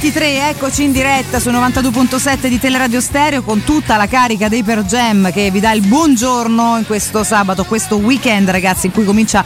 [0.00, 4.84] 23, eccoci in diretta su 92.7 di Teleradio Stereo con tutta la carica dei Per
[4.84, 9.44] Jam che vi dà il buongiorno in questo sabato, questo weekend ragazzi in cui comincia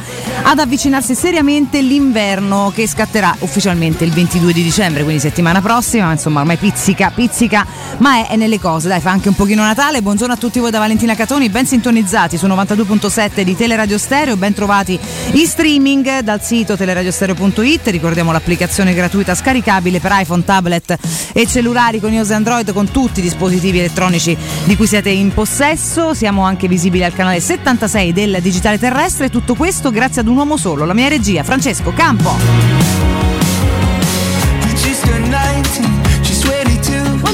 [0.52, 6.40] ad avvicinarsi seriamente l'inverno che scatterà ufficialmente il 22 di dicembre, quindi settimana prossima, insomma
[6.40, 7.66] ormai pizzica, pizzica,
[7.99, 10.70] ma è, è nelle cose, dai fa anche un pochino Natale, buongiorno a tutti voi
[10.70, 15.00] da Valentina Catoni, ben sintonizzati su 92.7 di Teleradio Stereo, ben trovati
[15.32, 20.99] in streaming dal sito teleradiostereo.it, ricordiamo l'applicazione gratuita scaricabile per iPhone, tablet
[21.32, 25.32] e cellulari con iOS e Android con tutti i dispositivi elettronici di cui siete in
[25.32, 30.40] possesso, siamo anche visibili al canale 76 del Digitale Terrestre, tutto questo grazie ad un
[30.42, 32.81] uomo solo, la mia regia, Francesco Campo.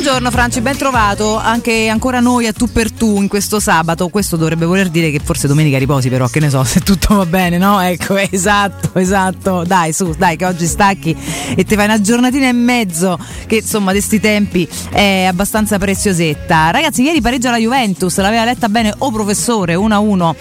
[0.09, 4.09] Buongiorno Franci, ben trovato anche ancora noi a tu per tu in questo sabato.
[4.09, 7.27] Questo dovrebbe voler dire che forse domenica riposi, però che ne so, se tutto va
[7.27, 7.79] bene, no?
[7.79, 9.65] Ecco, esatto, esatto.
[9.67, 11.15] Dai, su, dai, che oggi stacchi
[11.55, 16.71] e ti fai una giornatina e mezzo, che insomma, di sti tempi è abbastanza preziosetta.
[16.71, 20.35] Ragazzi, ieri pareggia la Juventus, l'aveva letta bene o professore 1-1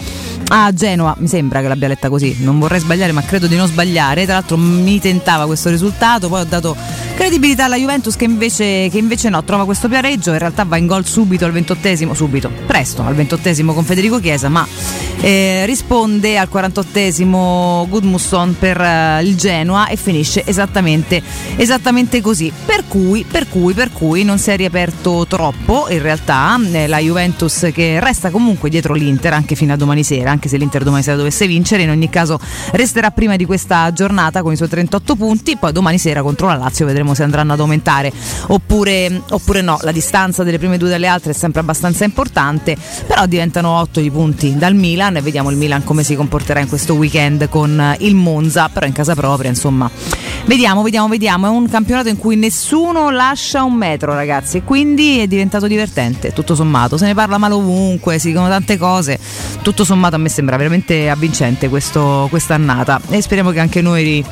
[0.48, 3.66] a Genova, mi sembra che l'abbia letta così, non vorrei sbagliare, ma credo di non
[3.66, 4.24] sbagliare.
[4.24, 6.74] Tra l'altro mi tentava questo risultato, poi ho dato
[7.18, 10.86] credibilità alla Juventus che invece, che invece no, trova questo pareggio, in realtà va in
[10.86, 14.64] gol subito al ventottesimo, subito, presto al ventottesimo con Federico Chiesa, ma
[15.20, 21.20] eh, risponde al 48esimo Gudmusson per uh, il Genoa e finisce esattamente,
[21.56, 22.52] esattamente così.
[22.64, 26.98] Per cui, per cui, per cui non si è riaperto troppo in realtà eh, la
[26.98, 31.02] Juventus che resta comunque dietro l'Inter anche fino a domani sera, anche se l'Inter domani
[31.02, 32.38] sera dovesse vincere, in ogni caso
[32.70, 36.54] resterà prima di questa giornata con i suoi 38 punti, poi domani sera contro la
[36.54, 38.12] Lazio vedremo vedremo se andranno ad aumentare
[38.48, 39.78] oppure, oppure no.
[39.82, 42.76] La distanza delle prime due dalle altre è sempre abbastanza importante,
[43.06, 46.68] però diventano 8 i punti dal Milan e vediamo il Milan come si comporterà in
[46.68, 49.90] questo weekend con il Monza, però in casa propria, insomma.
[50.44, 51.46] Vediamo, vediamo, vediamo.
[51.46, 56.32] È un campionato in cui nessuno lascia un metro, ragazzi, e quindi è diventato divertente,
[56.32, 56.96] tutto sommato.
[56.96, 59.18] Se ne parla male ovunque, si dicono tante cose.
[59.62, 64.24] Tutto sommato a me sembra veramente avvincente questo, quest'annata e speriamo che anche noi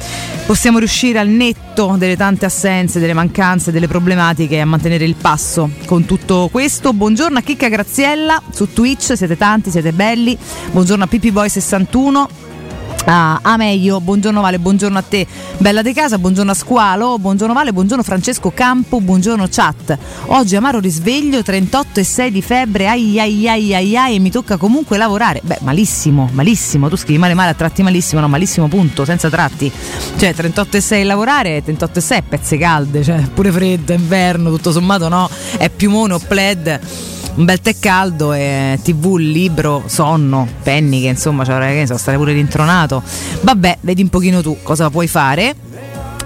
[0.47, 5.15] possiamo riuscire al netto delle tante assenze assenze, delle mancanze, delle problematiche a mantenere il
[5.15, 6.93] passo con tutto questo.
[6.93, 10.37] Buongiorno a Chicca Graziella su Twitch, siete tanti, siete belli.
[10.73, 12.46] Buongiorno a Pippi Boy 61
[13.07, 15.27] a, a meglio, buongiorno Vale, buongiorno a te,
[15.59, 19.97] bella de casa, buongiorno a Squalo, buongiorno Vale, buongiorno Francesco Campo, buongiorno chat.
[20.27, 24.31] Oggi amaro risveglio, 38 e 6 di febbre, ai ai ai ai ai e mi
[24.31, 25.41] tocca comunque lavorare.
[25.43, 29.71] Beh, malissimo, malissimo, tu scrivi male male a tratti malissimo, no, malissimo punto, senza tratti.
[30.17, 34.73] Cioè 38 e 6 lavorare, 38 e 6 pezze calde, cioè pure freddo, inverno, tutto
[34.73, 41.03] sommato no, è piumone o pled un bel tè caldo e tv, libro, sonno, penny
[41.03, 43.03] che insomma cioè, che so, stare pure rintronato.
[43.41, 45.55] Vabbè, vedi un pochino tu cosa puoi fare.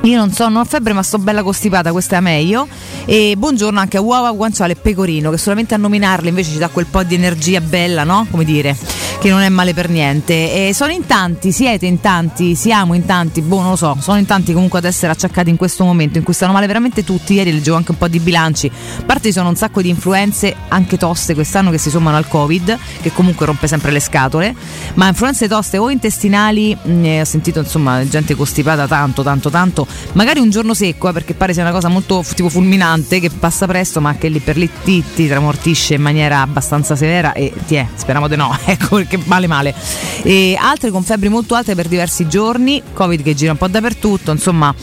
[0.02, 2.66] Io non so, non ho febbre, ma sto bella costipata, questa è meglio.
[3.04, 6.68] E buongiorno anche a Uova, Guanciale e Pecorino, che solamente a nominarle invece ci dà
[6.68, 8.26] quel po' di energia bella, no?
[8.30, 8.74] Come dire
[9.20, 10.68] che non è male per niente.
[10.68, 14.16] E sono in tanti, siete in tanti, siamo in tanti, boh, non lo so, sono
[14.16, 17.34] in tanti comunque ad essere acciaccati in questo momento in cui stanno male veramente tutti.
[17.34, 18.70] Ieri leggevo anche un po' di bilanci.
[18.98, 22.28] A parte ci sono un sacco di influenze anche toste quest'anno che si sommano al
[22.28, 24.54] Covid, che comunque rompe sempre le scatole,
[24.94, 30.40] ma influenze toste o intestinali, mm, ho sentito insomma gente costipata tanto, tanto, tanto, magari
[30.40, 34.00] un giorno secco, eh, perché pare sia una cosa molto tipo fulminante che passa presto,
[34.00, 37.86] ma che lì per lì ti, ti tramortisce in maniera abbastanza severa e ti è,
[37.94, 39.74] speriamo di no, ecco che male male.
[40.22, 44.30] E altre con febbri molto alte per diversi giorni, Covid che gira un po' dappertutto,
[44.30, 44.74] insomma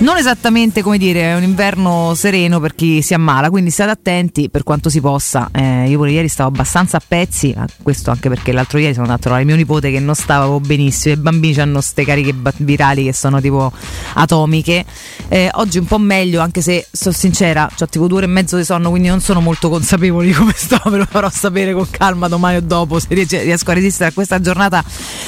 [0.00, 4.48] non esattamente come dire è un inverno sereno per chi si ammala quindi state attenti
[4.48, 5.50] per quanto si possa.
[5.52, 9.20] Eh, io pure ieri stavo abbastanza a pezzi questo anche perché l'altro ieri sono andato
[9.20, 13.12] a trovare mio nipote che non stava benissimo i bambini hanno queste cariche virali che
[13.12, 13.70] sono tipo
[14.14, 14.86] atomiche.
[15.28, 18.56] Eh, oggi un po' meglio anche se sono sincera ho tipo due ore e mezzo
[18.56, 21.86] di sonno quindi non sono molto consapevole di come sto ve lo farò sapere con
[21.90, 24.82] calma domani o dopo se riesco a resistere a questa giornata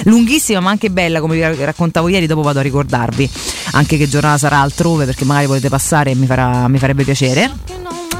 [0.04, 3.30] lunghissima ma anche bella come vi raccontavo ieri dopo vado a ricordarvi
[3.72, 7.50] anche che giornata sarà altrove perché magari volete passare e mi, farà, mi farebbe piacere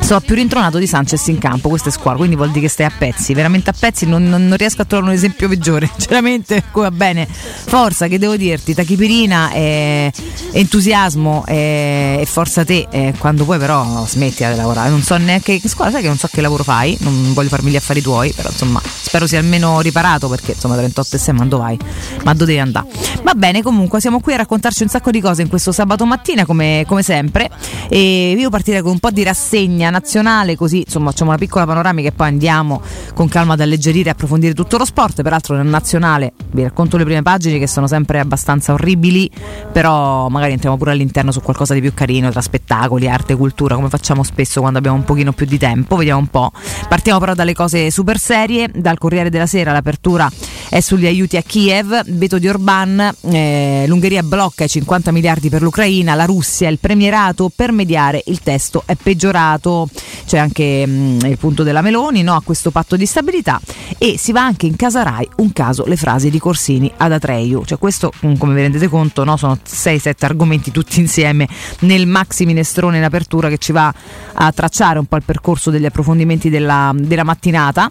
[0.02, 2.86] so più rintronato di Sanchez in campo, questo è squadra, quindi vuol dire che stai
[2.86, 6.62] a pezzi, veramente a pezzi, non, non, non riesco a trovare un esempio peggiore, sinceramente,
[6.72, 10.12] va bene, forza che devo dirti, tachipirina, e
[10.52, 15.60] entusiasmo e, e forza te, e quando puoi però smetti di lavorare, non so neanche
[15.60, 18.32] che squadra, sai che non so che lavoro fai, non voglio farmi gli affari tuoi,
[18.32, 21.78] però insomma spero sia almeno riparato perché insomma 38 e 6 ma dove vai?
[22.24, 22.86] Ma dove devi andare?
[23.22, 26.44] Va bene, comunque siamo qui a raccontarci un sacco di cose in questo sabato mattina
[26.44, 27.50] come, come sempre
[27.88, 32.08] e io partirei con un po' di rassegna nazionale, così insomma facciamo una piccola panoramica
[32.08, 32.82] e poi andiamo
[33.14, 35.22] con calma ad alleggerire e approfondire tutto lo sport.
[35.22, 39.30] Peraltro nel nazionale vi racconto le prime pagine che sono sempre abbastanza orribili,
[39.70, 43.88] però magari entriamo pure all'interno su qualcosa di più carino tra spettacoli, arte, cultura, come
[43.88, 45.96] facciamo spesso quando abbiamo un pochino più di tempo.
[45.96, 46.50] Vediamo un po'.
[46.88, 50.30] Partiamo però dalle cose super serie, dal Corriere della Sera l'apertura
[50.72, 55.60] è sugli aiuti a Kiev, veto di Orban, eh, l'Ungheria blocca i 50 miliardi per
[55.60, 59.81] l'Ucraina, la Russia, il premierato per mediare, il testo è peggiorato,
[60.26, 63.60] c'è anche mh, mm, il punto della Meloni no, a questo patto di stabilità
[63.98, 67.64] e si va anche in casa Rai, un caso le frasi di Corsini ad Atreiu,
[67.64, 71.48] cioè questo mm, come vi rendete conto no, sono 6-7 argomenti tutti insieme
[71.80, 73.92] nel maxi minestrone in apertura che ci va
[74.34, 77.90] a tracciare un po' il percorso degli approfondimenti della, della mattinata.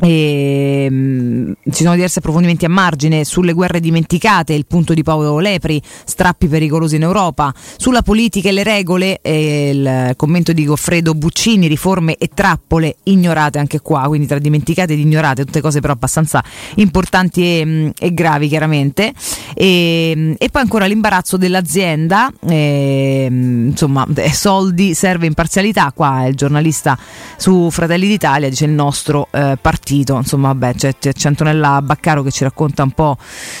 [0.00, 5.38] E, um, ci sono diversi approfondimenti a margine sulle guerre dimenticate, il punto di Paolo
[5.38, 11.14] Lepri, strappi pericolosi in Europa, sulla politica e le regole, e il commento di Goffredo
[11.14, 15.94] Buccini, riforme e trappole ignorate anche qua, quindi tra dimenticate ed ignorate, tutte cose però
[15.94, 16.42] abbastanza
[16.76, 19.12] importanti e, mm, e gravi chiaramente.
[19.54, 26.36] E, mm, e, poi ancora l'imbarazzo dell'azienda, e, mm, insomma soldi, serve imparzialità, qua il
[26.36, 26.96] giornalista
[27.36, 30.16] su Fratelli d'Italia dice il nostro eh, partito partito.
[30.16, 33.16] Insomma, vabbè, c'è, c'è Antonella Baccaro che ci racconta un po'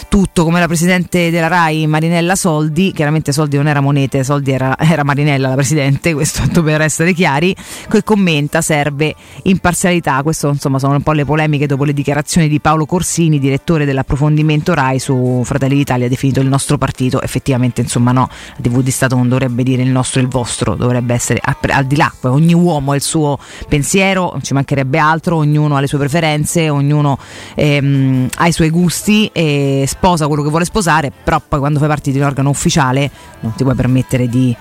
[0.08, 4.76] tutto, come la presidente della RAI Marinella Soldi, chiaramente Soldi non era monete, Soldi era,
[4.78, 7.56] era Marinella la presidente, questo per essere chiari,
[7.88, 10.22] che commenta serve imparzialità.
[10.22, 14.74] Questo insomma sono un po' le polemiche dopo le dichiarazioni di Paolo Corsini, direttore dell'approfondimento
[14.74, 17.22] RAI su Fratelli d'Italia, definito il nostro partito.
[17.22, 20.74] Effettivamente, insomma, no, la TV di Stato non dovrebbe dire il nostro e il vostro,
[20.74, 25.36] dovrebbe essere al di là, poi ogni uomo ha il suo pensiero, ci mancherebbe altro,
[25.36, 27.18] ognuno ha le sue preferenze preferenze, ognuno
[27.54, 31.88] ehm, ha i suoi gusti e sposa quello che vuole sposare, però poi quando fai
[31.88, 33.10] parte di un organo ufficiale
[33.40, 34.54] non ti puoi permettere di...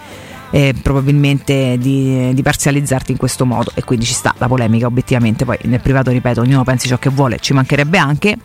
[0.50, 3.72] Eh, probabilmente di, di, parzializzarti in questo modo.
[3.74, 5.44] E quindi ci sta la polemica obiettivamente.
[5.44, 8.38] Poi nel privato ripeto ognuno pensi ciò che vuole ci mancherebbe anche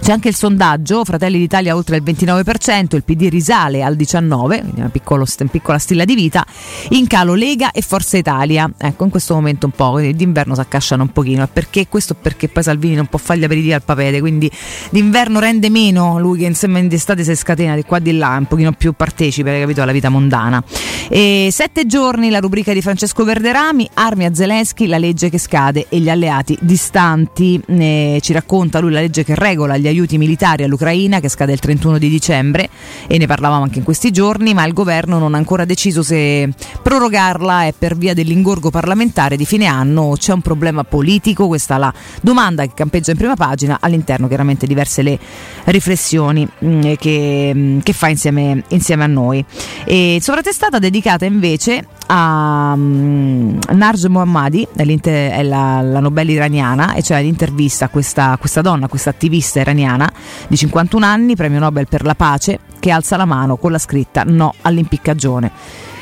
[0.00, 4.80] c'è anche il sondaggio, Fratelli d'Italia oltre il 29%, il PD risale al 19%, quindi
[4.80, 6.44] una piccolo, piccola stilla di vita,
[6.90, 8.70] in calo Lega e Forza Italia.
[8.76, 12.62] Ecco, in questo momento un po', d'inverno si accasciano un pochino, perché questo perché poi
[12.62, 14.50] Salvini non può fare gli aperitivi al papete, quindi
[14.90, 18.36] d'inverno rende meno lui che insieme in estate si scatena di qua e di là,
[18.38, 20.62] un pochino più partecipe, capito, alla vita mondana.
[21.08, 25.86] E sette giorni la rubrica di Francesco Verderami, armi a Zelensky, la legge che scade
[25.88, 30.64] e gli alleati distanti, eh, ci racconta lui la legge che regola gli aiuti militari
[30.64, 32.68] all'Ucraina che scade il 31 di dicembre
[33.06, 36.48] e ne parlavamo anche in questi giorni, ma il governo non ha ancora deciso se
[36.82, 41.76] prorogarla e per via dell'ingorgo parlamentare di fine anno o c'è un problema politico, questa
[41.76, 45.18] è la domanda che campeggia in prima pagina, all'interno chiaramente diverse le
[45.64, 49.44] riflessioni mm, che, mm, che, fa insieme, insieme a noi.
[49.84, 57.20] E sovratestata dedicata invece a um, Narj Mohammadi, è la, la Nobel iraniana, e c'è
[57.22, 60.10] l'intervista a questa, questa donna, questa attivista iraniana
[60.48, 64.24] di 51 anni, premio Nobel per la pace, che alza la mano con la scritta
[64.26, 65.92] no all'impiccagione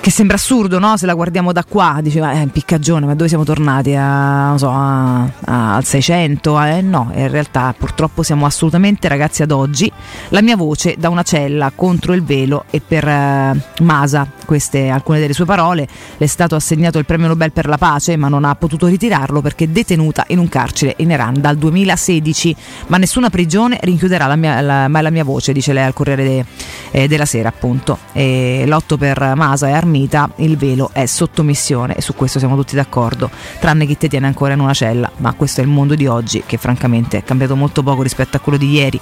[0.00, 0.96] che sembra assurdo, no?
[0.96, 3.94] Se la guardiamo da qua, diceva, eh, impiccagione, ma dove siamo tornati?
[3.94, 6.62] A, so, a, a, al 600?
[6.62, 9.92] Eh, no, in realtà purtroppo siamo assolutamente ragazzi ad oggi.
[10.30, 15.20] La mia voce da una cella contro il velo e per uh, Masa, queste alcune
[15.20, 18.44] delle sue parole, le è stato assegnato il premio Nobel per la pace, ma non
[18.44, 22.56] ha potuto ritirarlo perché è detenuta in un carcere in Iran dal 2016.
[22.86, 26.24] Ma nessuna prigione rinchiuderà la mia, la, mai la mia voce, dice lei al Corriere
[26.24, 26.44] de,
[26.90, 27.98] eh, della Sera, appunto.
[28.12, 32.54] E l'otto per Masa e Armenia Armita il velo è sottomissione e su questo siamo
[32.54, 33.28] tutti d'accordo,
[33.58, 36.44] tranne chi ti tiene ancora in una cella, ma questo è il mondo di oggi
[36.46, 39.00] che francamente è cambiato molto poco rispetto a quello di ieri,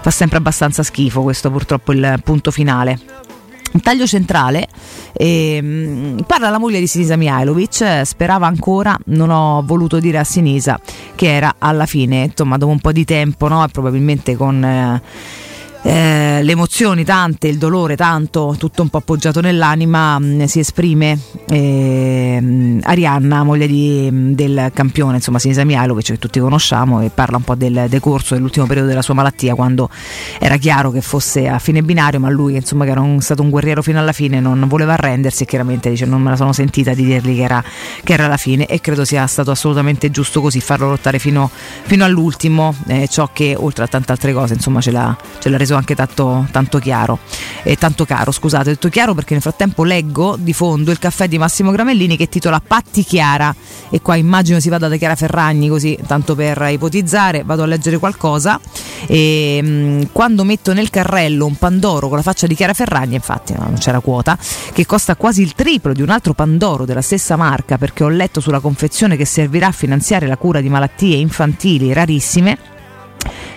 [0.00, 2.98] fa sempre abbastanza schifo, questo purtroppo il punto finale.
[3.72, 4.66] Il taglio centrale
[5.12, 10.80] eh, parla la moglie di Sinisa Mihailovic, sperava ancora, non ho voluto dire a Sinisa
[11.14, 13.62] che era alla fine, insomma dopo un po' di tempo no?
[13.70, 14.64] probabilmente con...
[14.64, 15.02] Eh,
[15.82, 20.58] eh, le emozioni tante, il dolore tanto, tutto un po' appoggiato nell'anima, mh, mm, si
[20.58, 21.18] esprime
[21.48, 27.38] eh, Arianna, moglie di, mm, del campione, insomma Sinisa Mihailovic che tutti conosciamo e parla
[27.38, 29.88] un po' del decorso dell'ultimo periodo della sua malattia quando
[30.38, 33.50] era chiaro che fosse a fine binario ma lui insomma che era un, stato un
[33.50, 36.94] guerriero fino alla fine non voleva arrendersi e chiaramente dice non me la sono sentita
[36.94, 37.64] di dirgli che era,
[38.04, 42.04] che era la fine e credo sia stato assolutamente giusto così farlo lottare fino, fino
[42.04, 45.69] all'ultimo eh, ciò che oltre a tante altre cose insomma ce l'ha, ce l'ha reso
[45.70, 47.18] reso anche tanto, tanto chiaro.
[47.62, 51.38] E tanto caro, scusate, detto chiaro perché nel frattempo leggo di fondo il caffè di
[51.38, 53.54] Massimo Gramellini che titola Patti Chiara.
[53.88, 57.98] E qua immagino si vada da Chiara Ferragni così, tanto per ipotizzare, vado a leggere
[57.98, 58.58] qualcosa.
[59.06, 63.14] E mh, mm, quando metto nel carrello un Pandoro con la faccia di Chiara Ferragni,
[63.14, 64.38] infatti no, non c'era quota,
[64.72, 68.40] che costa quasi il triplo di un altro Pandoro della stessa marca perché ho letto
[68.40, 72.79] sulla confezione che servirà a finanziare la cura di malattie infantili rarissime,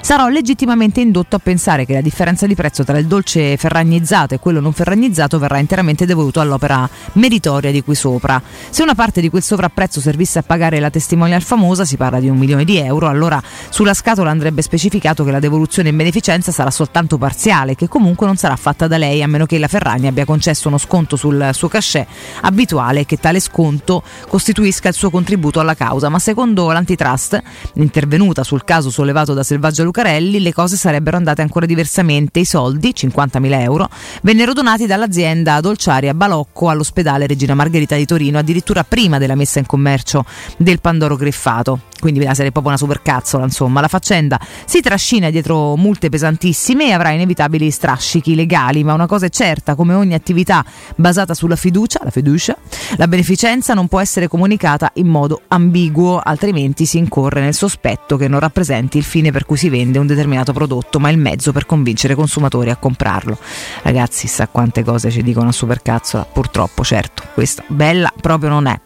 [0.04, 4.40] sarò legittimamente indotto a pensare che la differenza di prezzo tra il dolce ferragnizzato e
[4.40, 8.42] quello non ferragnizzato verrà interamente devoluto all'opera meritoria di qui sopra.
[8.70, 12.28] Se una parte di quel sovrapprezzo servisse a pagare la testimonial famosa, si parla di
[12.28, 16.70] un milione di euro, allora sulla scatola andrebbe specificato che la devoluzione in beneficenza sarà
[16.70, 20.26] soltanto parziale, che comunque non sarà fatta da lei a meno che la Ferragni abbia
[20.26, 22.08] concesso uno sconto sul suo cachet
[22.42, 26.10] abituale e che tale sconto costituisca il suo contributo alla causa.
[26.10, 27.42] Ma secondo l'antitrust,
[27.76, 32.40] intervenuta sul caso sollevato da Selvaggia Lucarelli le cose sarebbero andate ancora diversamente.
[32.40, 33.88] I soldi, 50.000 euro,
[34.24, 39.68] vennero donati dall'azienda dolciaria Balocco all'ospedale Regina Margherita di Torino, addirittura prima della messa in
[39.68, 40.26] commercio
[40.58, 43.80] del Pandoro griffato quindi viene a essere proprio una supercazzola, insomma.
[43.80, 49.28] La faccenda si trascina dietro multe pesantissime e avrà inevitabili strascichi legali, ma una cosa
[49.28, 50.66] è certa, come ogni attività
[50.98, 52.58] basata sulla fiducia, la fiducia,
[52.98, 58.28] la beneficenza non può essere comunicata in modo ambiguo, altrimenti si incorre nel sospetto che
[58.28, 61.66] non rappresenti il fine per cui si vende un determinato prodotto, ma il mezzo per
[61.66, 63.38] convincere i consumatori a comprarlo.
[63.82, 68.80] Ragazzi, sa quante cose ci dicono a supercazzola, purtroppo, certo, questa bella proprio non è.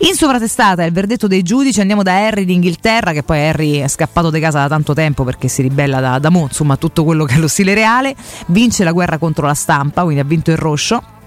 [0.00, 3.88] In sovratestata il verdetto dei giudici, andiamo da Harry di Inghilterra, che poi Harry è
[3.88, 7.24] scappato di casa da tanto tempo perché si ribella da, da mo, insomma tutto quello
[7.24, 8.14] che è lo stile reale,
[8.46, 11.20] vince la guerra contro la stampa, quindi ha vinto il Roscio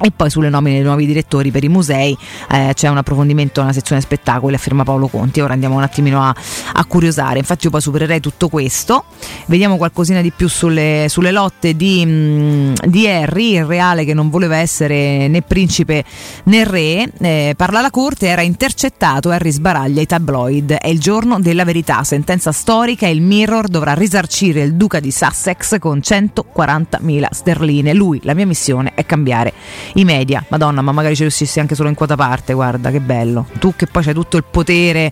[0.00, 2.16] e poi sulle nomine dei nuovi direttori per i musei
[2.50, 5.40] eh, c'è un approfondimento nella sezione spettacoli a firma Paolo Conti.
[5.40, 6.34] Ora andiamo un attimino a,
[6.72, 7.38] a, curiosare.
[7.38, 9.04] Infatti, io poi supererei tutto questo.
[9.46, 14.14] Vediamo qualcosina di più sulle, sulle lotte di, mh, mm, di, Harry, il reale che
[14.14, 16.04] non voleva essere né principe
[16.44, 17.10] né re.
[17.20, 19.30] Eh, parla la corte, era intercettato.
[19.30, 20.72] Harry sbaraglia i tabloid.
[20.72, 22.04] È il giorno della verità.
[22.04, 23.06] Sentenza storica.
[23.08, 27.94] Il Mirror dovrà risarcire il duca di Sussex con 140.000 sterline.
[27.94, 29.52] Lui, la mia missione è cambiare
[29.94, 30.44] i media.
[30.48, 33.46] Madonna, ma magari ci riuscissi anche solo in quota parte, guarda che bello.
[33.58, 35.10] Tu che poi c'hai tutto il potere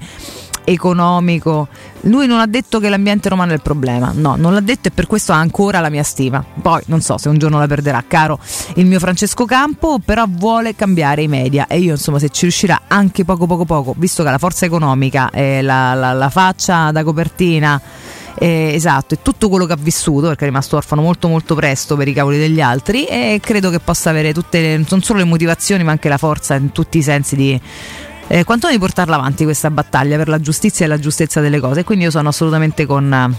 [0.66, 1.68] economico.
[2.02, 4.90] Lui non ha detto che l'ambiente romano è il problema, no, non l'ha detto e
[4.90, 6.44] per questo ha ancora la mia stima.
[6.60, 8.38] Poi non so se un giorno la perderà, caro
[8.74, 12.82] il mio Francesco Campo, però vuole cambiare i media e io insomma se ci riuscirà
[12.88, 17.02] anche poco poco poco, visto che la forza economica e la, la, la faccia da
[17.02, 17.80] copertina
[18.38, 21.96] eh, esatto, è tutto quello che ha vissuto perché è rimasto orfano molto molto presto
[21.96, 25.24] per i cavoli degli altri e credo che possa avere tutte le, non solo le
[25.24, 27.60] motivazioni ma anche la forza in tutti i sensi di
[28.28, 31.84] eh, quanto di portarla avanti questa battaglia per la giustizia e la giustezza delle cose.
[31.84, 33.34] Quindi io sono assolutamente con,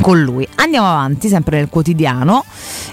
[0.00, 0.46] con lui.
[0.56, 2.44] Andiamo avanti, sempre nel quotidiano,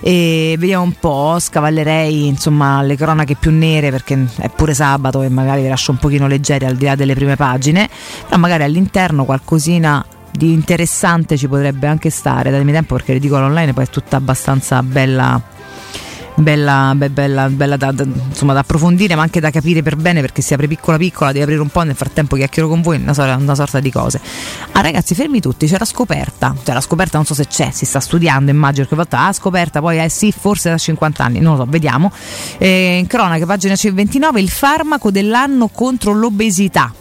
[0.01, 1.37] e vediamo un po'.
[1.39, 5.97] Scavallerei insomma le cronache più nere perché è pure sabato e magari vi lascio un
[5.97, 7.87] pochino leggeri al di là delle prime pagine,
[8.25, 12.51] però magari all'interno qualcosina di interessante ci potrebbe anche stare.
[12.51, 15.59] Dal mio tempo perché l'edicola online poi è tutta abbastanza bella
[16.35, 20.41] bella, bella, bella da, da, insomma, da, approfondire ma anche da capire per bene perché
[20.41, 23.35] si apre piccola piccola devi aprire un po' nel frattempo chiacchiero con voi una sorta,
[23.35, 24.19] una sorta di cose.
[24.71, 26.55] Ah ragazzi fermi tutti c'è la scoperta.
[26.63, 29.79] Cioè la scoperta non so se c'è si sta studiando immagino che volta ah scoperta
[29.79, 32.11] poi eh sì forse da 50 anni non lo so vediamo.
[32.57, 36.93] Eh, in cronaca pagina C29 il farmaco dell'anno contro l'obesità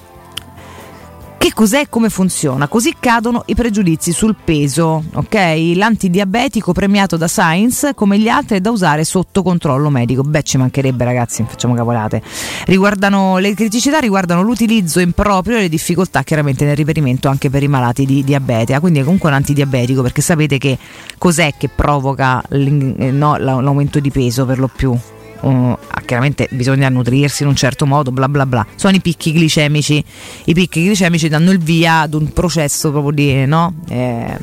[1.41, 2.69] che cos'è e come funziona?
[2.69, 5.73] Così cadono i pregiudizi sul peso, ok?
[5.75, 10.21] L'antidiabetico premiato da Science come gli altri è da usare sotto controllo medico.
[10.21, 12.21] Beh, ci mancherebbe ragazzi, facciamo cavolate.
[12.67, 17.69] Riguardano, le criticità riguardano l'utilizzo improprio e le difficoltà chiaramente nel riferimento anche per i
[17.69, 20.77] malati di diabete, quindi è comunque un antidiabetico perché sapete che
[21.17, 24.95] cos'è che provoca eh, l'aumento di peso per lo più?
[25.41, 28.67] Uh, chiaramente bisogna nutrirsi in un certo modo, bla bla bla.
[28.75, 30.03] Sono i picchi glicemici.
[30.45, 33.75] I picchi glicemici danno il via ad un processo proprio di, no?
[33.89, 34.37] eh,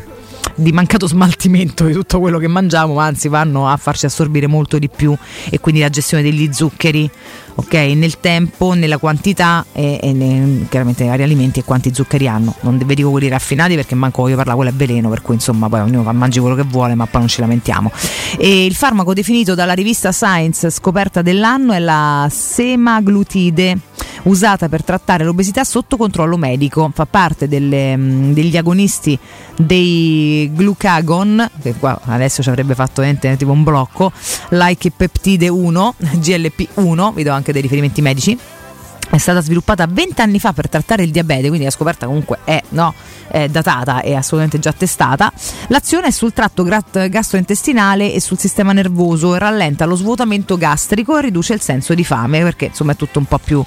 [0.56, 4.80] di mancato smaltimento di tutto quello che mangiamo, ma anzi vanno a farci assorbire molto
[4.80, 5.16] di più
[5.50, 7.10] e quindi la gestione degli zuccheri
[7.60, 7.74] ok?
[7.74, 12.56] Nel tempo, nella quantità e, e ne, chiaramente nei vari alimenti e quanti zuccheri hanno.
[12.62, 15.68] Non vi dico quelli raffinati perché manco voglio parlare, quello è veleno, per cui insomma
[15.68, 17.92] poi ognuno mangi quello che vuole, ma poi non ci lamentiamo.
[18.38, 23.80] E il farmaco definito dalla rivista Science scoperta dell'anno è la semaglutide
[24.24, 26.90] usata per trattare l'obesità sotto controllo medico.
[26.94, 29.18] Fa parte delle, mm, degli agonisti
[29.56, 33.02] dei glucagon, che qua adesso ci avrebbe fatto
[33.38, 34.12] tipo un blocco,
[34.50, 38.38] like peptide 1, GLP1, vi do anche dei riferimenti medici
[39.10, 42.62] è stata sviluppata 20 anni fa per trattare il diabete, quindi la scoperta comunque è,
[42.70, 42.94] no,
[43.28, 45.32] è datata e assolutamente già testata.
[45.68, 51.54] L'azione è sul tratto gastrointestinale e sul sistema nervoso rallenta lo svuotamento gastrico e riduce
[51.54, 53.64] il senso di fame perché insomma è tutto un po' più,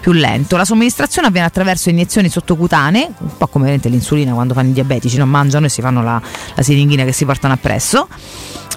[0.00, 0.56] più lento.
[0.56, 5.28] La somministrazione avviene attraverso iniezioni sottocutanee, un po' come l'insulina quando fanno i diabetici, non
[5.28, 6.20] mangiano e si fanno la,
[6.54, 8.08] la siringhina che si portano appresso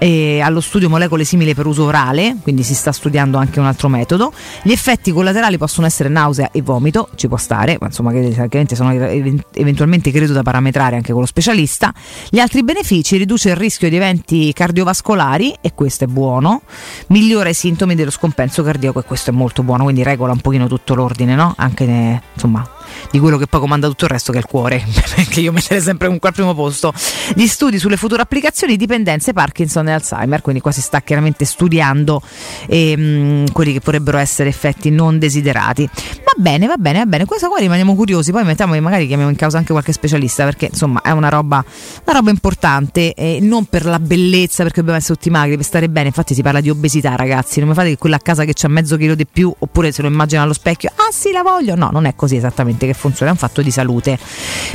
[0.03, 3.87] e allo studio molecole simili per uso orale, quindi si sta studiando anche un altro
[3.87, 4.33] metodo.
[4.63, 8.91] Gli effetti collaterali possono essere nausea e vomito, ci può stare, ma insomma chiaramente sono
[8.91, 11.93] eventualmente credo da parametrare anche con lo specialista.
[12.31, 16.63] Gli altri benefici riduce il rischio di eventi cardiovascolari e questo è buono,
[17.09, 20.65] migliora i sintomi dello scompenso cardiaco e questo è molto buono, quindi regola un pochino
[20.65, 21.53] tutto l'ordine, no?
[21.57, 22.67] Anche insomma
[23.11, 24.83] di quello che poi comanda tutto il resto che è il cuore,
[25.15, 26.93] perché io metterei sempre comunque al primo posto.
[27.35, 32.21] Gli studi sulle future applicazioni, dipendenze, Parkinson e Alzheimer, quindi qua si sta chiaramente studiando
[32.67, 35.89] ehm, quelli che potrebbero essere effetti non desiderati.
[36.23, 39.37] Va bene, va bene, va bene, questa qua rimaniamo curiosi, poi mettiamo magari chiamiamo in
[39.37, 41.63] causa anche qualche specialista, perché insomma è una roba,
[42.05, 45.89] una roba importante, eh, non per la bellezza, perché dobbiamo essere tutti magri, per stare
[45.89, 48.53] bene, infatti si parla di obesità ragazzi, non mi fate che quella a casa che
[48.53, 51.75] c'ha mezzo chilo di più, oppure se lo immagina allo specchio, ah sì la voglio,
[51.75, 54.17] no, non è così esattamente che funziona, è un fatto di salute.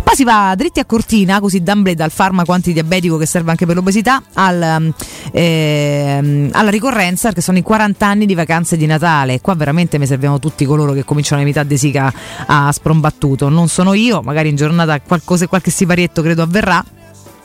[0.03, 3.75] Poi si va dritti a cortina, così d'amble dal farmaco antidiabetico che serve anche per
[3.75, 4.93] l'obesità, al,
[5.33, 9.41] eh, alla ricorrenza, che sono i 40 anni di vacanze di Natale.
[9.41, 12.13] Qua veramente mi serviamo tutti coloro che cominciano la metà di sica
[12.47, 13.49] a sprombattuto.
[13.49, 16.85] Non sono io, magari in giornata qualcosa, qualche siparietto credo avverrà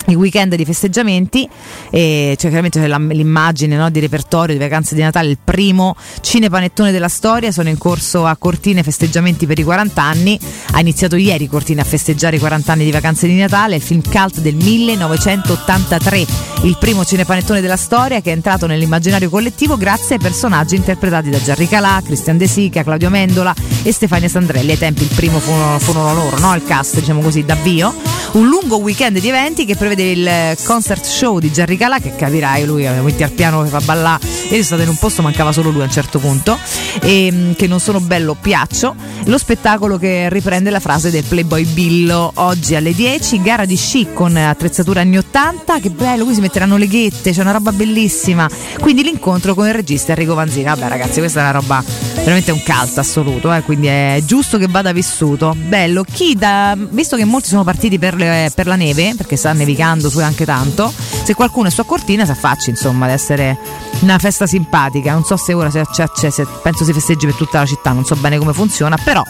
[0.08, 1.48] i weekend di festeggiamenti
[1.90, 6.92] e cioè chiaramente c'è l'immagine no, di repertorio di vacanze di Natale il primo cinepanettone
[6.92, 7.52] della storia.
[7.52, 10.40] Sono in corso a Cortina festeggiamenti per i 40 anni
[10.72, 14.02] ha iniziato ieri Cortina a festeggiare i 40 anni di vacanze di Natale il film
[14.02, 16.26] cult del 1983
[16.64, 21.42] il primo cinepanettone della storia che è entrato nell'immaginario collettivo grazie ai personaggi interpretati da
[21.42, 24.72] Gianni Calà, Cristian De Sica, Claudio Mendola e Stefania Sandrelli.
[24.72, 26.56] Ai tempi il primo furono loro no?
[26.56, 27.94] il cast diciamo così d'avvio.
[28.34, 32.66] Un lungo weekend di eventi che prevede il concert show di Jerry Calà che capirai
[32.66, 35.82] lui metti al piano che fa ballare sono stata in un posto mancava solo lui
[35.82, 36.58] a un certo punto
[37.02, 38.96] e mm, che non sono bello piaccio.
[39.26, 44.08] Lo spettacolo che riprende la frase del Playboy Billo oggi alle 10 gara di sci
[44.14, 48.50] con attrezzatura anni 80 che bello qui si metteranno le ghette c'è una roba bellissima.
[48.80, 51.84] Quindi l'incontro con il regista Enrico Vanzini vabbè ragazzi questa è una roba
[52.16, 55.56] veramente un cult assoluto eh, quindi è giusto che vada vissuto.
[55.56, 56.04] Bello.
[56.04, 59.81] Chi da visto che molti sono partiti per, le, per la neve perché sta nevicando
[60.10, 60.94] su anche tanto.
[61.24, 63.58] Se qualcuno è su a Cortina si affacci insomma ad essere
[64.02, 65.14] una festa simpatica.
[65.14, 68.06] Non so se ora c'è, c'è, se penso si festeggi per tutta la città non
[68.06, 69.24] so bene come funziona però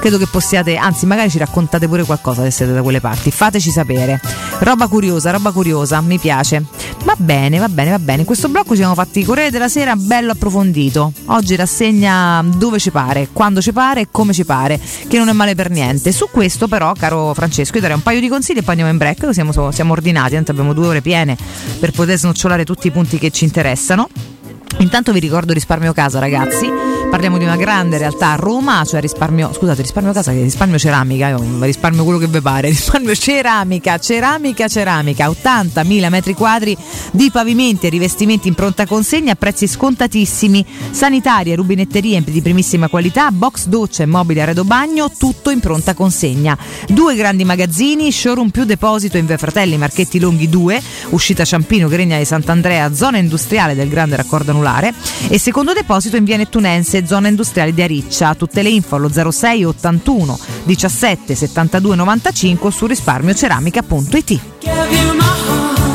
[0.00, 3.30] credo che possiate anzi magari ci raccontate pure qualcosa se siete da quelle parti.
[3.30, 4.20] Fateci sapere.
[4.58, 6.64] Roba curiosa roba curiosa mi piace.
[7.04, 8.20] Va bene va bene va bene.
[8.20, 11.12] In questo blocco ci siamo fatti Corriere della Sera bello approfondito.
[11.26, 15.32] Oggi rassegna dove ci pare quando ci pare e come ci pare che non è
[15.32, 16.12] male per niente.
[16.12, 18.98] Su questo però caro Francesco io darei un paio di consigli e poi andiamo in
[18.98, 21.36] break siamo, siamo ordinati tanto abbiamo due ore piene
[21.80, 24.08] per poter snocciolare tutti i punti che ci interessano.
[24.78, 26.70] Intanto vi ricordo risparmio casa ragazzi,
[27.10, 31.42] parliamo di una grande realtà a Roma, cioè risparmio, scusate, risparmio casa risparmio ceramica, io
[31.60, 36.76] risparmio quello che vi pare, risparmio ceramica, ceramica, ceramica, 80.000 metri quadri
[37.12, 43.30] di pavimenti e rivestimenti in pronta consegna a prezzi scontatissimi, sanitarie, rubinetterie di primissima qualità,
[43.30, 46.56] box doccia e mobili arredo bagno, tutto in pronta consegna.
[46.88, 52.18] Due grandi magazzini, showroom più deposito in Via Fratelli Marchetti Longhi 2, uscita Ciampino, Gregna
[52.18, 54.92] di Sant'Andrea, zona industriale del grande raccordo anulare
[55.28, 58.34] e secondo deposito in via Nettunense, zona industriale di Ariccia.
[58.34, 65.85] Tutte le info allo 06 81 17 72 95 su risparmioceramica.it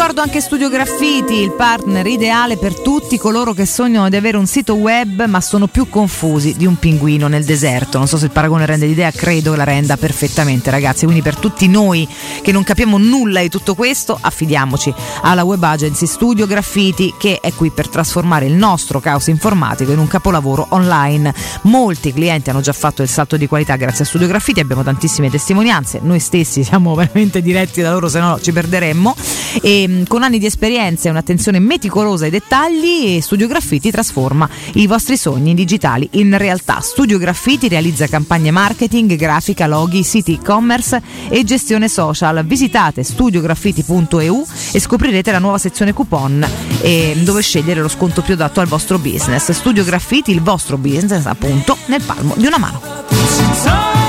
[0.00, 4.46] ricordo anche Studio Graffiti, il partner ideale per tutti coloro che sognano di avere un
[4.46, 7.98] sito web ma sono più confusi di un pinguino nel deserto.
[7.98, 11.04] Non so se il paragone rende l'idea, credo la renda perfettamente ragazzi.
[11.04, 12.08] Quindi per tutti noi
[12.40, 17.52] che non capiamo nulla di tutto questo, affidiamoci alla web agency Studio Graffiti che è
[17.52, 21.34] qui per trasformare il nostro caos informatico in un capolavoro online.
[21.64, 25.28] Molti clienti hanno già fatto il salto di qualità grazie a Studio Graffiti, abbiamo tantissime
[25.28, 29.14] testimonianze, noi stessi siamo veramente diretti da loro, se no ci perderemmo.
[29.60, 34.86] E Ehm, con anni di esperienza e un'attenzione meticolosa ai dettagli, Studio Graffiti trasforma i
[34.86, 36.80] vostri sogni digitali in realtà.
[36.80, 42.44] Studio Graffiti realizza campagne marketing, grafica, loghi, siti e-commerce e gestione social.
[42.44, 46.46] Visitate studiograffiti.eu e scoprirete la nuova sezione coupon
[46.82, 49.50] eh, dove scegliere lo sconto più adatto al vostro business.
[49.50, 53.99] Studio Graffiti, il vostro business appunto nel palmo di una mano.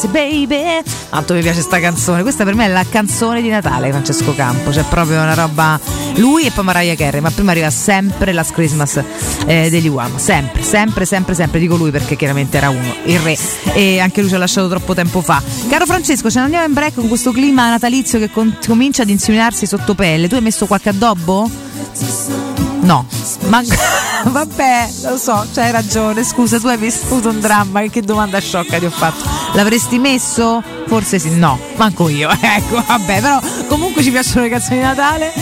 [0.00, 0.82] Christmas, baby.
[1.10, 2.22] Tanto mi piace sta canzone.
[2.22, 4.70] Questa per me è la canzone di Natale, Francesco Campo.
[4.70, 5.78] C'è proprio una roba.
[6.16, 9.02] Lui e poi Mariah Carey, ma prima arriva sempre Last Christmas
[9.46, 10.18] eh, degli Uomo.
[10.18, 11.60] Sempre, sempre, sempre, sempre.
[11.60, 13.36] Dico lui perché chiaramente era uno, il re.
[13.74, 15.42] E anche lui ci ha lasciato troppo tempo fa.
[15.68, 19.08] Caro Francesco, ce ne andiamo in break con questo clima natalizio che con- comincia ad
[19.10, 20.28] insinuarsi sotto pelle.
[20.28, 22.49] Tu hai messo qualche addobbo?
[22.80, 23.04] No,
[23.48, 23.62] ma
[24.24, 26.24] vabbè, lo so, c'hai ragione.
[26.24, 27.82] Scusa, tu hai vissuto un dramma.
[27.82, 29.28] Che domanda sciocca ti ho fatto?
[29.52, 30.62] L'avresti messo?
[30.86, 32.28] Forse sì, no, manco io.
[32.40, 35.32] Ecco, vabbè, però comunque ci piacciono le canzoni di Natale.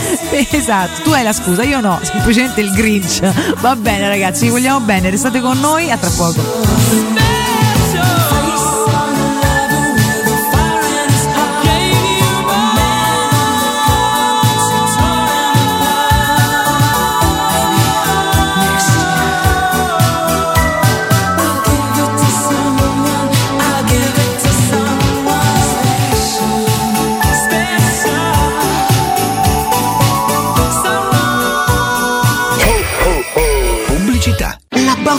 [0.50, 3.20] Esatto, tu hai la scusa, io no, semplicemente il Grinch.
[3.60, 7.27] Va bene, ragazzi, vi vogliamo bene, restate con noi, a tra poco.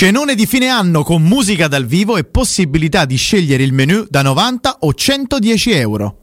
[0.00, 4.22] Cenone di fine anno con musica dal vivo e possibilità di scegliere il menu da
[4.22, 6.22] 90 o 110 euro.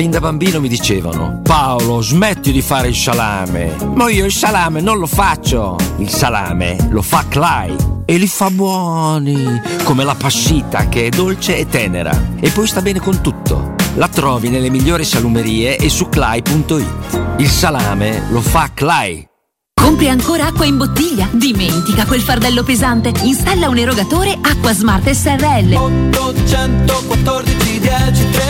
[0.00, 3.76] Fin da bambino mi dicevano Paolo smetti di fare il salame.
[3.94, 5.76] Ma io il salame non lo faccio.
[5.98, 11.58] Il salame lo fa Clay E li fa buoni Come la passita che è dolce
[11.58, 12.18] e tenera.
[12.40, 13.74] E poi sta bene con tutto.
[13.96, 19.28] La trovi nelle migliori salumerie e su clay.it Il salame lo fa Clay
[19.74, 21.28] Compri ancora acqua in bottiglia?
[21.30, 23.12] Dimentica quel fardello pesante.
[23.22, 25.74] Installa un erogatore Acqua Smart SRL.
[25.74, 28.49] 814 10 13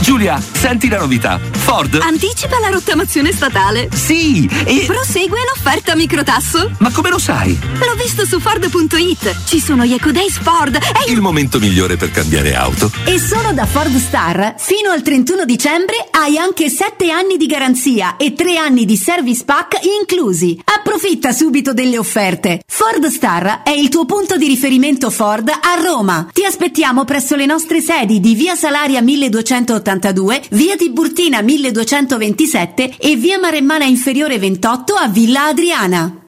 [0.00, 1.40] Giulia, senti la novità.
[1.52, 1.98] Ford.
[2.00, 3.88] Anticipa la rottamazione statale.
[3.92, 4.84] Sì, e.
[4.86, 6.70] Prosegue l'offerta microtasso.
[6.78, 7.58] Ma come lo sai?
[7.60, 9.44] L'ho visto su Ford.it.
[9.44, 10.76] Ci sono gli Eco Days Ford.
[11.06, 12.90] E Il momento migliore per cambiare auto.
[13.04, 18.16] E solo da Ford Star, fino al 31 dicembre, hai anche 7 anni di garanzia
[18.16, 20.58] e 3 anni di service pack inclusi.
[20.64, 22.62] Approfitta subito delle offerte.
[22.66, 26.28] Ford Star è il tuo punto di riferimento Ford a Roma.
[26.32, 29.00] Ti aspettiamo presso le nostre sedi di Via Salaria
[29.88, 36.27] 1282, Via Tiburtina 1227 e Via Maremmana Inferiore 28 a Villa Adriana.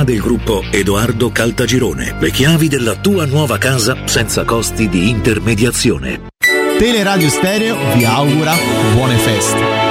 [0.00, 2.16] del gruppo Edoardo Caltagirone.
[2.18, 6.28] Le chiavi della tua nuova casa senza costi di intermediazione.
[6.78, 8.54] Teleradio Stereo vi augura
[8.94, 9.81] buone feste.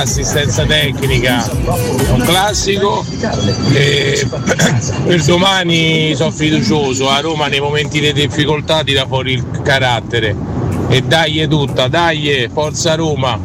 [0.00, 3.04] Assistenza tecnica, è un classico.
[3.72, 4.26] E
[5.04, 10.34] per domani sono fiducioso, a Roma nei momenti di difficoltà tira fuori il carattere.
[10.88, 13.38] E dai tutta, dai, forza Roma!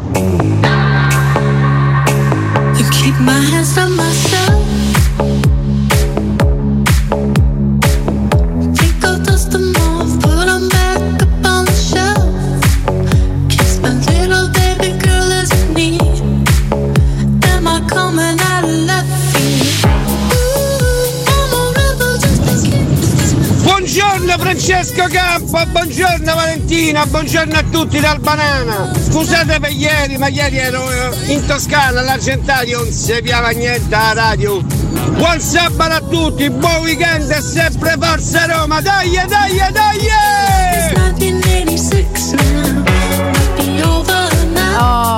[25.33, 28.91] Campo, buongiorno Valentina, buongiorno a tutti dal Banana.
[28.95, 34.13] Scusate per ieri, ma ieri ero eh, in Toscana, all'Argentario, non si piava niente alla
[34.13, 34.61] radio.
[34.61, 39.57] Buon sabato a tutti, buon weekend e sempre Forza Roma, dai, dai,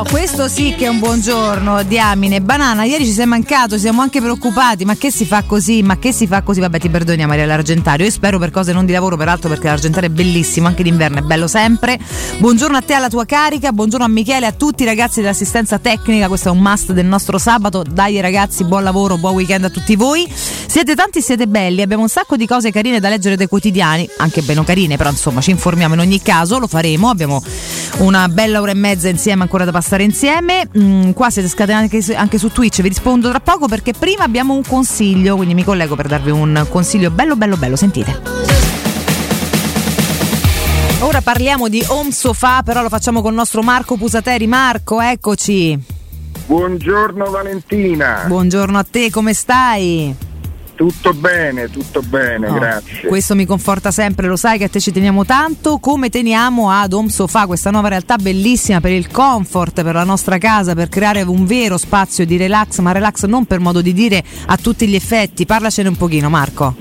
[0.03, 2.41] Questo sì che è un buongiorno, diamine.
[2.41, 4.83] Banana, ieri ci sei mancato, siamo anche preoccupati.
[4.83, 5.81] Ma che si fa così?
[5.83, 6.59] Ma che si fa così?
[6.59, 8.05] Vabbè, ti perdoni Maria l'Argentario.
[8.05, 11.21] Io spero per cose non di lavoro, peraltro, perché l'Argentario è bellissimo, anche d'inverno è
[11.21, 11.97] bello sempre.
[12.39, 13.71] Buongiorno a te, alla tua carica.
[13.71, 16.27] Buongiorno a Michele, a tutti i ragazzi dell'assistenza tecnica.
[16.27, 17.83] Questo è un must del nostro sabato.
[17.89, 20.27] Dai ragazzi, buon lavoro, buon weekend a tutti voi.
[20.29, 21.81] Siete tanti, siete belli.
[21.81, 25.39] Abbiamo un sacco di cose carine da leggere dai quotidiani, anche meno carine, però insomma
[25.39, 26.59] ci informiamo in ogni caso.
[26.59, 27.09] Lo faremo.
[27.09, 27.41] Abbiamo
[27.99, 30.67] una bella ora e mezza insieme ancora da passare insieme.
[30.77, 34.53] Mm, qua siete scatenati anche, anche su Twitch, vi rispondo tra poco perché prima abbiamo
[34.53, 38.21] un consiglio, quindi mi collego per darvi un consiglio bello bello bello, sentite.
[40.99, 44.47] Ora parliamo di home sofa, però lo facciamo con il nostro Marco Pusateri.
[44.47, 45.79] Marco, eccoci.
[46.47, 48.23] Buongiorno Valentina.
[48.27, 50.15] Buongiorno a te, come stai?
[50.75, 53.07] Tutto bene, tutto bene, Oh, grazie.
[53.07, 56.91] Questo mi conforta sempre, lo sai che a te ci teniamo tanto, come teniamo ad
[56.91, 61.21] Home Sofa, questa nuova realtà bellissima per il comfort, per la nostra casa, per creare
[61.21, 64.95] un vero spazio di relax, ma relax non per modo di dire a tutti gli
[64.95, 65.45] effetti.
[65.45, 66.75] Parlacene un pochino, Marco.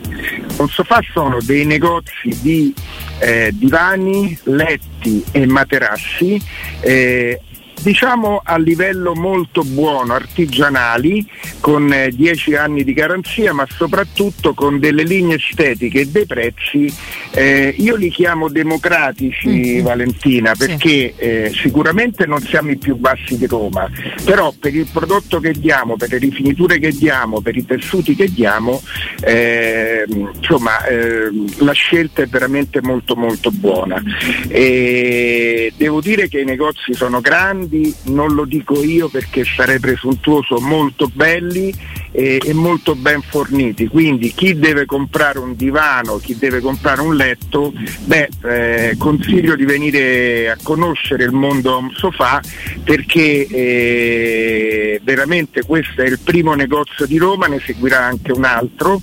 [0.56, 2.74] Un sofà sono dei negozi di
[3.18, 6.40] eh, divani, letti e materassi.
[6.80, 7.40] eh,
[7.80, 11.26] Diciamo a livello molto buono, artigianali,
[11.60, 16.92] con eh, 10 anni di garanzia, ma soprattutto con delle linee estetiche e dei prezzi,
[17.32, 23.46] eh, io li chiamo democratici, Valentina, perché eh, sicuramente non siamo i più bassi di
[23.46, 23.90] Roma,
[24.24, 28.30] però per il prodotto che diamo, per le rifiniture che diamo, per i tessuti che
[28.30, 28.80] diamo,
[29.20, 34.02] eh, insomma eh, la scelta è veramente molto molto buona.
[34.48, 37.63] E devo dire che i negozi sono grandi,
[38.04, 41.72] non lo dico io perché sarei presuntuoso, molto belli
[42.16, 47.16] e, e molto ben forniti, quindi chi deve comprare un divano, chi deve comprare un
[47.16, 47.72] letto,
[48.04, 52.40] beh, eh, consiglio di venire a conoscere il mondo home sofa
[52.84, 59.00] perché eh, veramente questo è il primo negozio di Roma, ne seguirà anche un altro,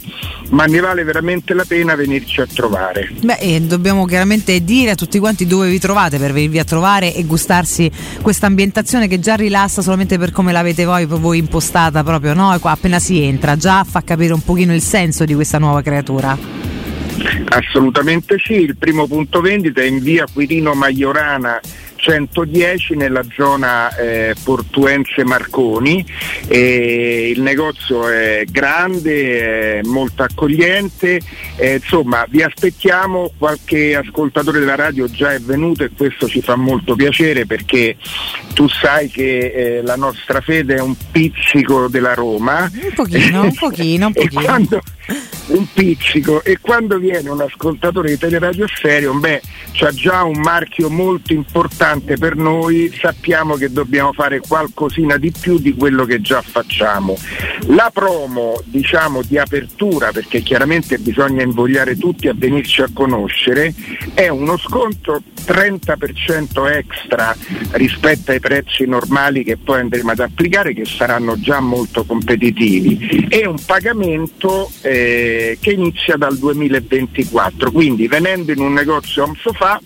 [0.51, 3.09] ma ne vale veramente la pena venirci a trovare.
[3.21, 7.13] Beh, e dobbiamo chiaramente dire a tutti quanti dove vi trovate per venirvi a trovare
[7.13, 7.91] e gustarsi
[8.21, 12.57] questa ambientazione che già rilassa solamente per come l'avete voi, voi impostata proprio, no?
[12.61, 16.37] Qua appena si entra, già fa capire un pochino il senso di questa nuova creatura.
[17.45, 21.59] Assolutamente sì, il primo punto vendita è in via Quirino Maiorana
[22.01, 26.03] 110 nella zona eh, Portuense Marconi
[26.47, 31.21] e il negozio è grande, è molto accogliente,
[31.57, 36.55] eh, insomma vi aspettiamo, qualche ascoltatore della radio già è venuto e questo ci fa
[36.55, 37.95] molto piacere perché
[38.53, 42.69] tu sai che eh, la nostra fede è un pizzico della Roma.
[42.73, 44.41] Un pochino, un pochino, un pochino.
[44.41, 44.81] quando-
[45.47, 49.41] un pizzico e quando viene un ascoltatore di Teleradio Stereo, beh,
[49.73, 55.59] c'ha già un marchio molto importante per noi, sappiamo che dobbiamo fare qualcosina di più
[55.59, 57.17] di quello che già facciamo.
[57.67, 63.73] La promo, diciamo, di apertura, perché chiaramente bisogna invogliare tutti a venirci a conoscere,
[64.13, 67.35] è uno sconto 30% extra
[67.71, 73.45] rispetto ai prezzi normali che poi andremo ad applicare, che saranno già molto competitivi, e
[73.47, 74.90] un pagamento eh,
[75.59, 77.71] che inizia dal 2024.
[77.71, 79.79] Quindi venendo in un negozio home sofa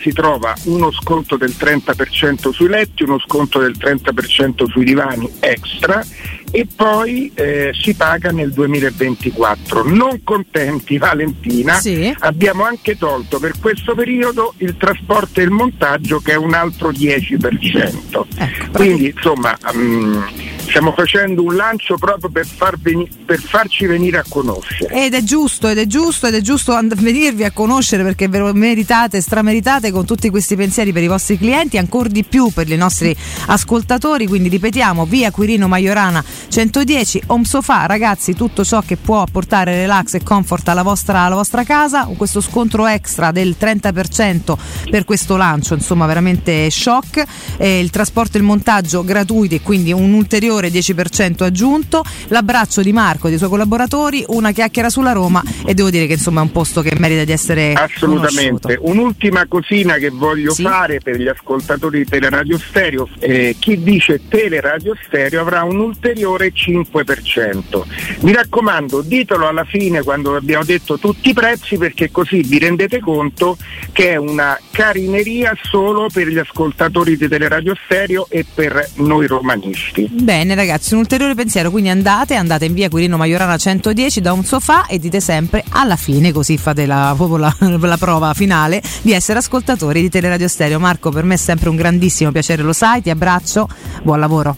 [0.00, 6.04] si trova uno sconto del 30% sui letti, uno sconto del 30% sui divani extra
[6.50, 9.84] e poi eh, si paga nel 2024.
[9.84, 11.78] Non contenti Valentina,
[12.20, 16.90] abbiamo anche tolto per questo periodo il trasporto e il montaggio che è un altro
[16.90, 18.72] 10%.
[18.72, 20.22] Quindi insomma mm,
[20.70, 25.04] stiamo facendo un lancio proprio per, far veni- per farci venire a conoscere.
[25.04, 28.38] Ed è giusto, ed è giusto, ed è giusto and- venirvi a conoscere perché ve
[28.38, 32.70] lo meritate, strameritate con tutti questi pensieri per i vostri clienti, ancora di più per
[32.70, 33.14] i nostri
[33.46, 34.26] ascoltatori.
[34.26, 40.14] Quindi ripetiamo, via Quirino Maiorana 110, Home Sofa, ragazzi, tutto ciò che può portare relax
[40.14, 42.08] e comfort alla vostra, alla vostra casa.
[42.16, 44.56] Questo scontro extra del 30%
[44.88, 47.24] per questo lancio, insomma, veramente shock.
[47.56, 52.82] Eh, il trasporto e il montaggio gratuiti e quindi un ulteriore ulteriore 10% aggiunto, l'abbraccio
[52.82, 56.40] di Marco e dei suoi collaboratori, una chiacchiera sulla Roma e devo dire che insomma
[56.40, 58.78] è un posto che merita di essere Assolutamente.
[58.80, 64.94] Un'ultima cosina che voglio fare per gli ascoltatori di Teleradio Stereo, eh, chi dice Teleradio
[65.06, 67.84] Stereo avrà un ulteriore 5%.
[68.20, 73.00] Mi raccomando, ditelo alla fine quando abbiamo detto tutti i prezzi perché così vi rendete
[73.00, 73.56] conto
[73.92, 80.08] che è una carineria solo per gli ascoltatori di Teleradio Stereo e per noi romanisti.
[80.10, 84.44] Bene ragazzi, un ulteriore pensiero, quindi andate, andate in via Quirino Maiorana 110 da un
[84.44, 89.38] sofà e dite sempre alla fine, così fate la, la, la prova finale di essere
[89.38, 90.78] ascoltatori di Teleradio Stereo.
[90.78, 93.68] Marco, per me è sempre un grandissimo piacere, lo sai, ti abbraccio,
[94.02, 94.56] buon lavoro.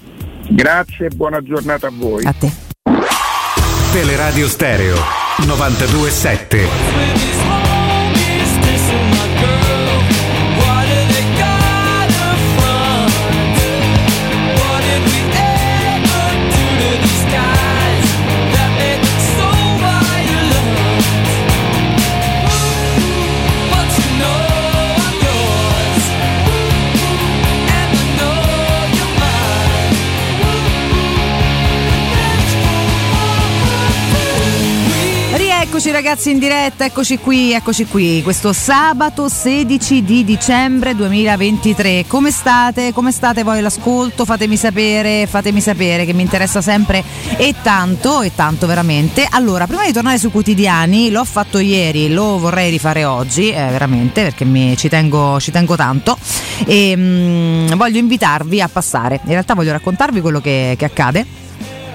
[0.49, 2.24] Grazie e buona giornata a voi.
[2.24, 2.51] A te.
[3.93, 4.97] Teleradio Stereo
[5.45, 7.72] 927.
[35.73, 42.05] Eccoci ragazzi in diretta, eccoci qui, eccoci qui, questo sabato 16 di dicembre 2023.
[42.07, 42.93] Come state?
[42.93, 44.27] Come state voi all'ascolto?
[44.27, 47.03] Fatemi sapere, fatemi sapere che mi interessa sempre
[47.39, 49.27] e tanto, e tanto veramente.
[49.31, 54.25] Allora, prima di tornare sui quotidiani, l'ho fatto ieri, lo vorrei rifare oggi, eh, veramente,
[54.25, 56.18] perché mi, ci, tengo, ci tengo tanto.
[56.66, 59.20] E mh, voglio invitarvi a passare.
[59.25, 61.41] In realtà voglio raccontarvi quello che, che accade.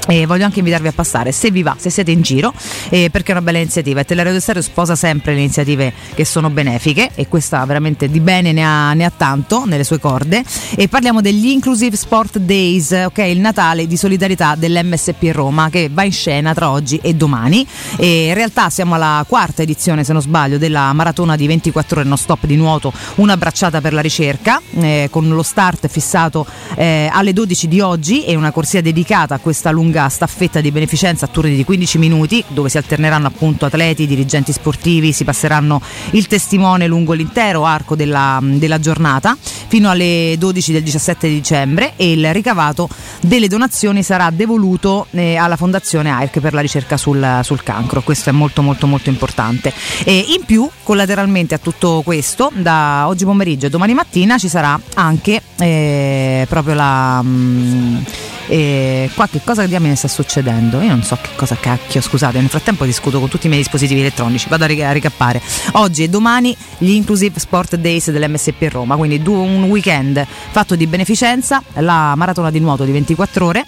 [0.09, 2.53] E voglio anche invitarvi a passare, se vi va, se siete in giro,
[2.89, 3.99] eh, perché è una bella iniziativa.
[3.99, 8.53] E Teleradio Stereo sposa sempre le iniziative che sono benefiche e questa veramente di bene
[8.53, 10.43] ne ha, ne ha tanto nelle sue corde.
[10.75, 13.17] E parliamo degli Inclusive Sport Days, ok?
[13.17, 17.67] Il Natale di solidarietà dell'MSP Roma che va in scena tra oggi e domani.
[17.97, 22.07] E in realtà siamo alla quarta edizione, se non sbaglio, della maratona di 24 ore
[22.07, 26.45] non stop di nuoto, una bracciata per la ricerca, eh, con lo start fissato
[26.75, 31.25] eh, alle 12 di oggi e una corsia dedicata a questa lunga staffetta di beneficenza
[31.25, 35.81] a turni di 15 minuti dove si alterneranno appunto atleti, dirigenti sportivi, si passeranno
[36.11, 39.35] il testimone lungo l'intero arco della, della giornata
[39.67, 42.87] fino alle 12 del 17 dicembre e il ricavato
[43.21, 48.01] delle donazioni sarà devoluto eh, alla Fondazione AIRC per la ricerca sul, sul, cancro.
[48.01, 49.73] Questo è molto molto molto importante.
[50.03, 54.79] E in più, collateralmente a tutto questo, da oggi pomeriggio e domani mattina ci sarà
[54.95, 57.21] anche eh, proprio la...
[57.21, 58.05] Mh,
[58.47, 60.81] e qua che cosa diamine sta succedendo?
[60.81, 63.99] Io non so che cosa cacchio, scusate, nel frattempo discuto con tutti i miei dispositivi
[63.99, 65.41] elettronici, vado a, ric- a ricappare.
[65.73, 71.61] Oggi e domani gli Inclusive Sport Days dell'MSP Roma, quindi un weekend fatto di beneficenza,
[71.75, 73.65] la maratona di nuoto di 24 ore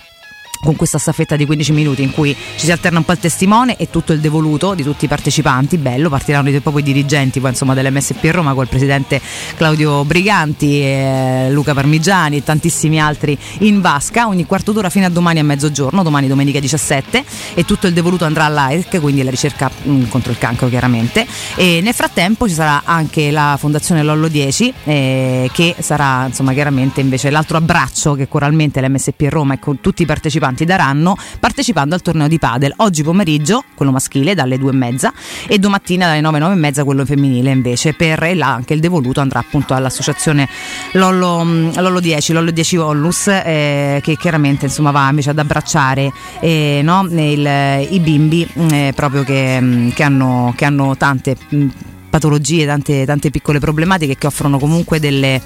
[0.61, 3.77] con questa staffetta di 15 minuti in cui ci si alterna un po' il testimone
[3.77, 7.73] e tutto il devoluto di tutti i partecipanti, bello, partiranno proprio i dirigenti poi, insomma,
[7.73, 9.21] dell'MSP Roma con il presidente
[9.55, 15.09] Claudio Briganti, eh, Luca Parmigiani e tantissimi altri in vasca, ogni quarto d'ora fino a
[15.09, 19.69] domani a mezzogiorno, domani domenica 17 e tutto il devoluto andrà all'AIRC, quindi la ricerca
[19.81, 21.25] mh, contro il cancro chiaramente.
[21.55, 26.99] E nel frattempo ci sarà anche la Fondazione Lollo 10 eh, che sarà insomma chiaramente
[27.01, 32.01] invece l'altro abbraccio che coralmente l'MSP Roma e con tutti i partecipanti daranno partecipando al
[32.01, 32.73] torneo di padel.
[32.77, 35.13] Oggi pomeriggio quello maschile dalle due e mezza
[35.47, 39.21] e domattina dalle nove nove e mezza quello femminile invece per là anche il devoluto
[39.21, 40.47] andrà appunto all'associazione
[40.93, 41.43] Lollo,
[41.75, 47.07] Lollo 10 Lollo 10 Ollus eh, che chiaramente insomma va invece ad abbracciare eh, no,
[47.09, 51.67] il, i bimbi eh, proprio che, che, hanno, che hanno tante mh,
[52.09, 55.41] patologie, tante, tante piccole problematiche che offrono comunque delle,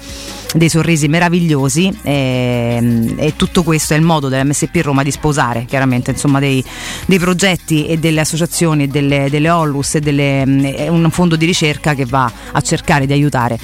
[0.54, 6.10] dei sorrisi meravigliosi e, e, tutto questo è il modo dell'MSP Roma di sposare chiaramente
[6.12, 6.64] insomma, dei,
[7.06, 10.42] dei, progetti e delle associazioni, delle, delle Ollus e delle,
[10.88, 13.58] un fondo di ricerca che va a cercare di aiutare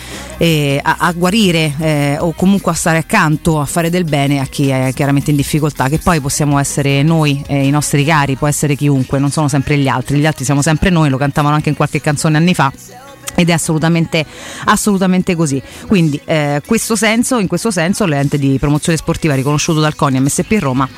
[0.83, 4.69] a, a, guarire eh, o comunque a stare accanto, a fare del bene a chi
[4.69, 8.75] è chiaramente in difficoltà, che poi possiamo essere noi, eh, i nostri cari, può essere
[8.75, 11.77] chiunque, non sono sempre gli altri, gli altri siamo sempre noi, lo cantavano anche in
[11.77, 12.73] qualche canzone anni fa
[13.41, 14.25] ed è assolutamente,
[14.65, 15.61] assolutamente così.
[15.87, 20.57] Quindi eh, questo senso, in questo senso l'ente di promozione sportiva riconosciuto dal CONI MSP
[20.59, 20.89] Roma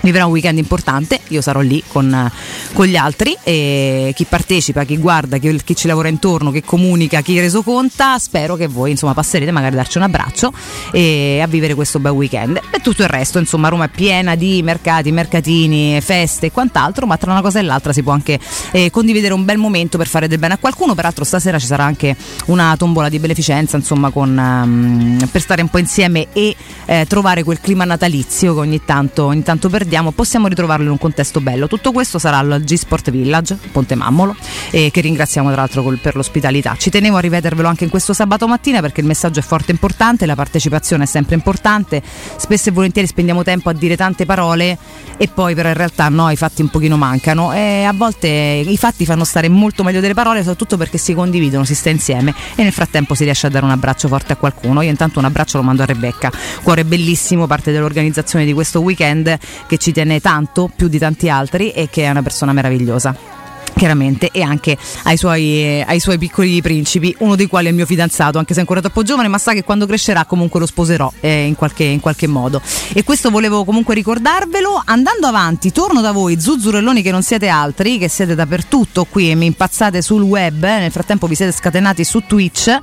[0.00, 2.30] Vivrà un weekend importante, io sarò lì con,
[2.72, 7.22] con gli altri e chi partecipa, chi guarda, chi, chi ci lavora intorno, chi comunica,
[7.22, 10.52] chi reso conta, spero che voi insomma passerete magari a darci un abbraccio
[10.92, 12.60] e a vivere questo bel weekend.
[12.70, 17.16] E tutto il resto, insomma Roma è piena di mercati, mercatini, feste e quant'altro, ma
[17.16, 18.38] tra una cosa e l'altra si può anche
[18.70, 21.84] eh, condividere un bel momento per fare del bene a qualcuno, peraltro stasera ci sarà
[21.84, 22.14] anche
[22.46, 27.42] una tombola di beneficenza, insomma con, um, per stare un po' insieme e eh, trovare
[27.42, 31.66] quel clima natalizio che ogni tanto, ogni tanto perdiamo possiamo ritrovarlo in un contesto bello.
[31.66, 34.36] Tutto questo sarà al G-Sport Village, Ponte Mammolo,
[34.70, 36.76] e che ringraziamo tra l'altro col- per l'ospitalità.
[36.78, 39.72] Ci tenevo a ripetervelo anche in questo sabato mattina perché il messaggio è forte e
[39.72, 42.02] importante, la partecipazione è sempre importante,
[42.36, 44.78] spesso e volentieri spendiamo tempo a dire tante parole
[45.16, 48.76] e poi però in realtà no, i fatti un pochino mancano e a volte i
[48.76, 52.62] fatti fanno stare molto meglio delle parole, soprattutto perché si condividono, si sta insieme e
[52.62, 54.82] nel frattempo si riesce a dare un abbraccio forte a qualcuno.
[54.82, 56.30] Io intanto un abbraccio lo mando a Rebecca,
[56.62, 61.70] cuore bellissimo, parte dell'organizzazione di questo weekend che ci tiene tanto, più di tanti altri
[61.70, 63.35] e che è una persona meravigliosa
[63.74, 67.86] chiaramente e anche ai suoi, ai suoi, piccoli principi, uno dei quali è il mio
[67.86, 71.12] fidanzato, anche se è ancora troppo giovane, ma sa che quando crescerà comunque lo sposerò
[71.20, 72.60] eh, in, qualche, in, qualche, modo.
[72.92, 74.82] E questo volevo comunque ricordarvelo.
[74.84, 79.34] Andando avanti, torno da voi, zuzzurelloni che non siete altri, che siete dappertutto qui e
[79.34, 82.78] mi impazzate sul web, eh, nel frattempo vi siete scatenati su Twitch.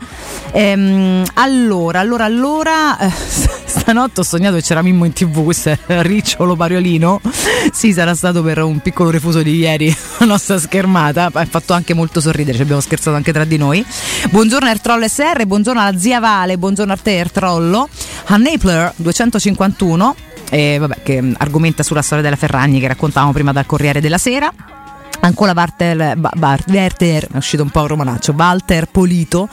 [0.51, 3.11] Ehm, allora, allora, allora, eh,
[3.65, 7.19] stanotte ho sognato che c'era Mimmo in tv, questo è Ricciolo Pariolino.
[7.71, 11.73] Sì, sarà stato per un piccolo refuso di ieri la nostra schermata schermata, ha fatto
[11.73, 13.85] anche molto sorridere, ci abbiamo scherzato anche tra di noi.
[14.31, 17.87] Buongiorno Ertrollo SR, buongiorno alla zia Vale, buongiorno a te Ertrollo.
[18.25, 20.15] A Napler 251,
[20.49, 24.51] eh, vabbè, che argomenta sulla storia della Ferragni che raccontavamo prima dal Corriere della Sera
[25.23, 29.47] ancora Walter, Walter, è uscito un po' un romanaccio, Walter Polito,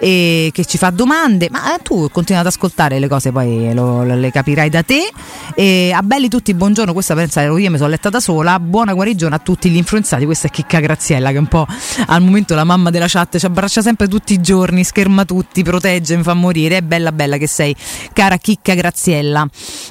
[0.00, 4.02] eh, che ci fa domande, ma eh, tu continui ad ascoltare le cose, poi lo,
[4.02, 5.10] le capirai da te.
[5.54, 8.92] E a belli tutti, buongiorno, questa pensa ero io, mi sono letta da sola, buona
[8.92, 11.66] guarigione a tutti gli influenzati, questa è Chicca Graziella che un po'
[12.06, 16.16] al momento la mamma della chat ci abbraccia sempre tutti i giorni, scherma tutti, protegge,
[16.16, 17.74] mi fa morire, è bella bella che sei,
[18.12, 19.46] cara Chicca Graziella.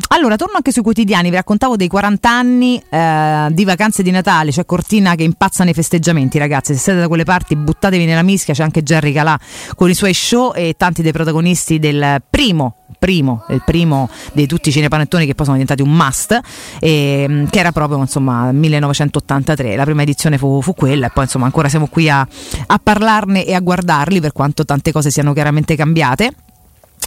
[0.10, 4.50] Allora, torno anche sui quotidiani, vi raccontavo dei 40 anni eh, di vacanze di Natale,
[4.50, 6.74] c'è cioè Cortina che impazza nei festeggiamenti, ragazzi.
[6.74, 8.54] Se siete da quelle parti, buttatevi nella mischia.
[8.54, 9.40] C'è anche Jerry Calà
[9.76, 14.70] con i suoi show e tanti dei protagonisti del primo primo, il primo di tutti
[14.70, 16.40] i cinepanettoni che poi sono diventati un must,
[16.80, 19.76] e, che era proprio insomma 1983.
[19.76, 22.26] La prima edizione fu, fu quella e poi insomma ancora siamo qui a,
[22.66, 26.32] a parlarne e a guardarli per quanto tante cose siano chiaramente cambiate.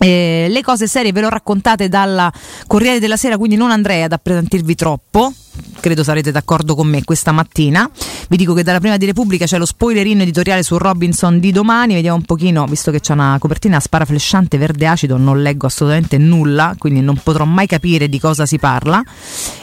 [0.06, 2.32] Eh, le cose serie ve le ho raccontate dalla
[2.68, 5.32] Corriere della Sera, quindi non andrei ad appesantirvi troppo
[5.80, 7.88] credo sarete d'accordo con me questa mattina.
[8.28, 11.94] Vi dico che dalla prima di Repubblica c'è lo spoilerino editoriale su Robinson di domani,
[11.94, 16.74] vediamo un pochino, visto che c'è una copertina sparaflesciante verde acido, non leggo assolutamente nulla,
[16.76, 19.02] quindi non potrò mai capire di cosa si parla.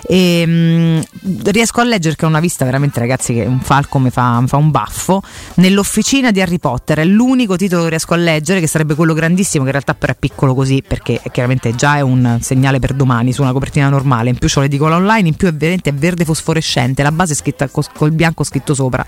[0.06, 1.02] E, mh,
[1.50, 4.48] riesco a leggere che è una vista veramente ragazzi che un falco mi fa, mi
[4.48, 5.22] fa un baffo.
[5.56, 9.64] Nell'officina di Harry Potter è l'unico titolo che riesco a leggere, che sarebbe quello grandissimo,
[9.64, 13.34] che in realtà però è piccolo così, perché chiaramente già è un segnale per domani
[13.34, 17.04] su una copertina normale, in più c'ho l'edicola online, in più è veramente verde fosforescente,
[17.04, 19.06] la base è scritta col bianco scritto sopra.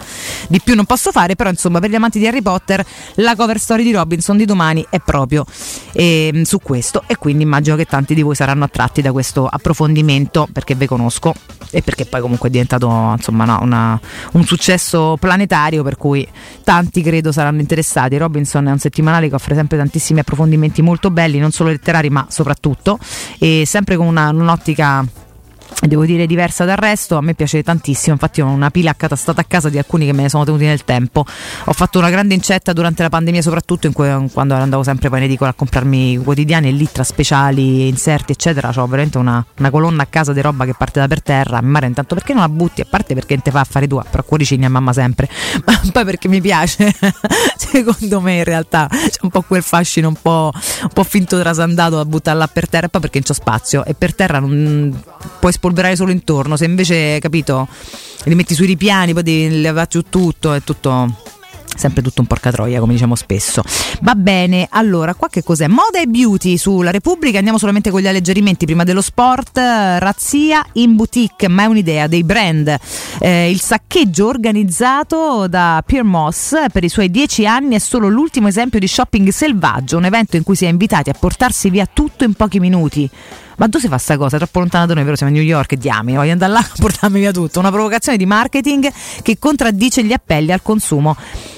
[0.48, 3.60] Di più non posso fare, però insomma per gli amanti di Harry Potter la cover
[3.60, 5.46] story di Robinson di domani è proprio
[5.94, 10.48] eh, su questo e quindi immagino che tanti di voi saranno attratti da questo approfondimento
[10.52, 11.34] perché ve conosco
[11.72, 14.00] e perché poi comunque è diventato insomma no, una,
[14.34, 16.26] un successo planetario per cui
[16.64, 18.18] tanti credo saranno interessati.
[18.18, 22.26] Robinson è un settimanale che offre sempre tantissimi approfondimenti molto belli, non solo letterari ma
[22.30, 22.98] soprattutto
[23.40, 25.06] e sempre con una, un'ottica
[25.88, 29.44] devo dire diversa dal resto, a me piace tantissimo, infatti ho una pila accatastata a
[29.44, 31.26] casa di alcuni che me ne sono tenuti nel tempo.
[31.66, 35.26] Ho fatto una grande incetta durante la pandemia, soprattutto cui, quando andavo sempre poi in
[35.26, 40.04] edicola a comprarmi quotidiani e lì tra speciali, inserti, eccetera, ho veramente una, una, colonna
[40.04, 41.62] a casa di roba che parte da per terra.
[41.62, 42.82] Mi mare intanto perché non la butti?
[42.82, 45.30] A parte perché te fa affari tua, però cuoricini a mamma sempre,
[45.66, 46.94] ma poi perché mi piace.
[47.58, 51.98] Secondo me in realtà c'è un po' quel fascino un po', un po finto trasandato
[51.98, 54.98] da buttarla per terra, e poi perché non c'ho spazio e per terra non
[55.40, 57.68] puoi spolverare solo intorno, se invece, capito,
[58.26, 61.34] li metti sui ripiani, poi devi levare tutto, è tutto
[61.76, 63.62] sempre tutto un porca troia come diciamo spesso.
[64.02, 65.68] Va bene allora qua che cos'è?
[65.68, 70.96] Moda e beauty sulla Repubblica andiamo solamente con gli alleggerimenti prima dello sport razzia in
[70.96, 72.76] boutique ma è un'idea dei brand.
[73.20, 78.48] Eh, il saccheggio organizzato da Pierre Moss per i suoi dieci anni è solo l'ultimo
[78.48, 82.24] esempio di shopping selvaggio un evento in cui si è invitati a portarsi via tutto
[82.24, 83.10] in pochi minuti
[83.58, 84.38] Ma dove si fa sta cosa?
[84.38, 87.20] Troppo lontana da noi, però siamo a New York, diamine, voglio andare là a portarmi
[87.20, 87.60] via tutto.
[87.60, 88.92] Una provocazione di marketing
[89.22, 91.16] che contraddice gli appelli al consumo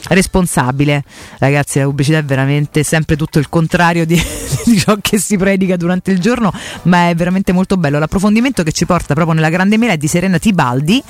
[0.10, 1.04] responsabile.
[1.40, 4.16] Ragazzi, la pubblicità è veramente sempre tutto il contrario di,
[4.66, 6.52] di ciò che si predica durante il giorno,
[6.84, 8.00] ma è veramente molto bello.
[8.00, 11.04] L'approfondimento che ci porta proprio nella grande mela è di Serena Tibaldi.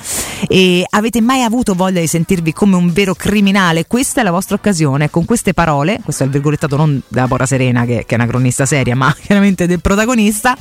[0.48, 3.86] E avete mai avuto voglia di sentirvi come un vero criminale?
[3.86, 5.10] Questa è la vostra occasione.
[5.10, 8.26] Con queste parole, questo è il virgolettato non della Pora Serena, che, che è una
[8.26, 10.56] cronista seria, ma chiaramente del protagonista,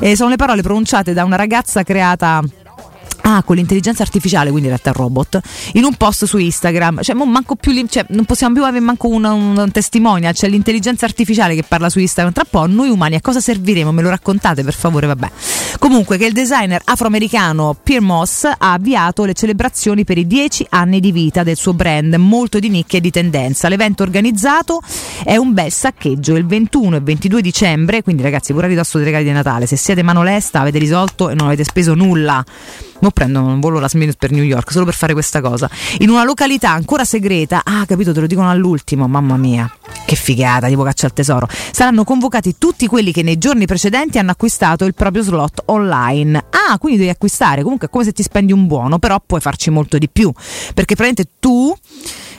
[0.00, 2.42] eh, sono le parole pronunciate da una ragazza creata
[3.28, 5.40] Ah, con l'intelligenza artificiale, quindi in realtà robot,
[5.72, 7.02] in un post su Instagram.
[7.02, 7.16] Cioè,
[7.58, 10.32] più cioè, non possiamo più avere manco un, un, testimonial.
[10.32, 12.32] C'è l'intelligenza artificiale che parla su Instagram.
[12.32, 13.90] Tra po' noi umani a cosa serviremo?
[13.90, 15.30] Me lo raccontate per favore, vabbè.
[15.80, 21.00] Comunque, che il designer afroamericano Pierre Moss ha avviato le celebrazioni per i 10 anni
[21.00, 23.68] di vita del suo brand, molto di nicchia e di tendenza.
[23.68, 24.80] L'evento organizzato
[25.24, 28.02] è un bel saccheggio il 21 e 22 dicembre.
[28.04, 31.28] Quindi, ragazzi, pure a ridosso dei regali di Natale, se siete mano lesta, avete risolto
[31.28, 32.44] e non avete speso nulla.
[33.00, 35.68] Mo prendo un volo last minute per New York solo per fare questa cosa.
[35.98, 39.70] In una località ancora segreta, ah, capito, te lo dicono all'ultimo, mamma mia,
[40.06, 41.46] che figata, tipo caccia al tesoro.
[41.72, 46.46] Saranno convocati tutti quelli che nei giorni precedenti hanno acquistato il proprio slot online.
[46.50, 49.70] Ah, quindi devi acquistare, comunque è come se ti spendi un buono, però puoi farci
[49.70, 51.76] molto di più, perché praticamente tu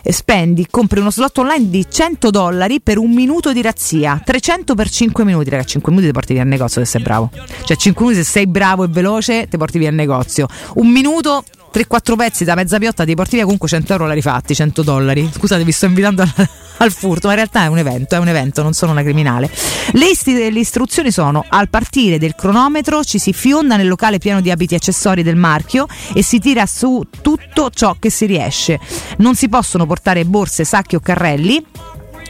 [0.04, 4.89] spendi, compri uno slot online di 100 dollari per un minuto di razzia, 300 per
[4.89, 7.30] 5 minuti, ragazzi, 5 minuti ti porti via al negozio se sei bravo.
[7.64, 10.48] Cioè 5 minuti se sei bravo e veloce ti porti via al negozio.
[10.76, 11.43] Un minuto
[11.74, 15.30] 3-4 pezzi da mezza piotta ti porti via comunque 100 euro l'hai rifatti, 100 dollari.
[15.32, 16.32] Scusate, vi sto invitando al,
[16.78, 19.50] al furto, ma in realtà è un evento, è un evento, non sono una criminale.
[19.94, 24.42] Le, isti- le istruzioni sono: al partire del cronometro ci si fionda nel locale pieno
[24.42, 28.80] di abiti accessori del marchio e si tira su tutto ciò che si riesce.
[29.18, 31.66] Non si possono portare borse, sacchi o carrelli.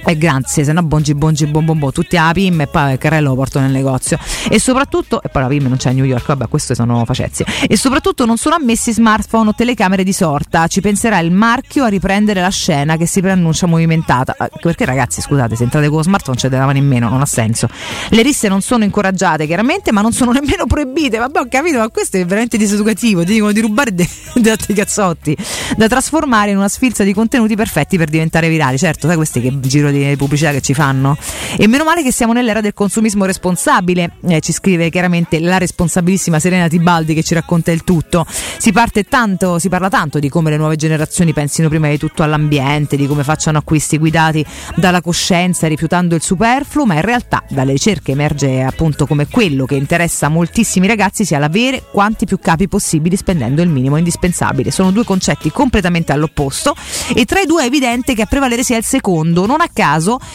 [0.09, 2.97] E grazie, se no bongi bongi bom bom bom, tutti alla PIM e poi il
[2.97, 4.17] carrello lo porto nel negozio.
[4.49, 7.45] E soprattutto, e poi la PIM non c'è a New York, vabbè, queste sono facezie.
[7.67, 10.65] E soprattutto non sono ammessi smartphone o telecamere di sorta.
[10.67, 14.33] Ci penserà il marchio a riprendere la scena che si preannuncia movimentata.
[14.39, 17.19] Eh, Perché ragazzi, scusate, se entrate con lo smartphone c'è della mano in meno, non
[17.19, 17.67] ha senso.
[18.07, 21.17] Le risse non sono incoraggiate, chiaramente, ma non sono nemmeno proibite.
[21.17, 23.25] Vabbè, ho capito, ma questo è veramente diseducativo.
[23.25, 25.35] Ti dicono di rubare dei de altri cazzotti.
[25.75, 28.77] Da trasformare in una sfilza di contenuti perfetti per diventare virali.
[28.77, 31.17] Certo, sai questi che giro di pubblicità che ci fanno?
[31.57, 34.13] E meno male che siamo nell'era del consumismo responsabile.
[34.27, 38.25] Eh, ci scrive chiaramente la responsabilissima Serena Tibaldi che ci racconta il tutto.
[38.29, 38.71] Si
[39.07, 43.07] tanto, si parla tanto di come le nuove generazioni pensino prima di tutto all'ambiente, di
[43.07, 44.45] come facciano acquisti guidati
[44.75, 49.75] dalla coscienza, rifiutando il superfluo, ma in realtà dalle ricerche emerge appunto come quello che
[49.75, 54.71] interessa moltissimi ragazzi sia l'avere quanti più capi possibili spendendo il minimo indispensabile.
[54.71, 56.75] Sono due concetti completamente all'opposto
[57.13, 59.45] e tra i due è evidente che a prevalere sia il secondo.
[59.45, 59.86] Non a caso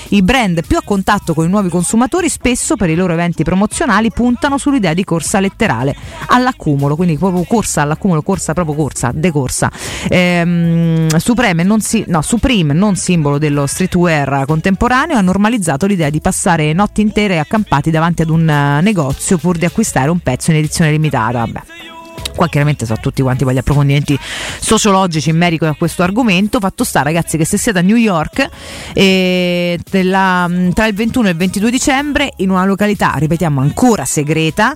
[0.09, 4.11] i brand più a contatto con i nuovi consumatori spesso per i loro eventi promozionali
[4.11, 5.94] puntano sull'idea di corsa letterale
[6.28, 9.70] all'accumulo, quindi proprio corsa all'accumulo, corsa proprio corsa, decorsa.
[10.09, 16.20] Ehm, Supreme, non si, no, Supreme, non simbolo dello streetwear contemporaneo, ha normalizzato l'idea di
[16.20, 20.57] passare notti intere accampati davanti ad un eh, negozio pur di acquistare un pezzo in
[20.59, 21.38] edizione limitata.
[21.38, 21.91] Vabbè.
[22.35, 24.19] Qua chiaramente sono tutti quanti poi gli approfondimenti
[24.59, 26.61] sociologici in merito a questo argomento.
[26.61, 28.49] Fatto sta, ragazzi, che se siete a New York
[28.95, 34.75] eh, della- tra il 21 e il 22 dicembre, in una località, ripetiamo, ancora segreta,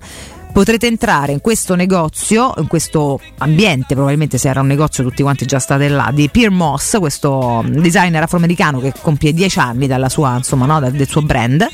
[0.52, 5.44] potrete entrare in questo negozio, in questo ambiente, probabilmente se era un negozio tutti quanti
[5.44, 10.36] già state là, di Pierre Moss, questo designer afroamericano che compie 10 anni dalla sua,
[10.36, 11.66] insomma, no, dal- del suo brand.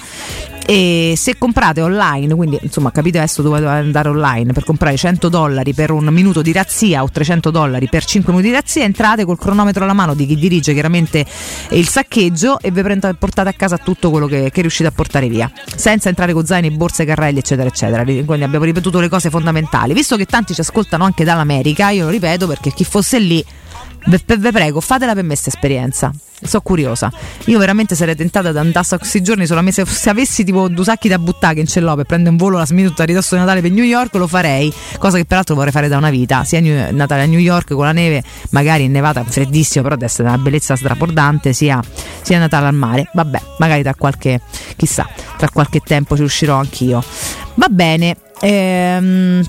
[0.64, 5.74] E se comprate online, quindi insomma capite adesso dove andare online per comprare 100 dollari
[5.74, 9.38] per un minuto di razzia o 300 dollari per 5 minuti di razzia, entrate col
[9.38, 11.26] cronometro alla mano di chi dirige chiaramente
[11.70, 12.82] il saccheggio e vi
[13.18, 16.70] portate a casa tutto quello che, che riuscite a portare via, senza entrare con zaini,
[16.70, 18.04] borse, carrelli eccetera eccetera.
[18.04, 19.94] Quindi abbiamo ripetuto le cose fondamentali.
[19.94, 23.44] Visto che tanti ci ascoltano anche dall'America, io lo ripeto perché chi fosse lì
[24.06, 26.12] vi prego, fatela per me questa esperienza.
[26.44, 27.12] Sono curiosa.
[27.46, 30.82] Io veramente sarei tentata ad andare a questi giorni solamente se, se avessi tipo due
[30.82, 33.40] sacchi da buttare che in l'ho per prendere un volo la minuta a ridosso di
[33.40, 34.72] Natale per New York, lo farei.
[34.98, 36.42] Cosa che peraltro vorrei fare da una vita.
[36.42, 40.06] Sia New- Natale a New York con la neve, magari in nevata, freddissimo, però deve
[40.06, 41.80] essere una bellezza strabordante, sia,
[42.22, 43.08] sia Natale al mare.
[43.12, 44.40] Vabbè, magari tra qualche,
[44.74, 47.04] chissà, tra qualche tempo ci riuscirò anch'io.
[47.54, 48.16] Va bene.
[48.40, 49.44] Ehm.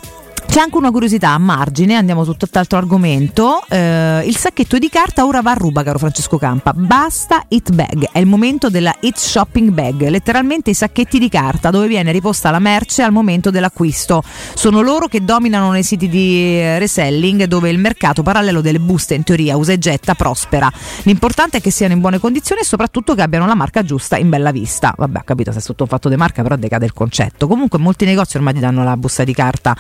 [0.53, 3.63] C'è anche una curiosità a margine, andiamo su tutt'altro argomento.
[3.67, 6.73] Eh, il sacchetto di carta ora va a ruba, caro Francesco Campa.
[6.75, 11.71] Basta It Bag, è il momento della It Shopping Bag, letteralmente i sacchetti di carta
[11.71, 14.21] dove viene riposta la merce al momento dell'acquisto.
[14.53, 19.15] Sono loro che dominano nei siti di eh, reselling dove il mercato parallelo delle buste
[19.15, 20.71] in teoria usa e getta prospera.
[21.01, 24.29] L'importante è che siano in buone condizioni e soprattutto che abbiano la marca giusta in
[24.29, 24.93] bella vista.
[24.95, 27.47] Vabbè, ho capito se è sotto un fatto di marca, però decade il concetto.
[27.47, 29.75] Comunque molti negozi ormai ti danno la busta di carta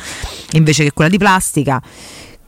[0.63, 1.81] invece che quella di plastica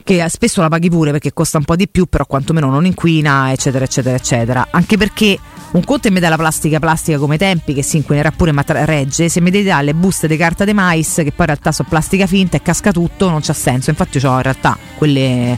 [0.05, 3.51] che spesso la paghi pure perché costa un po' di più, però quantomeno non inquina,
[3.51, 4.67] eccetera, eccetera, eccetera.
[4.69, 5.35] Anche perché
[5.71, 8.61] un conto è me dà la plastica plastica come tempi, che si inquinerà pure ma
[8.61, 11.71] tra- regge, se mi dai le buste di carta di mais, che poi in realtà
[11.71, 13.89] sono plastica finta e casca tutto, non c'ha senso.
[13.89, 15.57] Infatti ho in realtà quelle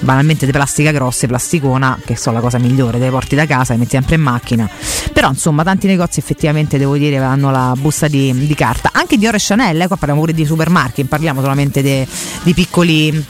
[0.00, 3.72] banalmente di plastica grosse, plasticona, che sono la cosa migliore, te le porti da casa,
[3.72, 4.68] le metti sempre in macchina.
[5.12, 9.26] Però insomma tanti negozi effettivamente devo dire hanno la busta di, di carta, anche di
[9.26, 13.24] Ore Chanel, eh, qua parliamo pure di supermarket, parliamo solamente di piccoli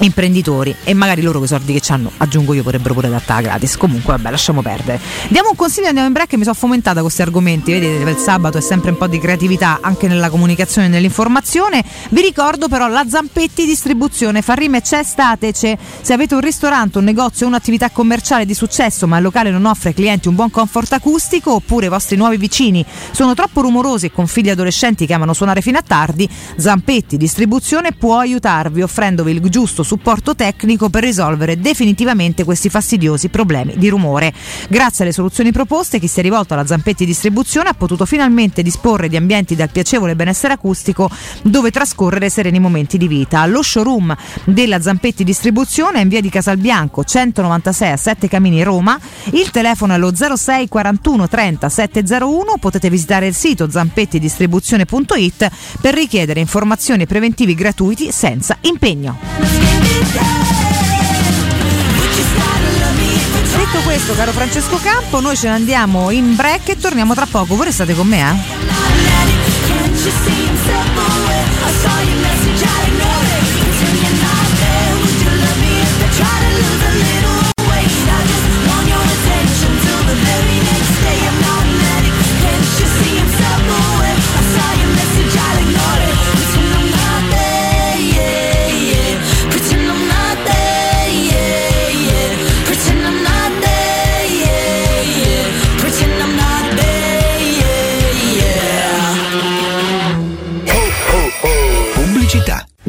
[0.00, 3.76] imprenditori e magari loro quei soldi che hanno aggiungo io vorrebbero pure adattare gratis.
[3.76, 5.00] Comunque vabbè lasciamo perdere.
[5.28, 8.58] Diamo un consiglio andiamo in break mi sono fomentata con questi argomenti vedete il sabato
[8.58, 11.84] è sempre un po' di creatività anche nella comunicazione e nell'informazione.
[12.10, 15.02] Vi ricordo però la Zampetti distribuzione fa rime c'è.
[15.04, 19.64] Statece se avete un ristorante un negozio un'attività commerciale di successo ma il locale non
[19.64, 24.06] offre ai clienti un buon comfort acustico oppure i vostri nuovi vicini sono troppo rumorosi
[24.06, 29.30] e con figli adolescenti che amano suonare fino a tardi Zampetti distribuzione può aiutarvi offrendovi
[29.30, 34.32] il giusto supporto tecnico per risolvere definitivamente questi fastidiosi problemi di rumore.
[34.68, 39.08] Grazie alle soluzioni proposte, chi si è rivolto alla Zampetti Distribuzione ha potuto finalmente disporre
[39.08, 41.10] di ambienti dal piacevole benessere acustico
[41.42, 43.44] dove trascorrere sereni momenti di vita.
[43.46, 44.14] Lo showroom
[44.44, 48.98] della Zampetti Distribuzione è in via di Casalbianco 196 a 7 Camini Roma.
[49.32, 52.56] Il telefono è lo 06 41 30 701.
[52.58, 59.73] Potete visitare il sito zampettidistribuzione.it per richiedere informazioni preventivi gratuiti senza impegno.
[63.56, 67.56] Detto questo, caro Francesco Campo, noi ce ne andiamo in break e torniamo tra poco.
[67.56, 68.34] Voi restate con me, eh?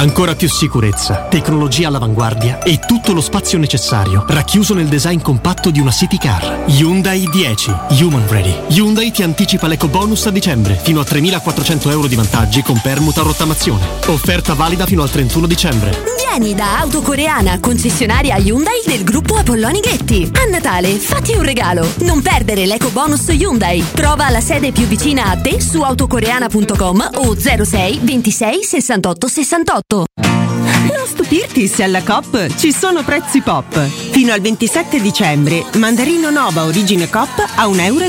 [0.00, 5.78] Ancora più sicurezza, tecnologia all'avanguardia e tutto lo spazio necessario, racchiuso nel design compatto di
[5.78, 6.64] una city car.
[6.68, 8.62] Hyundai 10, Human Ready.
[8.68, 13.20] Hyundai ti anticipa l'eco bonus a dicembre, fino a 3.400 euro di vantaggi con permuta
[13.20, 13.86] rottamazione.
[14.06, 16.02] Offerta valida fino al 31 dicembre.
[16.16, 20.30] Vieni da Autocoreana, concessionaria Hyundai del gruppo Apolloni Ghetti.
[20.32, 21.86] A Natale fatti un regalo.
[21.98, 23.84] Non perdere l'eco bonus Hyundai.
[23.92, 29.89] Trova la sede più vicina a te su autocoreana.com o 06 26 68 68.
[29.92, 33.76] Non stupirti se alla COP ci sono prezzi pop.
[33.76, 38.04] Fino al 27 dicembre, mandarino Nova origine COP a 1,48 euro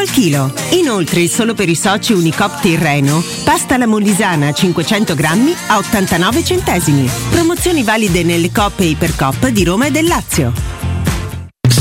[0.00, 0.52] al chilo.
[0.72, 7.08] Inoltre, solo per i soci Unicop Tirreno, pasta alla molisana 500 grammi a 89 centesimi.
[7.30, 10.73] Promozioni valide nelle COP e Ipercop di Roma e del Lazio.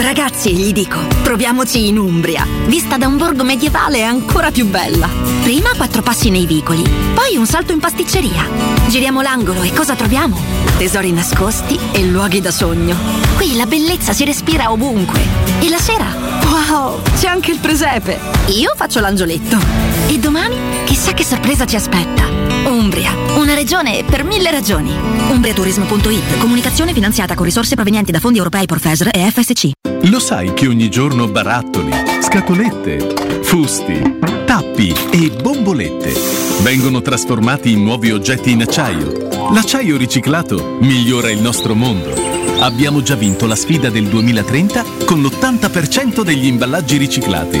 [0.00, 2.46] Ragazzi, gli dico, proviamoci in Umbria.
[2.66, 5.08] Vista da un borgo medievale ancora più bella.
[5.42, 8.46] Prima quattro passi nei vicoli, poi un salto in pasticceria.
[8.86, 10.40] Giriamo l'angolo e cosa troviamo?
[10.78, 12.96] Tesori nascosti e luoghi da sogno.
[13.36, 15.20] Qui la bellezza si respira ovunque.
[15.60, 16.14] E la sera?
[16.44, 18.20] Wow, c'è anche il presepe.
[18.56, 19.87] Io faccio l'angioletto.
[20.10, 20.56] E domani?
[20.84, 22.26] Chissà che sorpresa ci aspetta.
[22.70, 24.90] Umbria, una regione per mille ragioni.
[24.90, 29.70] Umbriaturismo.it, comunicazione finanziata con risorse provenienti da fondi europei Profesor e FSC.
[30.08, 31.90] Lo sai che ogni giorno barattoli,
[32.22, 36.14] scatolette, fusti, tappi e bombolette
[36.62, 39.28] vengono trasformati in nuovi oggetti in acciaio?
[39.52, 42.14] L'acciaio riciclato migliora il nostro mondo.
[42.60, 47.60] Abbiamo già vinto la sfida del 2030 con l'80% degli imballaggi riciclati.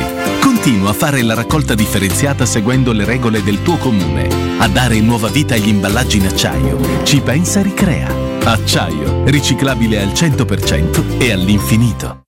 [0.68, 4.28] Continua a fare la raccolta differenziata seguendo le regole del tuo comune.
[4.58, 7.04] A dare nuova vita agli imballaggi in acciaio.
[7.04, 8.14] Ci pensa Ricrea.
[8.44, 12.27] Acciaio, riciclabile al 100% e all'infinito.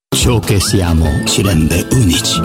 [0.13, 2.39] Ciò che siamo ci rende unici.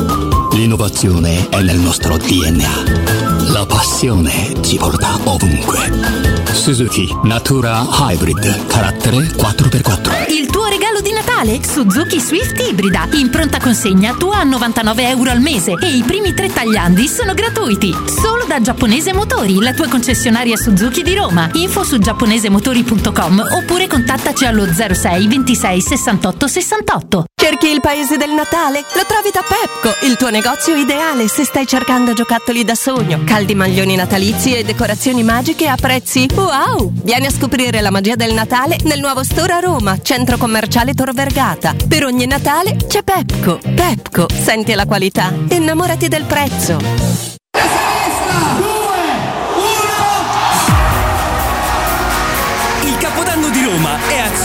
[0.53, 3.51] L'innovazione è nel nostro DNA.
[3.53, 6.26] La passione ci porta ovunque.
[6.57, 10.33] Suzuki Natura Hybrid, carattere 4x4.
[10.33, 11.61] Il tuo regalo di Natale?
[11.63, 13.07] Suzuki Swift Ibrida.
[13.13, 17.35] In pronta consegna tua a 99 euro al mese e i primi tre tagliandi sono
[17.35, 17.95] gratuiti.
[18.07, 21.49] Solo da Giapponese Motori, la tua concessionaria Suzuki di Roma.
[21.53, 27.25] Info su giapponesemotori.com oppure contattaci allo 06 26 68 68.
[27.35, 28.85] Cerchi il paese del Natale?
[28.95, 33.55] Lo trovi da Pepco, il tuo negozio ideale se stai cercando giocattoli da sogno, caldi
[33.55, 36.91] maglioni natalizi e decorazioni magiche a prezzi wow!
[37.03, 41.13] Vieni a scoprire la magia del Natale nel nuovo store a Roma, centro commerciale Tor
[41.13, 41.75] Vergata.
[41.89, 43.59] Per ogni Natale c'è Pepco.
[43.63, 47.36] Pepco, senti la qualità, innamorati del prezzo.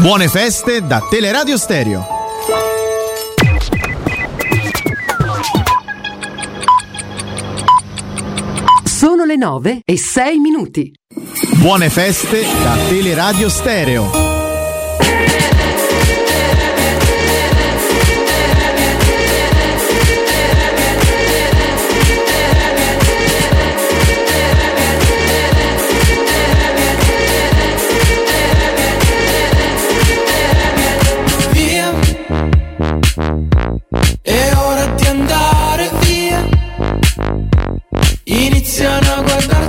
[0.00, 2.06] Buone feste da Teleradio Stereo.
[8.84, 10.92] Sono le 9 e 6 minuti.
[11.56, 14.23] Buone feste da Teleradio Stereo.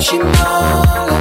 [0.08, 1.15] A guardarci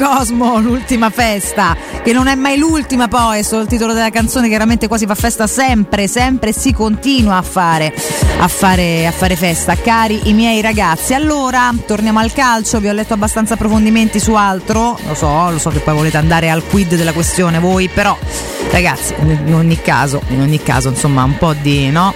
[0.00, 4.48] Cosmo, l'ultima festa, che non è mai l'ultima poi, è solo il titolo della canzone,
[4.48, 7.92] chiaramente qua si fa festa sempre, sempre si continua a fare,
[8.38, 11.12] a fare, a fare festa, cari i miei ragazzi.
[11.12, 15.68] Allora, torniamo al calcio, vi ho letto abbastanza approfondimenti su altro, lo so, lo so
[15.68, 18.16] che poi volete andare al quid della questione voi, però
[18.70, 22.14] ragazzi, in ogni caso, in ogni caso, insomma, un po' di, no?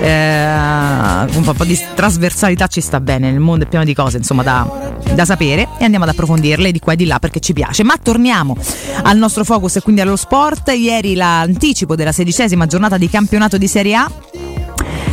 [0.00, 4.42] Eh, un po' di trasversalità ci sta bene, nel mondo è pieno di cose insomma
[4.42, 7.84] da, da sapere e andiamo ad approfondirle di qua e di là perché ci piace.
[7.84, 8.56] Ma torniamo
[9.02, 10.68] al nostro focus e quindi allo sport.
[10.70, 14.10] Ieri l'anticipo della sedicesima giornata di campionato di Serie A.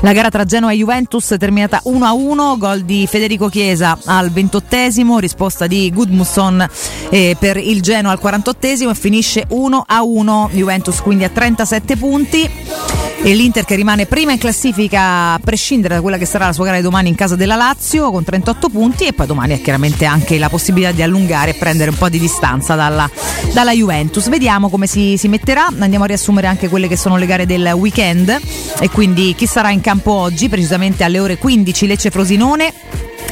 [0.04, 5.68] La gara tra Genoa e Juventus terminata 1-1, gol di Federico Chiesa al ventottesimo, risposta
[5.68, 6.68] di Gudmusson
[7.10, 12.49] eh, per il Genoa al 48esimo e finisce 1-1, Juventus quindi a 37 punti.
[13.24, 16.66] E l'Inter che rimane prima in classifica a prescindere da quella che sarà la sua
[16.66, 19.06] gara di domani in casa della Lazio con 38 punti.
[19.06, 22.18] E poi domani ha chiaramente anche la possibilità di allungare e prendere un po' di
[22.18, 23.08] distanza dalla,
[23.54, 24.28] dalla Juventus.
[24.28, 27.72] Vediamo come si, si metterà, andiamo a riassumere anche quelle che sono le gare del
[27.76, 28.36] weekend.
[28.80, 32.71] E quindi chi sarà in campo oggi, precisamente alle ore 15 Lecce Frosinone.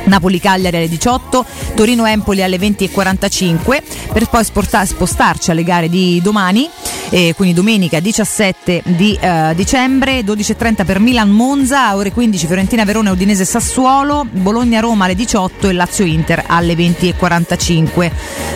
[0.03, 3.82] Napoli-Cagliari alle 18, Torino-Empoli alle 20.45
[4.12, 6.70] per poi sporta- spostarci alle gare di domani,
[7.10, 15.05] eh, quindi domenica 17 di eh, dicembre, 12.30 per Milan-Monza, ore 15 Fiorentina-Verona, Udinese-Sassuolo, Bologna-Roma
[15.05, 18.12] alle 18 e Lazio-Inter alle 20.45.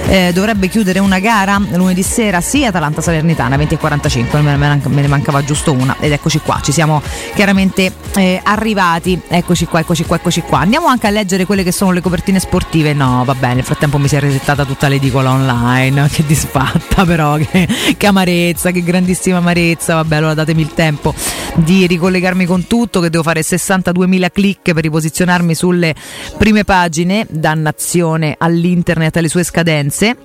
[0.08, 5.96] Eh, dovrebbe chiudere una gara lunedì sera, sì, Atalanta-Salernitana 20.45, me ne, mancava giusto una
[6.00, 7.02] ed eccoci qua, ci siamo
[7.34, 10.60] chiaramente eh, arrivati, eccoci qua, eccoci qua, eccoci qua.
[10.60, 14.08] Andiamo anche a leggere quelle che sono le copertine sportive, no vabbè nel frattempo mi
[14.08, 19.96] si è resettata tutta l'edicola online, che disfatta però, che, che amarezza, che grandissima amarezza,
[19.96, 21.14] vabbè allora datemi il tempo
[21.56, 25.96] di ricollegarmi con tutto, che devo fare 62.000 click per riposizionarmi sulle
[26.38, 30.18] prime pagine, dannazione all'internet e alle sue scadenze.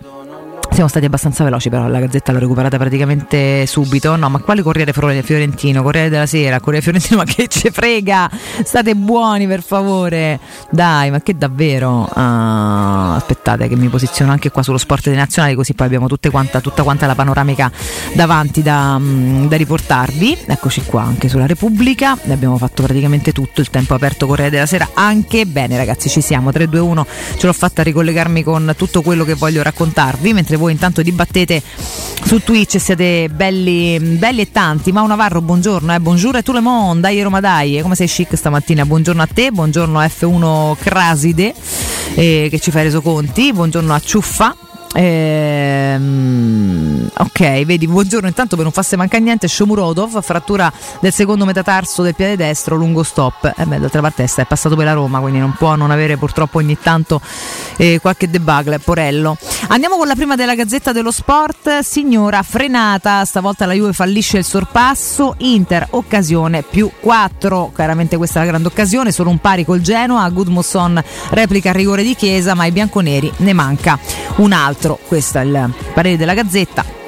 [0.79, 4.15] Siamo stati abbastanza veloci, però la gazzetta l'ho recuperata praticamente subito.
[4.15, 5.83] No, ma quale Corriere Fiorentino?
[5.83, 8.31] Corriere della Sera, Corriere Fiorentino, ma che ce frega?
[8.63, 10.39] State buoni per favore.
[10.71, 12.09] Dai, ma che davvero?
[12.13, 16.61] Ah, aspettate che mi posiziono anche qua sullo sport dei nazionali, così poi abbiamo quanta,
[16.61, 17.73] tutta quanta la panoramica
[18.15, 20.45] davanti da, mm, da riportarvi.
[20.47, 22.17] Eccoci qua, anche sulla Repubblica.
[22.23, 24.91] Ne abbiamo fatto praticamente tutto, il tempo aperto Corriere della Sera.
[24.95, 26.51] Anche bene, ragazzi, ci siamo.
[26.51, 27.05] 3-2-1,
[27.37, 31.63] ce l'ho fatta ricollegarmi con tutto quello che voglio raccontarvi, mentre voi intanto dibattete
[32.25, 34.93] su Twitch siete belli, belli e tanti.
[34.93, 38.37] Mao Navarro, buongiorno, eh, buongiorno a tout le monde, dai Roma dai, come sei chic
[38.37, 38.85] stamattina?
[38.85, 41.55] Buongiorno a te, buongiorno a F1 Craside
[42.15, 44.57] eh, che ci fai resoconti, buongiorno a Ciuffa
[44.95, 46.79] Ehm,
[47.17, 48.27] ok, vedi, buongiorno.
[48.27, 53.03] Intanto per non farsi mancare niente, Shomurodov, frattura del secondo metatarso del piede destro, lungo
[53.03, 53.53] stop.
[53.57, 56.59] E beh, d'altra parte è passato per la Roma, quindi non può non avere purtroppo
[56.59, 57.21] ogni tanto
[57.77, 58.79] eh, qualche debacle.
[58.79, 59.37] Porello.
[59.69, 61.81] Andiamo con la prima della Gazzetta dello Sport.
[61.81, 65.35] Signora frenata, stavolta la Juve fallisce il sorpasso.
[65.39, 67.73] Inter, occasione più 4.
[67.75, 70.29] Chiaramente questa è la grande occasione, solo un pari col Genoa.
[70.31, 73.99] Gudmusson replica il rigore di Chiesa, ma ai bianconeri ne manca
[74.37, 74.78] un altro.
[75.09, 77.08] Questo è il parere della Gazzetta.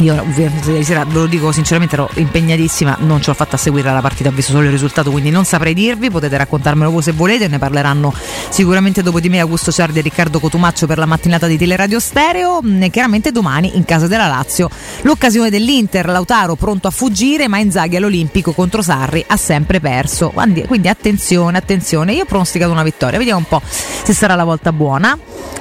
[0.00, 3.92] Io ieri sera ve lo dico sinceramente ero impegnatissima, non ce l'ho fatta a seguire
[3.92, 7.12] la partita, ho visto solo il risultato, quindi non saprei dirvi, potete raccontarmelo voi se
[7.12, 8.10] volete, ne parleranno
[8.48, 12.62] sicuramente dopo di me Augusto Ciardi e Riccardo Cotumaccio per la mattinata di Teleradio Stereo,
[12.80, 14.70] e chiaramente domani in casa della Lazio
[15.02, 20.62] l'occasione dell'Inter, Lautaro pronto a fuggire, ma Inzaghi all'Olimpico contro Sarri ha sempre perso, quindi,
[20.62, 24.72] quindi attenzione, attenzione, io ho pronosticato una vittoria, vediamo un po' se sarà la volta
[24.72, 25.18] buona.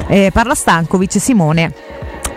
[0.07, 1.87] Eh, parla Stankovic, Simone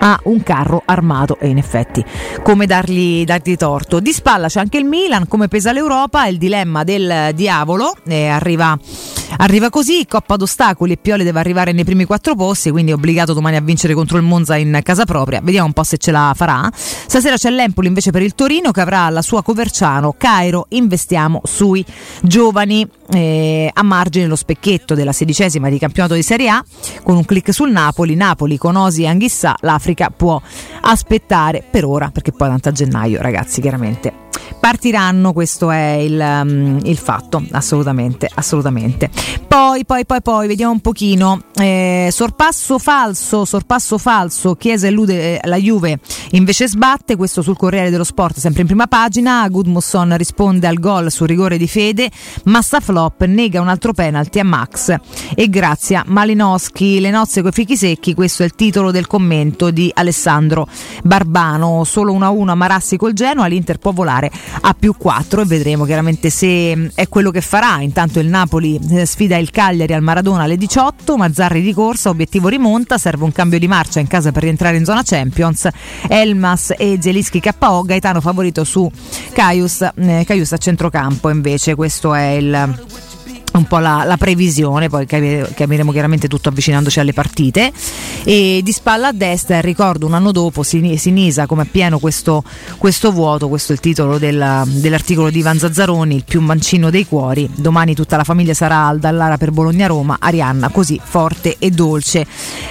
[0.05, 2.05] ha un carro armato e in effetti
[2.43, 4.01] come dargli, dargli torto.
[4.01, 8.77] Di spalla c'è anche il Milan, come pesa l'Europa, il dilemma del diavolo, eh, arriva,
[9.39, 13.33] arriva così, coppa d'ostacoli e Pioli deve arrivare nei primi quattro posti, quindi è obbligato
[13.33, 16.33] domani a vincere contro il Monza in casa propria, vediamo un po' se ce la
[16.35, 16.69] farà.
[16.75, 21.85] Stasera c'è l'Empoli invece per il Torino che avrà la sua Coverciano, Cairo, investiamo sui
[22.23, 22.89] giovani.
[23.15, 26.65] Eh, a margine lo specchietto della sedicesima di campionato di Serie A
[27.03, 30.41] con un clic sul Napoli, Napoli con Osi e Anghissà, l'Africa può
[30.83, 34.31] aspettare per ora perché poi tanto a gennaio ragazzi chiaramente
[34.63, 39.11] partiranno, questo è il, um, il, fatto, assolutamente, assolutamente.
[39.49, 45.57] Poi, poi, poi, poi, vediamo un pochino, eh, sorpasso falso, sorpasso falso, Chiesa elude la
[45.57, 45.99] Juve,
[46.31, 51.11] invece sbatte, questo sul Corriere dello Sport, sempre in prima pagina, Gudmusson risponde al gol
[51.11, 52.09] sul rigore di Fede,
[52.45, 54.95] Massa Flop nega un altro penalty a Max
[55.35, 59.91] e Grazia Malinowski, le nozze coi fichi secchi, questo è il titolo del commento di
[59.93, 60.69] Alessandro
[61.03, 64.31] Barbano, solo 1-1 a Marassi col Genoa, l'Inter può volare
[64.61, 67.81] a più 4 e vedremo chiaramente se mm, è quello che farà.
[67.81, 72.49] Intanto il Napoli eh, sfida il Cagliari al Maradona alle 18, Mazzarri di corsa, obiettivo
[72.49, 75.69] rimonta, serve un cambio di marcia in casa per rientrare in zona Champions.
[76.09, 78.91] Elmas e Zelischi KO, Gaetano favorito su
[79.33, 82.81] Caius, eh, Caius a centrocampo invece, questo è il
[83.53, 87.73] un po' la, la, previsione, poi capiremo chiaramente tutto avvicinandoci alle partite.
[88.25, 92.43] E di spalla a destra, ricordo un anno dopo, Sinisa come pieno questo,
[92.79, 97.07] questo vuoto, questo è il titolo della, dell'articolo di Ivan Zazzaroni, il più mancino dei
[97.07, 97.49] cuori.
[97.55, 102.27] Domani tutta la famiglia sarà al Dallara per Bologna-Roma, Arianna così forte e dolce.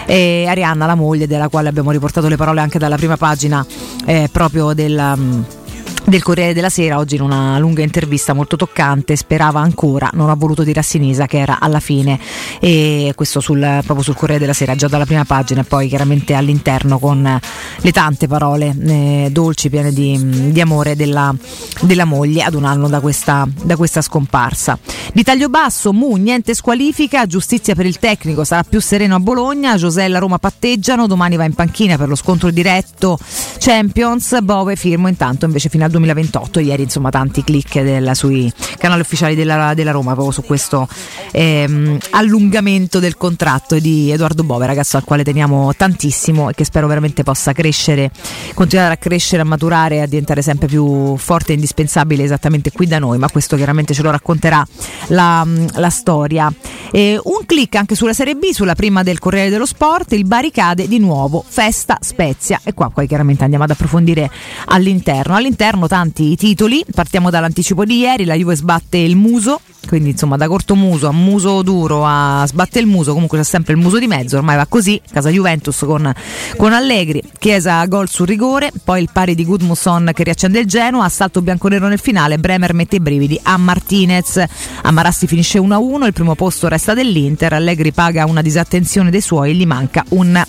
[0.05, 3.65] E Arianna, la moglie della quale abbiamo riportato le parole anche dalla prima pagina
[4.05, 5.59] eh, proprio della
[6.05, 10.33] del Corriere della Sera oggi in una lunga intervista molto toccante sperava ancora non ha
[10.35, 12.19] voluto dire a Sinisa che era alla fine.
[12.59, 16.33] E questo sul, proprio sul Corriere della Sera già dalla prima pagina e poi chiaramente
[16.33, 17.39] all'interno con
[17.77, 21.33] le tante parole eh, dolci piene di, di amore della,
[21.81, 24.77] della, moglie ad un anno da questa, da questa scomparsa.
[25.13, 29.75] Di taglio basso Mu niente squalifica giustizia per il tecnico sarà più sereno a Bologna
[29.75, 33.17] José e la Roma patteggiano domani va in panchina per lo scontro diretto
[33.59, 36.59] Champions Bove firmo intanto invece fino al 2028.
[36.59, 40.87] Ieri, insomma, tanti click del, sui canali ufficiali della, della, Roma proprio su questo
[41.31, 46.87] ehm, allungamento del contratto di Edoardo Bove, ragazzo al quale teniamo tantissimo e che spero
[46.87, 48.09] veramente possa crescere,
[48.53, 52.99] continuare a crescere, a maturare, a diventare sempre più forte e indispensabile esattamente qui da
[52.99, 53.17] noi.
[53.17, 54.65] Ma questo chiaramente ce lo racconterà
[55.07, 56.51] la, la storia.
[56.91, 60.87] E un click anche sulla Serie B, sulla prima del Corriere dello Sport, il barricade
[60.87, 62.59] di nuovo, festa Spezia.
[62.63, 64.29] E qua poi chiaramente andiamo ad approfondire
[64.65, 65.35] all'interno.
[65.35, 70.11] All'interno sono tanti i titoli, partiamo dall'anticipo di ieri, la Juve sbatte il muso, quindi
[70.11, 73.79] insomma da corto muso a muso duro a sbatte il muso, comunque c'è sempre il
[73.79, 76.13] muso di mezzo, ormai va così, casa Juventus con,
[76.55, 81.05] con Allegri, Chiesa gol sul rigore, poi il pari di Gudmusson che riaccende il Genoa,
[81.05, 84.43] assalto bianconero nel finale, Bremer mette i brividi a Martinez,
[84.83, 89.55] a Marassi finisce 1-1, il primo posto resta dell'Inter, Allegri paga una disattenzione dei suoi,
[89.55, 90.43] gli manca un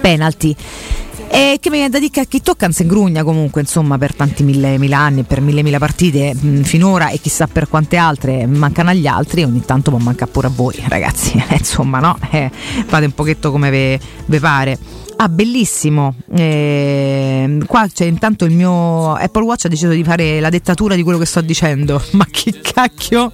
[0.00, 0.54] penalty.
[1.34, 4.42] E che mi viene da dire che chi tocca si ingrugna comunque, insomma, per tanti
[4.42, 8.90] mille, mille anni, per mille mille partite mh, finora e chissà per quante altre mancano
[8.90, 11.42] agli altri, ogni tanto può mancare pure a voi, ragazzi.
[11.56, 12.18] insomma, no?
[12.30, 14.78] Eh, fate un pochetto come vi pare.
[15.16, 16.14] Ah, bellissimo.
[16.34, 21.02] Eh, qua c'è intanto il mio Apple Watch ha deciso di fare la dettatura di
[21.02, 22.02] quello che sto dicendo.
[22.12, 23.32] Ma che cacchio?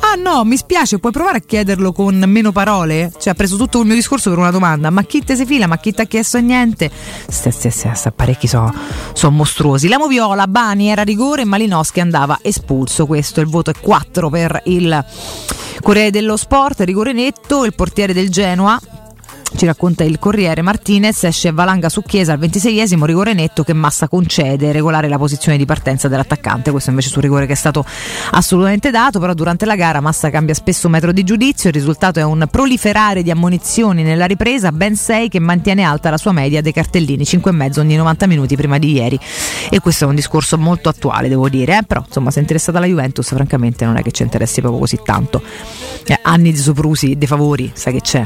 [0.00, 3.12] Ah no, mi spiace, puoi provare a chiederlo con meno parole?
[3.18, 4.90] Cioè, ha preso tutto il mio discorso per una domanda.
[4.90, 5.66] Ma chi te si fila?
[5.66, 6.90] Ma chi ti ha chiesto niente?
[7.28, 8.74] Sti, apparecchi sono
[9.12, 9.88] so mostruosi.
[9.88, 13.06] L'amo viola, Bani era rigore Malinowski andava espulso.
[13.06, 15.04] Questo il voto è 4 per il
[15.80, 18.80] Corriere dello Sport, rigore netto, il portiere del Genoa
[19.56, 24.08] ci racconta il Corriere Martinez, esce valanga su Chiesa al 26esimo rigore netto che Massa
[24.08, 27.84] concede, regolare la posizione di partenza dell'attaccante, questo invece sul rigore che è stato
[28.32, 32.24] assolutamente dato, però durante la gara Massa cambia spesso metro di giudizio, il risultato è
[32.24, 36.72] un proliferare di ammonizioni nella ripresa, ben 6 che mantiene alta la sua media dei
[36.72, 39.18] cartellini, 5,5 ogni 90 minuti prima di ieri.
[39.70, 41.82] E questo è un discorso molto attuale devo dire, eh?
[41.82, 44.98] però insomma se è interessata la Juventus francamente non è che ci interessi proprio così
[45.04, 45.42] tanto,
[46.06, 48.24] eh, anni di soprusi, dei favori, sai che c'è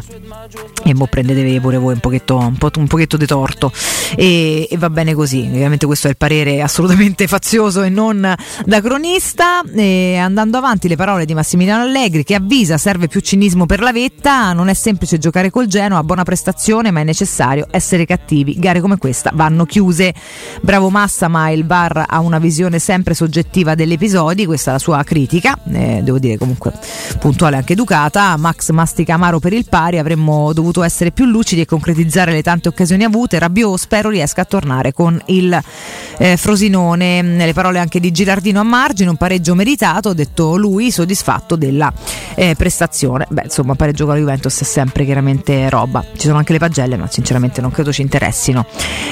[0.84, 3.72] e mo prendetevi pure voi un pochetto, un po', un pochetto di torto.
[4.14, 5.48] E, e va bene così.
[5.50, 9.62] Ovviamente questo è il parere assolutamente fazioso e non da cronista.
[9.74, 13.92] E andando avanti le parole di Massimiliano Allegri che avvisa serve più cinismo per la
[13.92, 14.52] vetta.
[14.52, 18.58] Non è semplice giocare col Genoa buona prestazione ma è necessario essere cattivi.
[18.58, 20.14] Gare come questa vanno chiuse.
[20.60, 24.46] Bravo Massa ma il VAR ha una visione sempre soggettiva degli episodi.
[24.46, 26.72] Questa è la sua critica eh, devo dire comunque
[27.18, 28.36] puntuale anche educata.
[28.36, 32.68] Max mastica amaro per il pari avremmo dovuto essere più lucidi e concretizzare le tante
[32.68, 33.38] occasioni avute.
[33.38, 35.58] Rabiot spero riesca a tornare con il
[36.18, 37.22] eh, Frosinone.
[37.22, 41.92] Le parole anche di Girardino a margine, un pareggio meritato, detto lui, soddisfatto della
[42.34, 43.26] eh, prestazione.
[43.28, 46.04] Beh, insomma, pareggio con la Juventus è sempre chiaramente roba.
[46.16, 48.66] Ci sono anche le pagelle, ma sinceramente non credo ci interessino.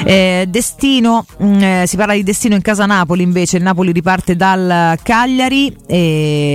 [0.05, 4.37] Eh, destino, mh, eh, si parla di destino in casa Napoli, invece il Napoli riparte
[4.37, 5.73] dal Cagliari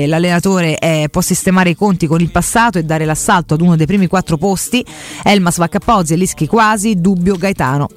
[0.08, 3.86] l'allenatore eh, può sistemare i conti con il passato e dare l'assalto ad uno dei
[3.86, 4.59] primi quattro posti
[5.24, 7.88] Elmas Vaccapozzi, Lischi quasi, dubbio Gaetano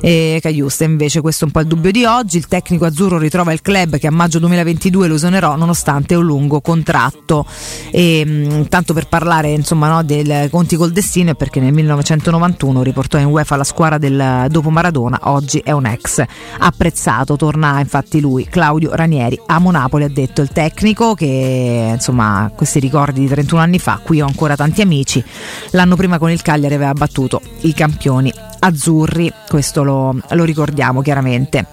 [0.00, 0.84] e Cagliusta.
[0.84, 2.36] Invece questo è un po' il dubbio di oggi.
[2.36, 6.60] Il tecnico azzurro ritrova il club che a maggio 2022 lo esonerò nonostante un lungo
[6.60, 7.46] contratto.
[7.90, 13.18] E tanto per parlare insomma no, del conti col destino è perché nel 1991 riportò
[13.18, 16.22] in UEFA la squadra del dopo Maradona oggi è un ex
[16.58, 17.36] apprezzato.
[17.36, 23.20] Torna infatti lui Claudio Ranieri amo Napoli ha detto il tecnico che insomma questi ricordi
[23.20, 25.22] di 31 anni fa qui ho ancora tanti amici
[25.70, 31.66] l'anno prima con il Cagliari aveva battuto i campioni azzurri, questo lo, lo ricordiamo chiaramente.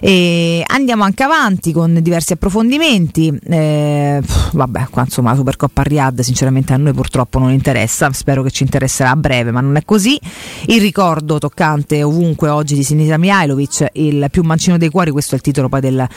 [0.00, 3.38] E andiamo anche avanti con diversi approfondimenti.
[3.44, 4.20] Eh,
[4.52, 8.64] vabbè, qua insomma la Supercoppa Riyadh sinceramente a noi purtroppo non interessa, spero che ci
[8.64, 10.18] interesserà a breve, ma non è così.
[10.66, 15.36] Il ricordo toccante ovunque oggi di Sinisa Mihailovic, il più mancino dei cuori, questo è
[15.36, 16.08] il titolo poi del,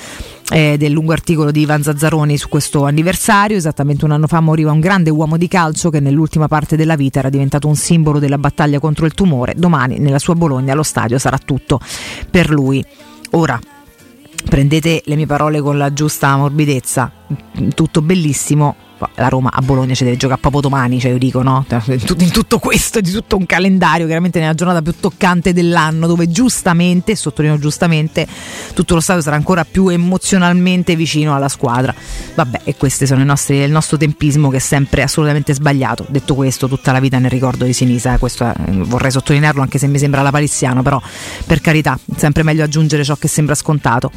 [0.49, 3.57] eh, del lungo articolo di Ivan Zazzaroni su questo anniversario.
[3.57, 7.19] Esattamente un anno fa moriva un grande uomo di calcio che nell'ultima parte della vita
[7.19, 9.53] era diventato un simbolo della battaglia contro il tumore.
[9.55, 11.79] Domani nella sua Bologna allo stadio sarà tutto
[12.29, 12.83] per lui.
[13.31, 13.59] Ora,
[14.47, 17.11] prendete le mie parole con la giusta morbidezza,
[17.73, 18.84] tutto bellissimo.
[19.15, 22.59] La Roma a Bologna ci deve giocare proprio domani, cioè io dico no, in tutto
[22.59, 28.27] questo, di tutto un calendario, chiaramente nella giornata più toccante dell'anno, dove giustamente, sottolineo giustamente,
[28.73, 31.93] tutto lo stadio sarà ancora più emozionalmente vicino alla squadra.
[32.35, 32.75] Vabbè, e
[33.23, 36.05] nostri, il nostro tempismo che è sempre assolutamente sbagliato.
[36.07, 39.87] Detto questo, tutta la vita nel ricordo di Sinisa, questo è, vorrei sottolinearlo anche se
[39.87, 41.01] mi sembra la palissiano, però
[41.45, 44.11] per carità, sempre meglio aggiungere ciò che sembra scontato.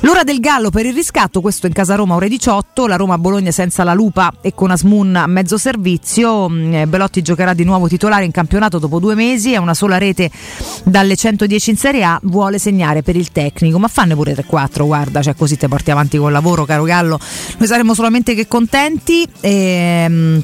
[0.00, 3.50] L'ora del Gallo per il riscatto, questo in casa Roma ore 18, la Roma Bologna
[3.50, 6.48] senza la lupa e con Asmun a mezzo servizio.
[6.48, 10.30] Mm, Belotti giocherà di nuovo titolare in campionato dopo due mesi, è una sola rete
[10.84, 15.22] dalle 110 in Serie A, vuole segnare per il tecnico, ma fanne pure 3-4, guarda,
[15.22, 17.18] cioè così te porti avanti col lavoro, caro Gallo.
[17.58, 19.26] Noi saremo solamente che contenti.
[19.40, 20.42] E,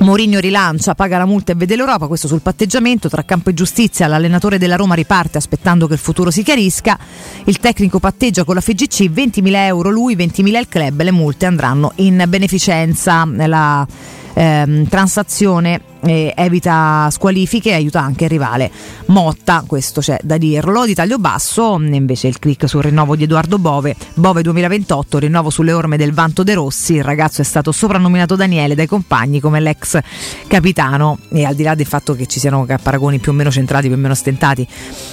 [0.00, 4.06] Mourinho rilancia, paga la multa e vede l'Europa, questo sul patteggiamento, tra campo e giustizia
[4.06, 6.98] l'allenatore della Roma riparte aspettando che il futuro si chiarisca,
[7.44, 11.92] il tecnico patteggia con la FGC, 20.000 euro lui, 20.000 il club, le multe andranno
[11.96, 13.28] in beneficenza.
[13.30, 13.86] La
[14.32, 18.70] ehm, transazione eh, evita squalifiche e aiuta anche il rivale
[19.06, 20.86] Motta, questo c'è da dirlo.
[20.86, 25.72] Di taglio basso invece il click sul rinnovo di Edoardo Bove, Bove 2028, rinnovo sulle
[25.72, 29.98] orme del Vanto De Rossi, il ragazzo è stato soprannominato Daniele dai compagni come l'ex
[30.46, 33.88] capitano e al di là del fatto che ci siano paragoni più o meno centrati,
[33.88, 34.66] più o meno stentati,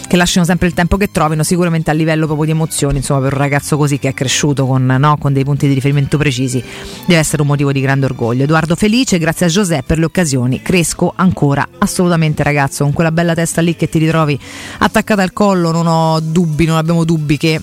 [0.07, 3.33] che lasciano sempre il tempo che trovino, sicuramente a livello proprio di emozioni, insomma per
[3.33, 6.63] un ragazzo così che è cresciuto con, no, con dei punti di riferimento precisi,
[7.05, 8.43] deve essere un motivo di grande orgoglio.
[8.43, 13.33] Edoardo Felice, grazie a José per le occasioni, cresco ancora assolutamente ragazzo, con quella bella
[13.33, 14.39] testa lì che ti ritrovi
[14.77, 17.59] attaccata al collo, non ho dubbi, non abbiamo dubbi che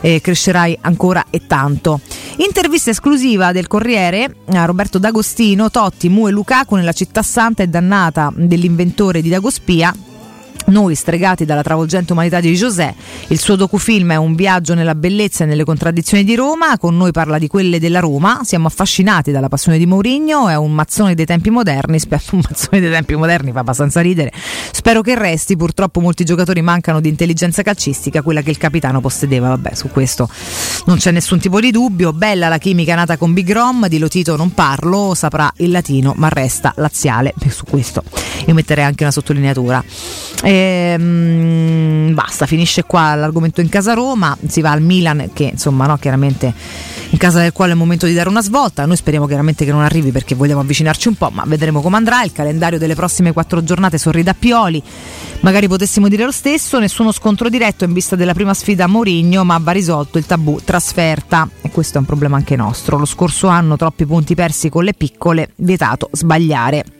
[0.00, 2.00] eh, crescerai ancora e tanto.
[2.36, 7.66] Intervista esclusiva del Corriere a Roberto D'Agostino, Totti, Mu e Lukaku nella città santa e
[7.66, 9.94] dannata dell'inventore di Dagospia
[10.66, 12.92] Noi stregati dalla travolgente umanità di José,
[13.28, 17.12] il suo docufilm è un viaggio nella bellezza e nelle contraddizioni di Roma, con noi
[17.12, 21.24] parla di quelle della Roma, siamo affascinati dalla passione di Mourinho, è un mazzone dei
[21.24, 24.32] tempi moderni, spero un mazzone dei tempi moderni fa abbastanza ridere,
[24.72, 29.48] spero che resti, purtroppo molti giocatori mancano di intelligenza calcistica, quella che il capitano possedeva,
[29.48, 30.28] vabbè su questo
[30.86, 34.34] non c'è nessun tipo di dubbio, bella la chimica nata con Big Rom, di Lotito
[34.36, 38.02] non parlo, saprà il latino ma resta laziale, e su questo
[38.46, 39.84] io metterei anche una sottolineatura.
[40.56, 45.98] Ehm, basta, finisce qua l'argomento in casa Roma, si va al Milan che insomma no,
[45.98, 46.54] chiaramente
[47.10, 49.70] in casa del quale è il momento di dare una svolta, noi speriamo chiaramente che
[49.70, 53.32] non arrivi perché vogliamo avvicinarci un po', ma vedremo come andrà, il calendario delle prossime
[53.32, 54.82] quattro giornate sorride a Pioli,
[55.40, 59.44] magari potessimo dire lo stesso, nessuno scontro diretto in vista della prima sfida a Mourinho,
[59.44, 61.48] ma va risolto il tabù trasferta.
[61.60, 64.94] E questo è un problema anche nostro, lo scorso anno troppi punti persi con le
[64.94, 66.95] piccole, vietato sbagliare.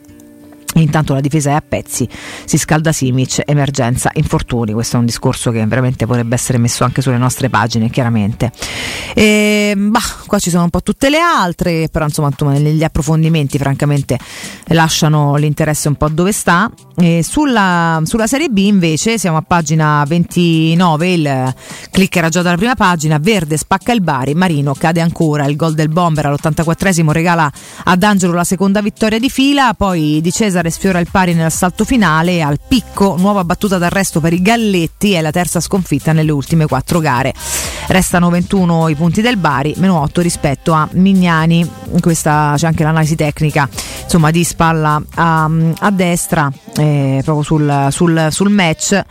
[0.75, 2.07] Intanto la difesa è a pezzi,
[2.45, 4.73] si scalda Simic, emergenza, infortuni.
[4.73, 8.51] Questo è un discorso che veramente potrebbe essere messo anche sulle nostre pagine, chiaramente.
[9.15, 14.19] E, bah, qua ci sono un po' tutte le altre, però insomma negli approfondimenti francamente
[14.67, 16.69] lasciano l'interesse un po' dove sta.
[17.21, 21.55] Sulla, sulla Serie B invece siamo a pagina 29, il
[21.91, 25.75] click era già dalla prima pagina, Verde spacca il Bari, Marino cade ancora, il gol
[25.75, 27.51] del Bomber all'84esimo regala
[27.83, 32.41] ad Angelo la seconda vittoria di fila, poi di Cesare sfiora il pari nell'assalto finale
[32.41, 36.99] al picco, nuova battuta d'arresto per i Galletti è la terza sconfitta nelle ultime quattro
[36.99, 37.33] gare.
[37.87, 41.69] Restano 21 i punti del Bari, meno 8 rispetto a Mignani,
[41.99, 43.69] questa c'è anche l'analisi tecnica
[44.07, 49.01] insomma di spalla a, a destra eh, proprio sul, sul, sul match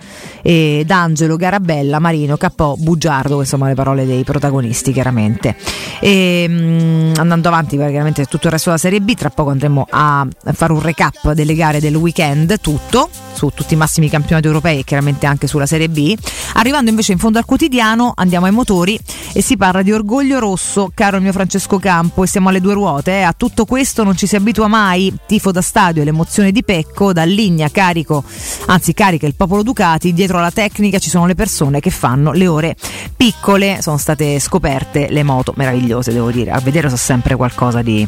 [0.43, 5.57] e D'Angelo, Garabella, Marino, Cappò, Bugiardo, insomma le parole dei protagonisti chiaramente.
[6.01, 10.27] E, mh, andando avanti chiaramente tutto il resto della Serie B, tra poco andremo a
[10.53, 14.85] fare un recap delle gare del weekend, tutto, su tutti i massimi campionati europei e
[14.85, 16.17] chiaramente anche sulla Serie B.
[16.55, 18.99] Arrivando invece in fondo al quotidiano andiamo ai motori
[19.33, 22.73] e si parla di orgoglio rosso, caro il mio Francesco Campo, e siamo alle due
[22.73, 23.23] ruote, eh.
[23.23, 27.13] a tutto questo non ci si abitua mai, tifo da stadio e l'emozione di Pecco,
[27.13, 28.25] da Ligna carico,
[28.67, 32.47] anzi carica il popolo Ducati, dietro alla tecnica ci sono le persone che fanno le
[32.47, 32.77] ore
[33.15, 38.07] piccole, sono state scoperte le moto meravigliose devo dire, a vedere so sempre qualcosa di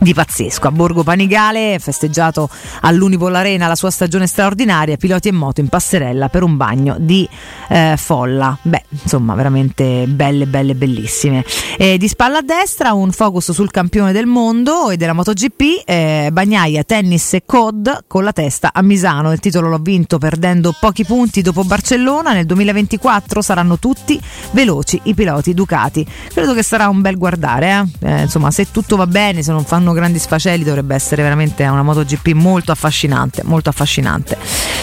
[0.00, 0.68] di pazzesco.
[0.68, 2.48] A Borgo Panigale, festeggiato
[2.80, 7.28] all'Unipol Arena la sua stagione straordinaria, piloti e moto in passerella per un bagno di
[7.68, 8.56] eh, folla.
[8.62, 11.44] Beh, insomma, veramente belle, belle, bellissime.
[11.76, 16.30] E di spalla a destra un focus sul campione del mondo e della MotoGP, eh,
[16.32, 19.32] Bagnaia, tennis e COD con la testa a Misano.
[19.32, 22.32] Il titolo l'ho vinto perdendo pochi punti dopo Barcellona.
[22.32, 24.20] Nel 2024 saranno tutti
[24.52, 26.06] veloci i piloti Ducati.
[26.28, 27.88] Credo che sarà un bel guardare.
[28.00, 28.08] Eh?
[28.08, 31.82] Eh, insomma, se tutto va bene, se non fanno grandi sfaceli dovrebbe essere veramente una
[31.82, 34.38] MotoGP molto affascinante, molto affascinante.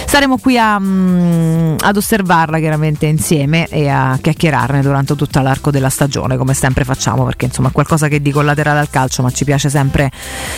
[0.08, 5.90] Staremo qui a, mm, ad osservarla chiaramente insieme e a chiacchierarne durante tutto l'arco della
[5.90, 9.44] stagione, come sempre facciamo, perché insomma è qualcosa che di collaterale al calcio, ma ci
[9.44, 10.10] piace sempre,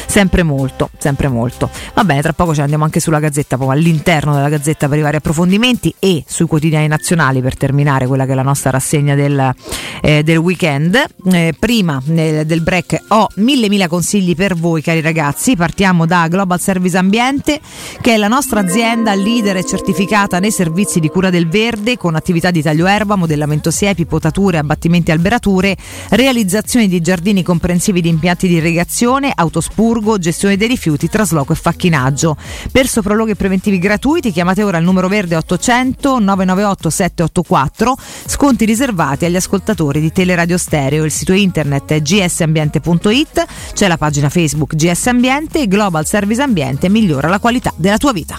[0.05, 1.69] sempre molto, sempre molto.
[1.93, 5.01] Va bene, tra poco ci andiamo anche sulla Gazzetta, poi all'interno della Gazzetta per i
[5.01, 9.53] vari approfondimenti e sui quotidiani nazionali per terminare quella che è la nostra rassegna del,
[10.01, 11.03] eh, del weekend.
[11.31, 15.57] Eh, prima nel, del break ho mille mila consigli per voi cari ragazzi.
[15.57, 17.59] Partiamo da Global Service Ambiente
[17.99, 22.15] che è la nostra azienda leader e certificata nei servizi di cura del verde con
[22.15, 25.75] attività di taglio erba, modellamento siepi, potature, abbattimenti alberature,
[26.11, 32.37] realizzazione di giardini comprensivi di impianti di irrigazione, autospurgo, gestione dei rifiuti, trasloco e facchinaggio.
[32.71, 39.35] Per sopralluoghi preventivi gratuiti chiamate ora il numero verde 800 998 784, sconti riservati agli
[39.35, 41.03] ascoltatori di Teleradio Stereo.
[41.03, 46.89] Il sito internet è gsambiente.it, c'è la pagina Facebook GS Ambiente e Global Service Ambiente
[46.89, 48.37] migliora la qualità della tua vita.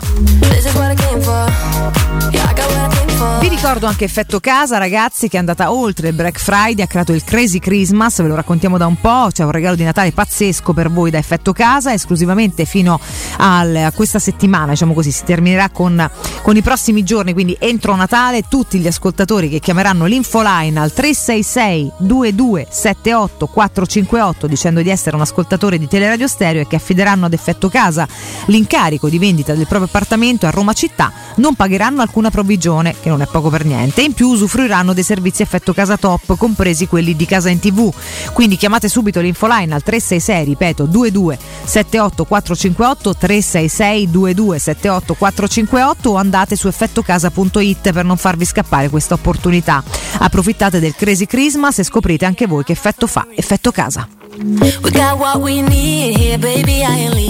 [3.20, 6.08] Vi ricordo anche Effetto Casa, ragazzi, che è andata oltre.
[6.08, 9.44] Il Black Friday, ha creato il Crazy Christmas, ve lo raccontiamo da un po', c'è
[9.44, 12.98] un regalo di Natale pazzesco per voi da Effetto Casa, esclusivamente fino
[13.36, 16.10] al, a questa settimana, diciamo così, si terminerà con,
[16.40, 21.92] con i prossimi giorni, quindi entro Natale tutti gli ascoltatori che chiameranno l'infoline al 366
[21.98, 27.68] 2278 458 dicendo di essere un ascoltatore di Teleradio Stereo e che affideranno ad Effetto
[27.68, 28.08] Casa
[28.46, 33.22] l'incarico di vendita del proprio appartamento a Roma città, non pagheranno alcuna provvigione, che non
[33.22, 37.26] è poco per niente, in più usufruiranno dei servizi Effetto Casa Top, compresi quelli di
[37.26, 37.92] Casa in TV.
[38.32, 46.14] Quindi chiamate subito l'infoline al 366, ripeto, 22 78 458 366 22 78 458 o
[46.16, 49.82] andate su effettocasa.it per non farvi scappare questa opportunità.
[50.18, 54.08] Approfittate del Crazy Christmas e scoprite anche voi che effetto fa Effetto Casa.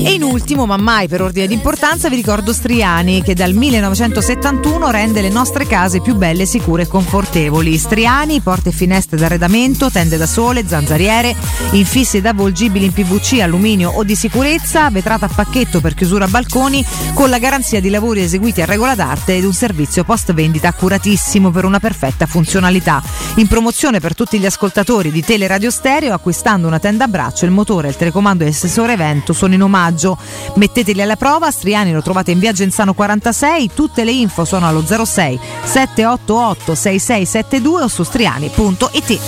[0.07, 4.91] E in ultimo, ma mai per ordine di importanza, vi ricordo Striani che dal 1971
[4.91, 7.79] rende le nostre case più belle, sicure e confortevoli.
[7.79, 11.33] Striani, porte e finestre d'arredamento, tende da sole, zanzariere,
[11.71, 16.85] infissi ed avvolgibili in PVC, alluminio o di sicurezza, vetrata a pacchetto per chiusura balconi
[17.15, 21.53] con la garanzia di lavori eseguiti a regola d'arte ed un servizio post vendita accuratissimo
[21.53, 23.01] per una perfetta funzionalità.
[23.37, 27.53] In promozione per tutti gli ascoltatori di Teleradio Stereo acquistando una tenda a braccio, il
[27.53, 30.19] motore, il telecomando e il sensore evento sono in omaggio.
[30.57, 34.85] Metteteli alla prova, Striani lo trovate in via Genzano 46, tutte le info sono allo
[34.85, 39.21] 06 788 6672 o su striani.it.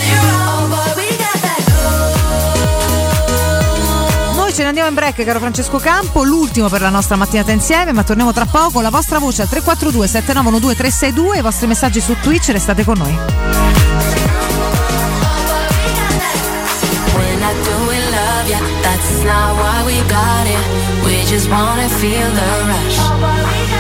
[4.35, 7.93] Noi ce ne andiamo in break, caro Francesco Campo, l'ultimo per la nostra mattinata insieme,
[7.93, 8.81] ma torniamo tra poco.
[8.81, 13.19] La vostra voce al 342 7912 362, i vostri messaggi su Twitch, restate con noi.
[18.45, 21.05] Yeah, that's not why we got it.
[21.07, 23.72] We just wanna feel the rush.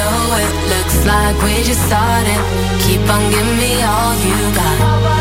[0.00, 2.40] Going nowhere, looks like we just started.
[2.80, 5.19] Keep on giving me all you got.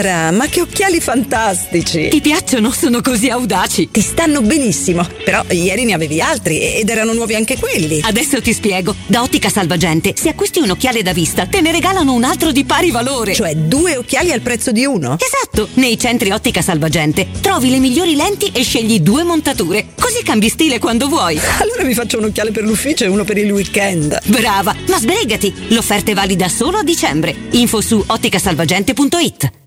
[0.00, 2.06] Chiara, ma che occhiali fantastici!
[2.06, 2.70] Ti piacciono?
[2.70, 3.88] Sono così audaci.
[3.90, 8.00] Ti stanno benissimo, però ieri ne avevi altri ed erano nuovi anche quelli.
[8.04, 8.94] Adesso ti spiego.
[9.08, 12.64] Da Ottica Salvagente, se acquisti un occhiale da vista, te ne regalano un altro di
[12.64, 13.34] pari valore.
[13.34, 15.16] Cioè due occhiali al prezzo di uno?
[15.18, 15.68] Esatto!
[15.74, 19.86] Nei centri Ottica Salvagente trovi le migliori lenti e scegli due montature.
[20.00, 21.40] Così cambi stile quando vuoi.
[21.58, 24.16] Allora mi faccio un occhiale per l'ufficio e uno per il weekend.
[24.26, 24.76] Brava!
[24.86, 25.52] Ma sbrigati!
[25.70, 27.34] L'offerta è valida solo a dicembre.
[27.50, 29.66] Info su otticasalvagente.it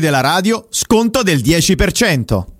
[0.00, 2.59] della radio, sconto del 10%.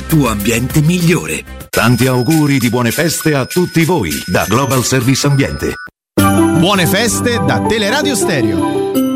[0.07, 1.43] tuo ambiente migliore.
[1.69, 5.75] Tanti auguri di buone feste a tutti voi da Global Service Ambiente.
[6.13, 9.10] Buone feste da Teleradio Stereo.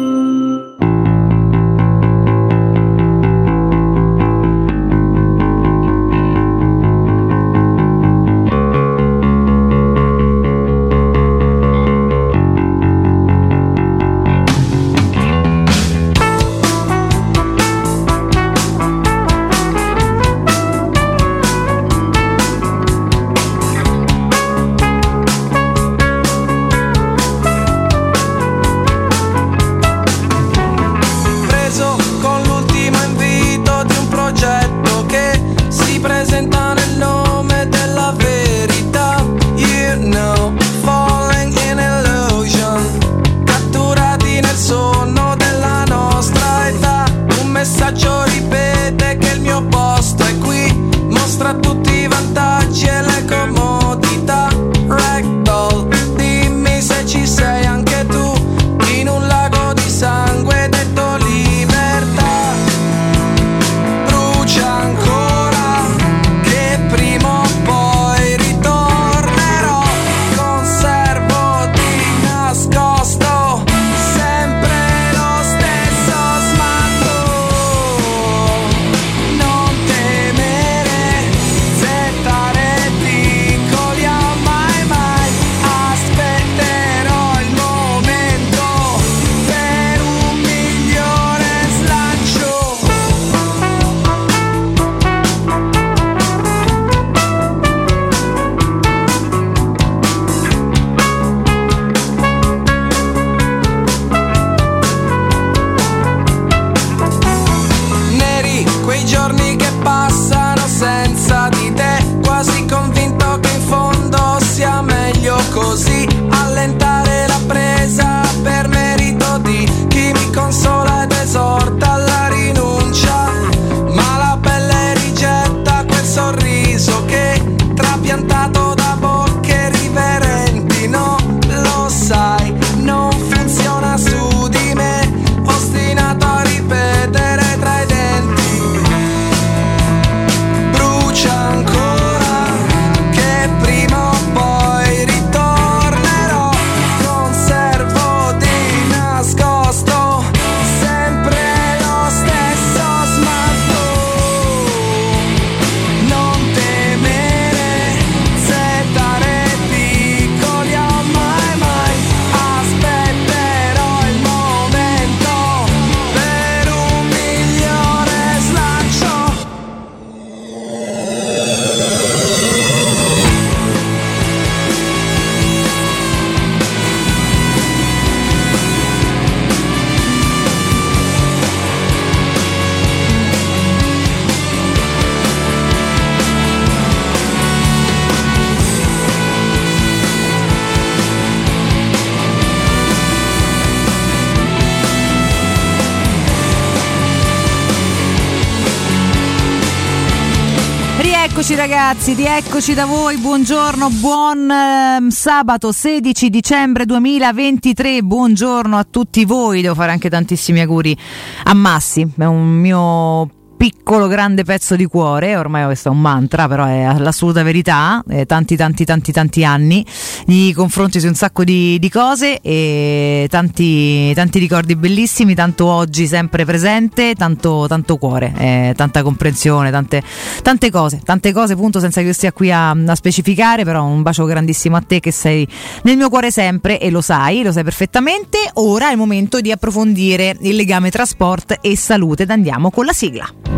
[201.36, 209.26] Rieccoci ragazzi, rieccoci da voi, buongiorno, buon ehm, sabato 16 dicembre 2023, buongiorno a tutti
[209.26, 210.98] voi, devo fare anche tantissimi auguri
[211.44, 216.48] a Massi, è un mio piccolo grande pezzo di cuore, ormai questo è un mantra,
[216.48, 219.86] però è l'assoluta verità, eh, tanti tanti tanti tanti anni
[220.26, 226.08] di confronti su un sacco di, di cose e tanti, tanti ricordi bellissimi, tanto oggi
[226.08, 230.04] sempre presente, tanto, tanto cuore, eh, tanta comprensione, tante,
[230.42, 234.02] tante cose, tante cose punto senza che io stia qui a, a specificare, però un
[234.02, 235.48] bacio grandissimo a te che sei
[235.84, 239.52] nel mio cuore sempre e lo sai, lo sai perfettamente, ora è il momento di
[239.52, 243.55] approfondire il legame tra sport e salute ed andiamo con la sigla.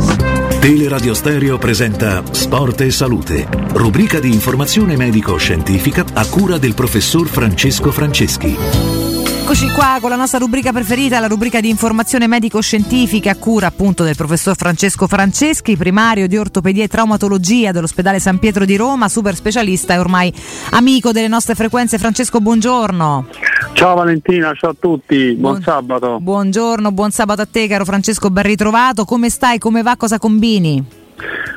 [0.59, 7.91] Teleradio Stereo presenta Sport e Salute, rubrica di informazione medico-scientifica a cura del professor Francesco
[7.91, 9.06] Franceschi.
[9.47, 14.03] Eccoci qua con la nostra rubrica preferita, la rubrica di informazione medico-scientifica a cura appunto
[14.03, 19.33] del professor Francesco Franceschi, primario di ortopedia e traumatologia dell'ospedale San Pietro di Roma, super
[19.35, 20.33] specialista e ormai
[20.71, 21.97] amico delle nostre frequenze.
[21.97, 23.27] Francesco, buongiorno.
[23.71, 26.19] Ciao Valentina, ciao a tutti, buon, sabato.
[26.19, 29.05] Buongiorno, buon sabato a te caro Francesco, ben ritrovato.
[29.05, 29.59] Come stai?
[29.59, 29.95] Come va?
[29.95, 31.06] Cosa combini?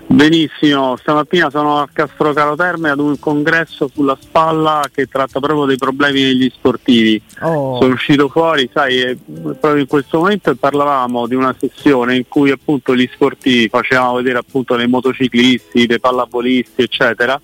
[0.06, 5.76] Benissimo, stamattina sono a Castrocaro Terme ad un congresso sulla spalla che tratta proprio dei
[5.76, 7.22] problemi degli sportivi.
[7.42, 7.78] Oh.
[7.80, 12.50] Sono uscito fuori, sai, e proprio in questo momento parlavamo di una sessione in cui
[12.50, 17.40] appunto gli sportivi facevamo vedere appunto dei motociclisti, dei pallavolisti, eccetera,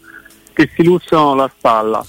[0.52, 2.04] che si lussano la spalla.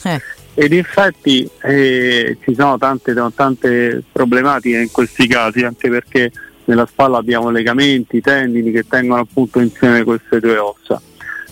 [0.56, 6.32] Ed infatti eh, ci sono tante, tante problematiche in questi casi, anche perché
[6.68, 11.02] nella spalla abbiamo legamenti, tendini che tengono appunto insieme queste due ossa.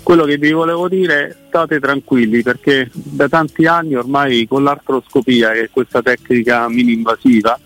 [0.04, 5.64] Quello che vi volevo dire, state tranquilli perché da tanti anni ormai con l'artroscopia, che
[5.64, 7.60] è questa tecnica mini-invasiva,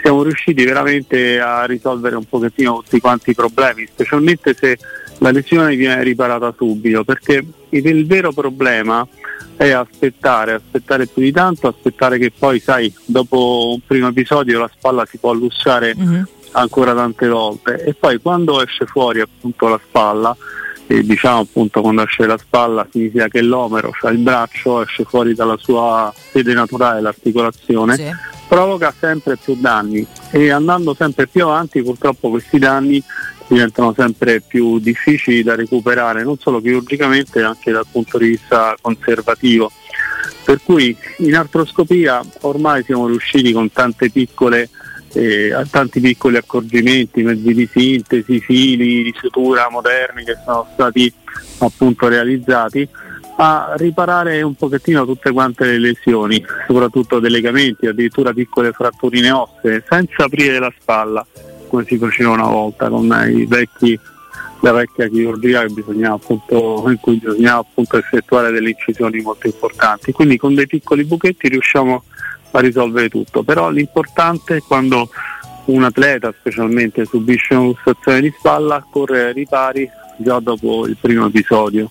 [0.00, 4.78] siamo riusciti veramente a risolvere un pochettino tutti quanti i problemi, specialmente se
[5.18, 9.06] la lesione viene riparata subito, perché il, vero problema
[9.56, 14.70] è aspettare, aspettare più di tanto, aspettare che poi, sai, dopo un primo episodio la
[14.72, 15.94] spalla si può lussare
[16.52, 17.84] ancora tante volte.
[17.84, 20.36] E poi quando esce fuori appunto la spalla
[20.86, 25.34] e diciamo appunto quando esce la spalla significa che l'omero, cioè il braccio, esce fuori
[25.34, 28.18] dalla sua sede naturale, l'articolazione,
[28.48, 30.04] provoca sempre più danni.
[30.32, 33.00] E andando sempre più avanti purtroppo questi danni
[33.46, 38.74] diventano sempre più difficili da recuperare non solo chirurgicamente ma anche dal punto di vista
[38.80, 39.70] conservativo.
[40.44, 44.68] Per cui in artroscopia ormai siamo riusciti con tante piccole
[45.12, 51.12] eh, tanti piccoli accorgimenti, mezzi di sintesi, fili di sutura moderni che sono stati
[51.58, 52.88] appunto realizzati
[53.36, 59.82] a riparare un pochettino tutte quante le lesioni, soprattutto dei legamenti, addirittura piccole fratturine ossee,
[59.88, 61.26] senza aprire la spalla,
[61.68, 63.08] come si faceva una volta con
[63.48, 63.98] vecchi,
[64.60, 65.64] la vecchia chirurgia
[66.12, 70.12] appunto, in cui bisognava appunto effettuare delle incisioni molto importanti.
[70.12, 72.04] Quindi con dei piccoli buchetti riusciamo
[72.52, 75.08] a risolvere tutto, però l'importante è quando
[75.66, 81.26] un atleta specialmente subisce una lussazione di spalla correre ai ripari già dopo il primo
[81.26, 81.90] episodio.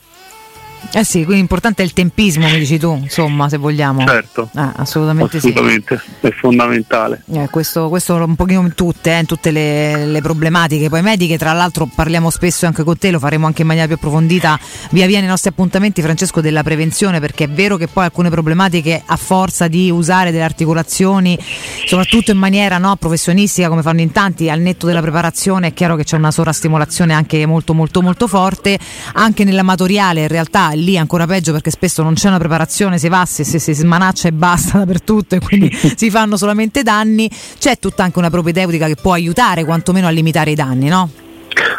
[0.92, 4.06] Eh sì, quindi importante è il tempismo, mi dici tu, insomma, se vogliamo.
[4.08, 7.22] Certo, Ah, assolutamente, assolutamente, è fondamentale.
[7.30, 7.38] sì.
[7.38, 11.38] Eh, questo, questo un pochino in tutte, eh, in tutte le, le problematiche poi mediche,
[11.38, 14.60] tra l'altro parliamo spesso anche con te, lo faremo anche in maniera più approfondita
[14.90, 19.02] via via nei nostri appuntamenti, Francesco, della prevenzione, perché è vero che poi alcune problematiche
[19.06, 21.38] a forza di usare delle articolazioni,
[21.86, 25.96] soprattutto in maniera no, professionistica, come fanno in tanti, al netto della preparazione, è chiaro
[25.96, 28.80] che c'è una sovrastimolazione anche molto molto molto forte,
[29.14, 33.26] anche nell'amatoriale in realtà lì ancora peggio perché spesso non c'è una preparazione, si va,
[33.26, 37.30] si, si, si smanaccia e basta dappertutto e quindi si fanno solamente danni,
[37.60, 41.10] c'è tutta anche una propedeutica che può aiutare quantomeno a limitare i danni, no?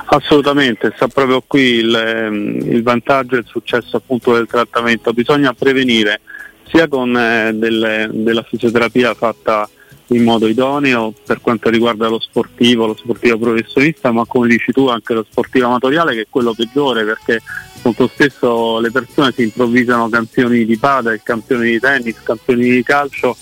[0.07, 5.13] Assolutamente, sta proprio qui il, ehm, il vantaggio e il successo appunto del trattamento.
[5.13, 6.21] Bisogna prevenire
[6.69, 9.69] sia con eh, delle- della fisioterapia fatta
[10.09, 14.89] in modo idoneo per quanto riguarda lo sportivo, lo sportivo professionista, ma come dici tu
[14.89, 17.41] anche lo sportivo amatoriale che è quello peggiore perché
[17.83, 23.37] molto spesso le persone si improvvisano campioni di padel, campioni di tennis, campioni di calcio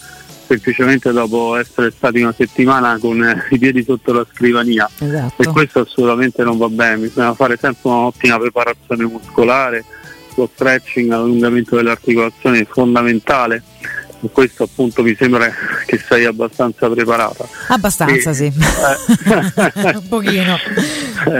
[0.46, 5.42] semplicemente dopo essere stati una settimana con eh, i piedi sotto la scrivania Esatto.
[5.42, 9.84] e questo assolutamente non va bene, bisogna fare sempre un'ottima preparazione muscolare,
[10.36, 13.62] lo stretching, l'allungamento delle articolazioni è fondamentale
[14.20, 15.48] e questo appunto mi sembra
[15.86, 17.46] che sei abbastanza preparata.
[17.68, 18.52] Abbastanza E- sì, eh,
[19.94, 20.56] un pochino.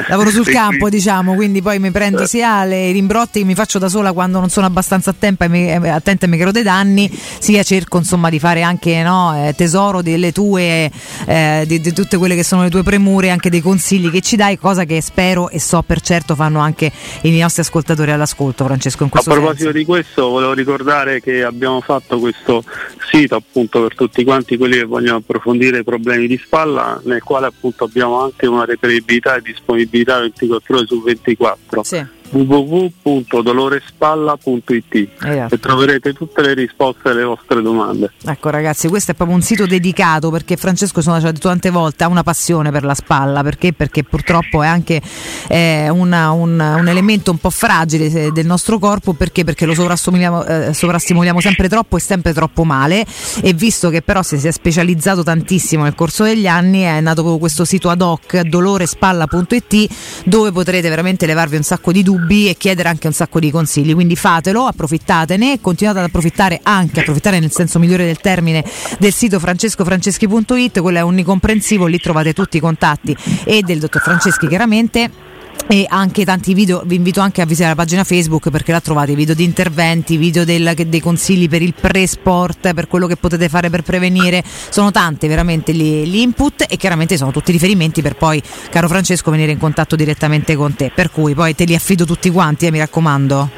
[0.08, 2.32] lavoro sul campo diciamo, quindi poi mi prendo Certo.
[2.32, 5.68] sia le rimbrotti che mi faccio da sola quando non sono abbastanza attenta e mi,
[5.70, 9.54] eh, attenta e mi creo dei danni, sia cerco insomma di fare anche no, eh,
[9.54, 10.90] tesoro delle tue,
[11.26, 14.36] eh, di, di tutte quelle che sono le tue premure, anche dei consigli che ci
[14.36, 16.90] dai, cosa che spero e so per certo fanno anche
[17.22, 19.78] i nostri ascoltatori all'ascolto, Francesco, in A questo proposito senso.
[19.78, 22.64] di questo, volevo ricordare che abbiamo fatto questo
[23.10, 27.46] sito appunto per tutti quanti quelli che vogliono approfondire i problemi di spalla, nel quale
[27.46, 31.82] appunto abbiamo anche una reperibilità e disponibilità 24 ore su 24
[32.30, 35.54] www.dolorespalla.it Esatto.
[35.54, 38.12] e troverete tutte le risposte alle vostre domande.
[38.24, 42.04] Ecco ragazzi, questo è proprio un sito dedicato perché Francesco, sono già detto tante volte,
[42.04, 43.72] ha una passione per la spalla, perché?
[43.72, 45.00] Perché purtroppo è anche
[45.48, 49.44] eh, una- un, un elemento un po' fragile eh, del nostro corpo, perché?
[49.44, 53.04] Perché lo sovrastimoliamo, eh, sovrastimoliamo sempre troppo e sempre troppo male
[53.42, 57.22] e visto che però si, si è specializzato tantissimo nel corso degli anni è nato
[57.22, 59.86] proprio questo sito ad hoc dolorespalla.it
[60.24, 62.16] dove potrete veramente levarvi un sacco di dubbi
[62.48, 67.38] e chiedere anche un sacco di consigli quindi fatelo, approfittatene continuate ad approfittare anche, approfittare
[67.38, 68.64] nel senso migliore del termine
[68.98, 74.48] del sito francescofranceschi.it quello è onnicomprensivo, lì trovate tutti i contatti e del dottor Franceschi
[74.48, 75.27] chiaramente
[75.66, 79.14] e anche tanti video, vi invito anche a visitare la pagina Facebook perché là trovate
[79.14, 83.68] video di interventi, video del- dei consigli per il pre-sport, per quello che potete fare
[83.68, 88.42] per prevenire, sono tante veramente gli, gli input e chiaramente sono tutti riferimenti per poi,
[88.70, 92.30] caro Francesco, venire in contatto direttamente con te, per cui poi te li affido tutti
[92.30, 93.50] quanti, eh, mi raccomando.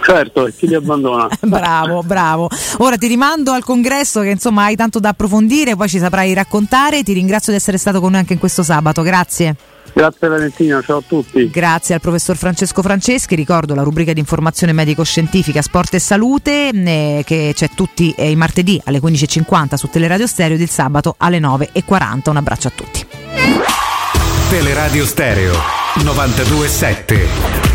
[0.00, 1.28] Certo, e chi li abbandona?
[1.42, 2.48] bravo, bravo.
[2.78, 7.02] Ora ti rimando al congresso che insomma hai tanto da approfondire, poi ci saprai raccontare,
[7.02, 9.56] ti ringrazio di essere stato con noi anche in questo sabato, grazie.
[9.92, 11.48] Grazie Valentina, ciao a tutti.
[11.50, 17.22] Grazie al professor Francesco Franceschi, ricordo la rubrica di informazione medico-scientifica Sport e Salute eh,
[17.24, 21.38] che c'è tutti eh, i martedì alle 15.50 su Teleradio Stereo ed il sabato alle
[21.38, 22.30] 9.40.
[22.30, 23.06] Un abbraccio a tutti.
[24.48, 25.52] Teleradio Stereo
[26.02, 27.67] 927.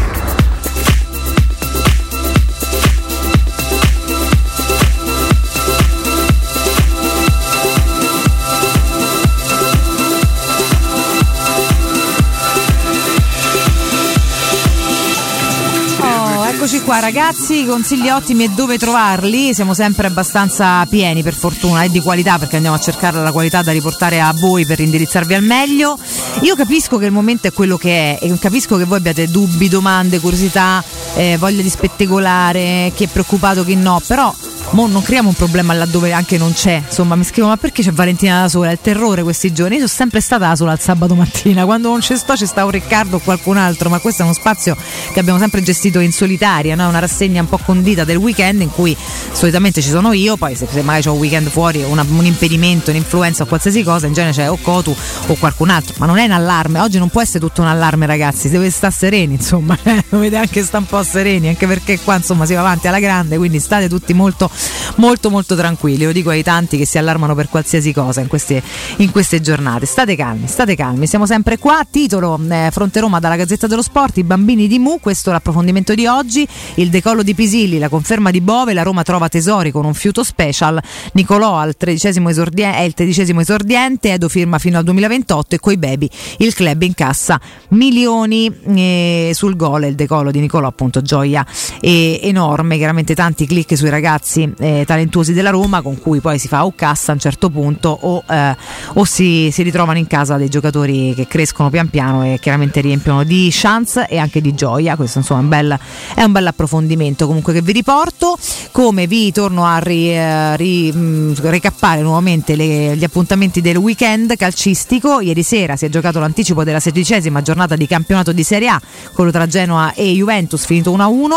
[16.83, 19.53] Qua ragazzi, consigli ottimi e dove trovarli?
[19.53, 23.61] Siamo sempre abbastanza pieni per fortuna e di qualità perché andiamo a cercare la qualità
[23.61, 25.97] da riportare a voi per indirizzarvi al meglio.
[26.41, 29.69] Io capisco che il momento è quello che è e capisco che voi abbiate dubbi,
[29.69, 30.83] domande, curiosità,
[31.15, 34.33] eh, voglia di spettacolare, chi è preoccupato, chi no, però
[34.71, 36.81] mo non creiamo un problema laddove anche non c'è.
[36.87, 38.69] Insomma, mi scrivo ma perché c'è Valentina da sola?
[38.69, 39.75] È il terrore questi giorni.
[39.75, 42.65] Io sono sempre stata da sola il sabato mattina, quando non ci sto ci sta
[42.65, 44.75] un Riccardo o qualcun altro, ma questo è uno spazio
[45.11, 46.87] che abbiamo sempre gestito in solitaria, no?
[46.87, 48.95] una rassegna un po' condita del weekend in cui
[49.31, 52.89] solitamente ci sono io, poi se, se magari c'è un weekend fuori, una- un impedimento,
[52.89, 54.95] un'influenza o qualsiasi cosa, in genere c'è o Cotu
[55.27, 58.05] o qualcun altro, ma non è un allarme, oggi non può essere tutto un allarme
[58.05, 59.77] ragazzi, dovete stare sereni insomma,
[60.09, 63.37] dovete anche stare un po' sereni, anche perché qua insomma si va avanti alla grande,
[63.37, 64.49] quindi state tutti molto
[64.95, 68.61] molto molto tranquilli, lo dico ai tanti che si allarmano per qualsiasi cosa in queste,
[68.97, 73.35] in queste giornate, state calmi, state calmi, siamo sempre qua, titolo eh, Fronte Roma dalla
[73.35, 77.33] Gazzetta dello Sport, i bambini di Mu, questo è l'approfondimento di oggi, il decollo di
[77.33, 80.81] Pisilli, la conferma di Bove, la Roma trova tesori con un fiuto special,
[81.13, 85.77] Nicolò al tredicesimo esordie- è il tredicesimo esordiente, Edo firma fino al 2028 e coi
[85.77, 87.39] baby il club incassa
[87.69, 91.45] milioni eh, sul gol, il decollo di Nicolò appunto gioia
[91.81, 96.65] enorme, chiaramente tanti click sui ragazzi eh, talentuosi della Roma con cui poi si fa
[96.65, 98.55] o cassa a un certo punto o, eh,
[98.93, 103.23] o si, si ritrovano in casa dei giocatori che crescono pian piano e chiaramente riempiono
[103.23, 105.79] di chance e anche di gioia, questo insomma è un bel,
[106.15, 108.37] è un bel approfondimento comunque che vi riporto,
[108.71, 114.35] come vi torno a ri, eh, ri- mh, ricappare nuovamente le- gli appuntamenti del weekend
[114.35, 118.81] calcistico, ieri sera si è giocato l'anticipo della sedicesima giornata di campionato di Serie A,
[119.13, 121.29] quello tra Genoa e Juventus finito 1-1,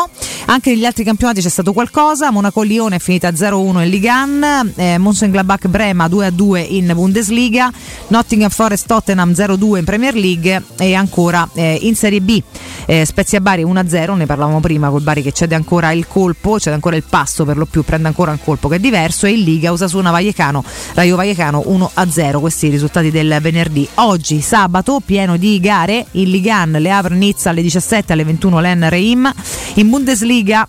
[0.46, 5.68] anche negli altri campionati c'è stato qualcosa, Monaco-Lione è finita 0-1 in Ligan, eh, Mönchengladbach
[5.68, 7.70] Brema 2-2 in Bundesliga,
[8.08, 10.62] Nottingham Forest Tottenham 0-2 in Premier League.
[10.78, 12.42] E ancora eh, in Serie B
[12.86, 16.74] eh, Spezia Bari 1-0, ne parlavamo prima col Bari che cede ancora il colpo, cede
[16.74, 19.26] ancora il passo per lo più, prende ancora un colpo che è diverso.
[19.26, 20.64] E in Liga Osasuna Vallecano,
[20.94, 23.86] Raio Vallecano 1-0, questi i risultati del venerdì.
[23.94, 28.88] Oggi sabato pieno di gare, in Ligan Le Havre Nizza alle 17 alle 21 Len
[28.88, 29.30] Reim,
[29.74, 30.66] in Bundesliga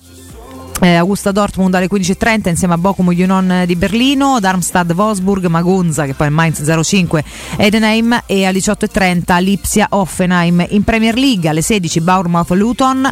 [0.81, 6.13] eh, Augusta Dortmund alle 15.30 insieme a Bochum Union di Berlino, Darmstadt Wolfsburg, Magonza che
[6.13, 7.23] poi è Mainz 05
[7.57, 13.11] Edenheim e alle 18.30 Lipsia Offenheim in Premier League alle 16 Bournemouth Luton,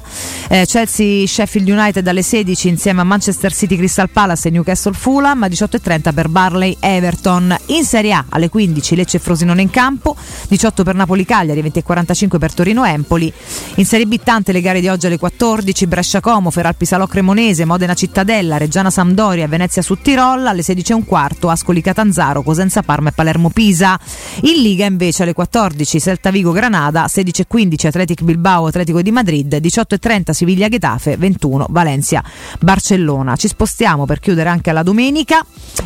[0.49, 5.43] eh, Chelsea Sheffield United alle 16 insieme a Manchester City Crystal Palace e Newcastle Fulham,
[5.43, 7.55] alle 18.30 per Barley Everton.
[7.67, 10.15] In Serie A alle 15 Lecce Frosinone in campo,
[10.47, 13.31] 18 per Napoli Cagliari, 20.45 per Torino Empoli.
[13.75, 17.07] In Serie B tante le gare di oggi alle 14 Brescia Como, Feral Pisalò
[17.55, 23.11] Cremonese, Modena Cittadella, Reggiana Sampdoria, Venezia su Tirol, alle 16.15 Ascoli Catanzaro, Cosenza Parma e
[23.13, 23.97] Palermo Pisa.
[24.41, 30.31] In Liga invece alle 14 Celta Vigo Granada, 16.15 Atletic Bilbao Atletico di Madrid, 18.30
[30.31, 32.23] Siviglia Getafe, 21 Valencia
[32.59, 33.35] Barcellona.
[33.35, 35.45] Ci spostiamo per chiudere anche la domenica,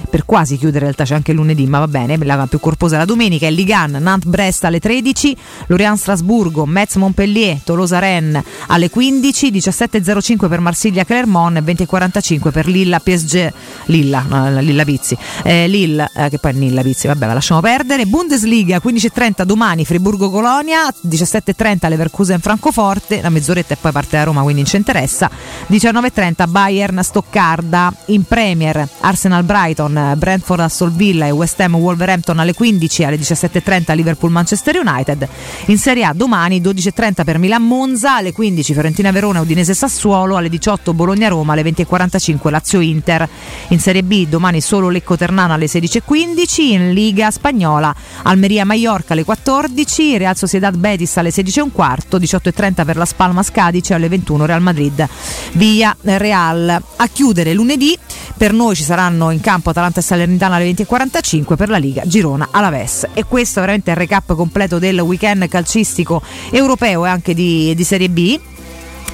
[0.10, 3.00] per quasi chiudere in realtà c'è anche lunedì, ma va bene, la più corposa è
[3.00, 5.38] la domenica, è Ligan, Nantes Brest alle 13,
[5.68, 12.68] Lorient Strasburgo, Metz Montpellier, Tolosa Rennes alle 15, 17.05 per Marsiglia Clermont e 20.45 per
[12.68, 13.52] Lilla PSG,
[13.86, 17.62] Lilla, no, Lilla Pizzi, eh, Lille, eh, che poi è Nilla Pizzi, vabbè la lasciamo
[17.62, 24.24] perdere, Bundesliga 15.30 domani Friburgo Colonia, 17.30 Leverkusen Francoforte, una mezz'oretta e poi parte da
[24.24, 25.30] Roma quindi non ci interessa,
[25.70, 32.54] 19.30 Bayern Stoccarda, in Premier Arsenal Brighton, Brentford Aston Villa e West Ham Wolverhampton alle
[32.54, 35.28] 15, alle 17.30 Liverpool Manchester United,
[35.66, 40.50] in Serie A domani 12.30 per Milan Monza, alle 15 Fiorentina Verona Udinese Sassuolo, alle
[40.50, 43.28] 18 Bologna Roma, alle 20.45 Lazio Inter,
[43.70, 47.94] in Serie B domani solo Lecco Ternano alle 16.15, in Liga Spagnola
[48.24, 51.70] Almeria Mallorca alle 14, Real Sociedad Betis alle 16.15,
[52.18, 55.08] 18.30 per la Spalmas Cadice alle 21 Real Madrid
[55.54, 56.82] via Real.
[56.96, 57.98] A chiudere lunedì
[58.38, 62.50] per noi ci saranno in campo Atalanta e Salernitana alle 20.45 per la Liga Girona
[62.52, 66.22] Alaves e questo è veramente il recap completo del weekend calcistico
[66.52, 68.40] europeo e anche di, di Serie B.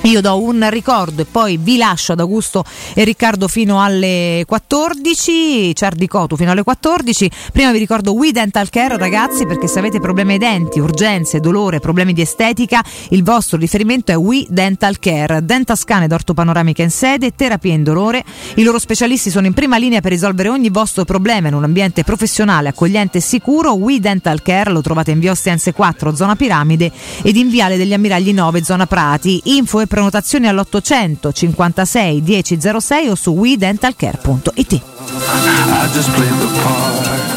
[0.05, 2.63] Io do un ricordo e poi vi lascio ad Augusto
[2.93, 7.31] e Riccardo fino alle 14, Ciardi Cotu fino alle 14.
[7.51, 11.79] Prima vi ricordo We Dental Care ragazzi perché se avete problemi ai denti, urgenze, dolore,
[11.79, 15.43] problemi di estetica, il vostro riferimento è We Dental Care.
[15.43, 18.23] Dentascan ed ortopanoramica in sede, terapia in dolore.
[18.57, 22.03] I loro specialisti sono in prima linea per risolvere ogni vostro problema in un ambiente
[22.03, 23.73] professionale, accogliente e sicuro.
[23.73, 26.91] We Dental Care lo trovate in via Ostiense 4, zona Piramide
[27.23, 29.41] ed in viale degli Ammiragli 9, zona Prati.
[29.45, 34.81] Info e prenotazioni all'800 56 1006 o su WeDentalCare.it.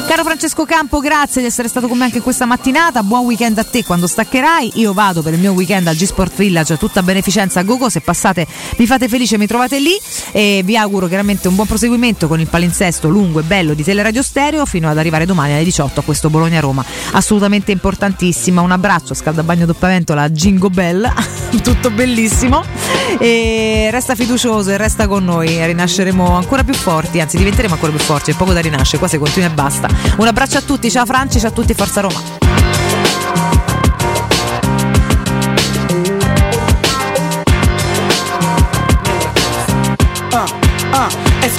[0.09, 3.03] Caro Francesco Campo, grazie di essere stato con me anche questa mattinata.
[3.03, 4.73] Buon weekend a te quando staccherai.
[4.77, 7.89] Io vado per il mio weekend al G-Sport Village, tutta beneficenza a Gogo.
[7.89, 8.47] Se passate,
[8.79, 9.93] mi fate felice, mi trovate lì.
[10.33, 14.23] E vi auguro chiaramente un buon proseguimento con il palinsesto lungo e bello di Teleradio
[14.23, 16.85] Stereo fino ad arrivare domani alle 18 a questo Bologna-Roma.
[17.13, 18.63] Assolutamente importantissima.
[18.63, 21.07] Un abbraccio, scaldabagno doppavento, la Jingo Bell.
[21.63, 22.48] Tutto bellissimo.
[23.19, 25.65] E resta fiducioso e resta con noi.
[25.65, 28.33] Rinasceremo ancora più forti, anzi diventeremo ancora più forti.
[28.33, 29.89] C'è poco da rinascere, qua se continua e basta.
[30.17, 32.88] Un abbraccio a tutti, ciao Franci, ciao a tutti, Forza Roma.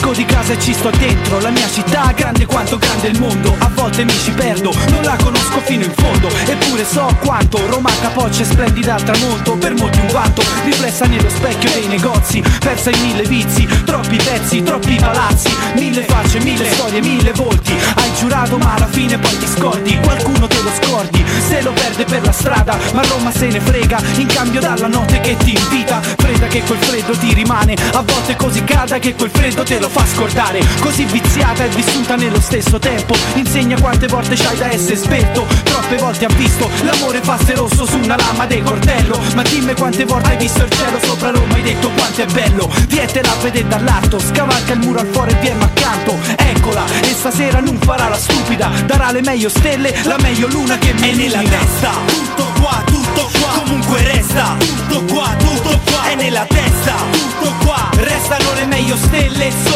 [0.10, 1.40] Esco di casa e ci sto dentro.
[1.40, 3.56] La mia città grande quanto grande il mondo.
[3.60, 6.28] A volte mi ci perdo, non la conosco fino in fondo.
[6.46, 9.58] Eppure so quanto Roma capoccia e splendida al tramonto.
[9.58, 12.42] Per molti un vanto, riflessa nello specchio dei negozi.
[12.60, 15.50] Persa in mille vizi, troppi pezzi, troppi palazzi.
[15.76, 17.74] Mille facce, mille storie, mille volti.
[17.96, 19.98] Hai giurato ma alla fine poi ti scordi.
[20.02, 22.78] Qualcuno te lo scordi, se lo perde per la strada.
[22.94, 26.02] Ma Roma se ne frega, in cambio dalla notte che ti invita.
[26.02, 29.90] Fredda che quel freddo ti rimane A volte così calda che quel freddo te lo
[29.90, 33.16] fa scordare Così viziata e vissuta nello stesso tempo.
[33.36, 37.98] Insegna quante volte c'hai da essere esperto Troppe volte ha visto l'amore farsi rosso su
[37.98, 39.20] una lama del cortello.
[39.36, 42.72] Ma dimmi quante volte hai visto il cielo sopra Roma Hai detto quanto è bello.
[42.88, 46.18] Vietela a vedere dall'alto Scavalca il muro al fuori e viene accanto.
[46.38, 48.70] Eccola e stasera non farà la stupida.
[48.86, 51.92] Darà le meglio stelle, la meglio luna che mi È nella testa.
[52.06, 53.62] Tutto qua, tutto qua.
[53.64, 54.56] Comunque resta.
[54.58, 56.10] Tutto qua, tutto qua.
[56.10, 56.96] È nella testa.
[57.12, 57.90] Tutto qua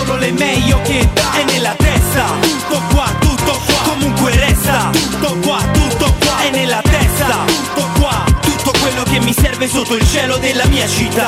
[0.05, 2.25] Solo le meglio che È nella testa.
[2.41, 4.89] Tutto qua, tutto qua Comunque resta.
[4.91, 7.45] Tutto qua, tutto qua È nella testa.
[7.45, 11.27] Tutto qua Tutto quello che mi serve sotto il cielo della mia città.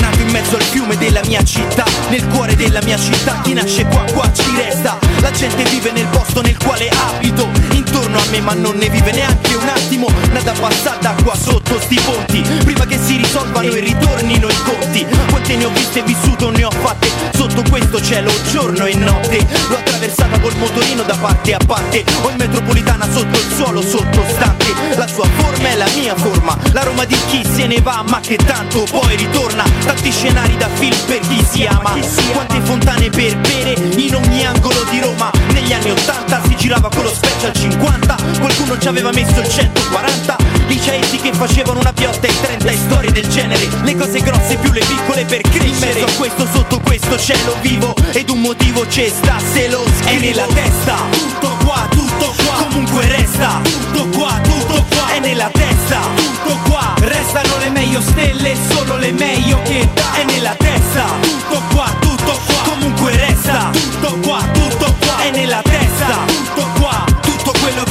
[0.00, 3.84] Nato in mezzo al fiume della mia città Nel cuore della mia città Chi nasce
[3.84, 4.98] qua, qua ci resta.
[5.20, 9.12] La gente vive nel posto nel quale abito Intorno a me ma non ne vive
[9.12, 10.08] neanche un attimo.
[10.32, 15.06] Nada passata qua sotto sti ponti Prima che si risolvano e ritornino i conti.
[15.28, 17.08] Quante ne ho viste e vissuto ne ho fatte
[17.40, 19.38] Sotto questo cielo giorno e notte
[19.70, 24.66] L'ho attraversata col motorino da parte a parte Ho in metropolitana sotto il suolo sottostante
[24.94, 28.20] La sua forma è la mia forma La Roma di chi se ne va ma
[28.20, 29.64] che tanto poi ritorna.
[29.86, 31.96] Tanti scenari da film per chi si ama
[32.34, 35.30] Quante fontane per bere in ogni angolo di Roma.
[35.54, 40.59] Negli anni 80 si girava con lo special 50 Qualcuno ci aveva messo il 140
[40.70, 43.68] Liceesti che facevano una piotta e 30 storie del genere.
[43.82, 45.98] Le cose grosse più le piccole per crescere.
[45.98, 47.92] In questo sotto questo cielo vivo.
[48.12, 50.96] Ed un motivo c'è sta se lo scrivo È nella testa.
[51.10, 52.54] Tutto qua, tutto qua.
[52.68, 53.60] Comunque resta.
[53.62, 55.12] Tutto qua, tutto qua.
[55.12, 56.00] È nella testa.
[56.14, 56.94] Tutto qua.
[57.00, 61.04] Restano le meglio stelle Solo le meglio che dà È nella testa.
[61.20, 62.62] Tutto qua, tutto qua.
[62.62, 63.70] Comunque resta.
[63.72, 65.18] Tutto qua, tutto qua.
[65.18, 65.79] È nella testa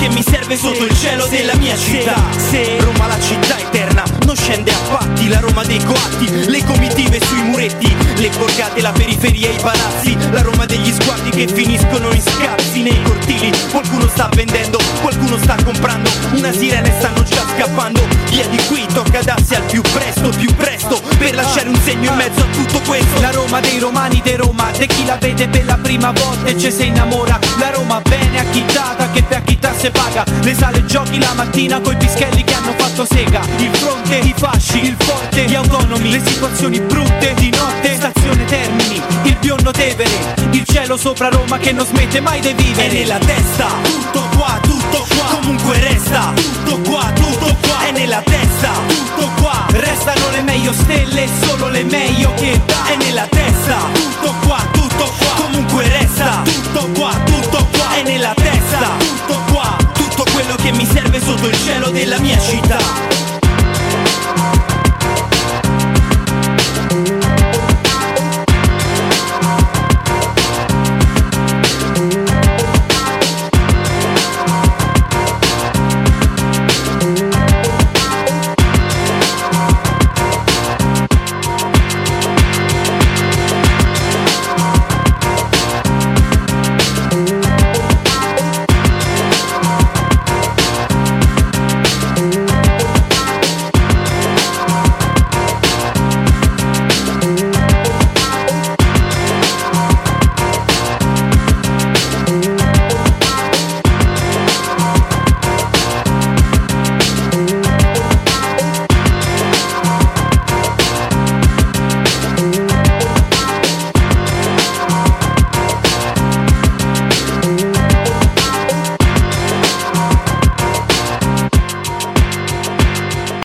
[0.10, 2.16] che mi serve sotto il cielo della mia città.
[2.38, 7.20] Se Roma la città eterna Non scende a patti La Roma dei coatti Le comitive
[7.20, 12.12] sui muretti Le borgate, la periferia e i palazzi La Roma degli sguardi che finiscono
[12.12, 17.44] in scazzi Nei cortili Qualcuno sta vendendo Qualcuno sta comprando Una sirena e stanno già
[17.58, 22.12] scappando Via di qui tocca darsi al più presto Più presto Per lasciare un segno
[22.12, 23.20] in mezzo a tutto questo.
[23.22, 26.58] La Roma dei romani di Roma De chi la vede per la prima volta e
[26.58, 27.40] ci si innamora.
[27.58, 30.24] La Roma bene acchittata Che per acchittar se paga.
[30.42, 33.42] Le sale giochi la mattina Coi pischelli che hanno fatto sega.
[33.58, 39.02] Il fronte, i fasci, il forte Gli autonomi, le situazioni brutte Di notte, stazione Termini
[39.24, 42.90] Il biondo Tevere Il cielo sopra Roma che non smette mai di vivere.
[42.90, 43.68] È nella testa.
[43.84, 46.34] Tutto qua, tutto qua Comunque resta.
[46.36, 48.72] Tutto qua, tutto qua È nella testa.
[48.88, 53.78] Tutto qua Restano le meglio stelle Solo le meglio che dà È nella testa.
[53.94, 56.42] Tutto qua, tutto qua Comunque resta.
[56.44, 58.90] Tutto qua, tutto qua È nella testa.
[58.98, 63.29] Tutto qua Tutto quello che mi serve sotto il cielo della mia città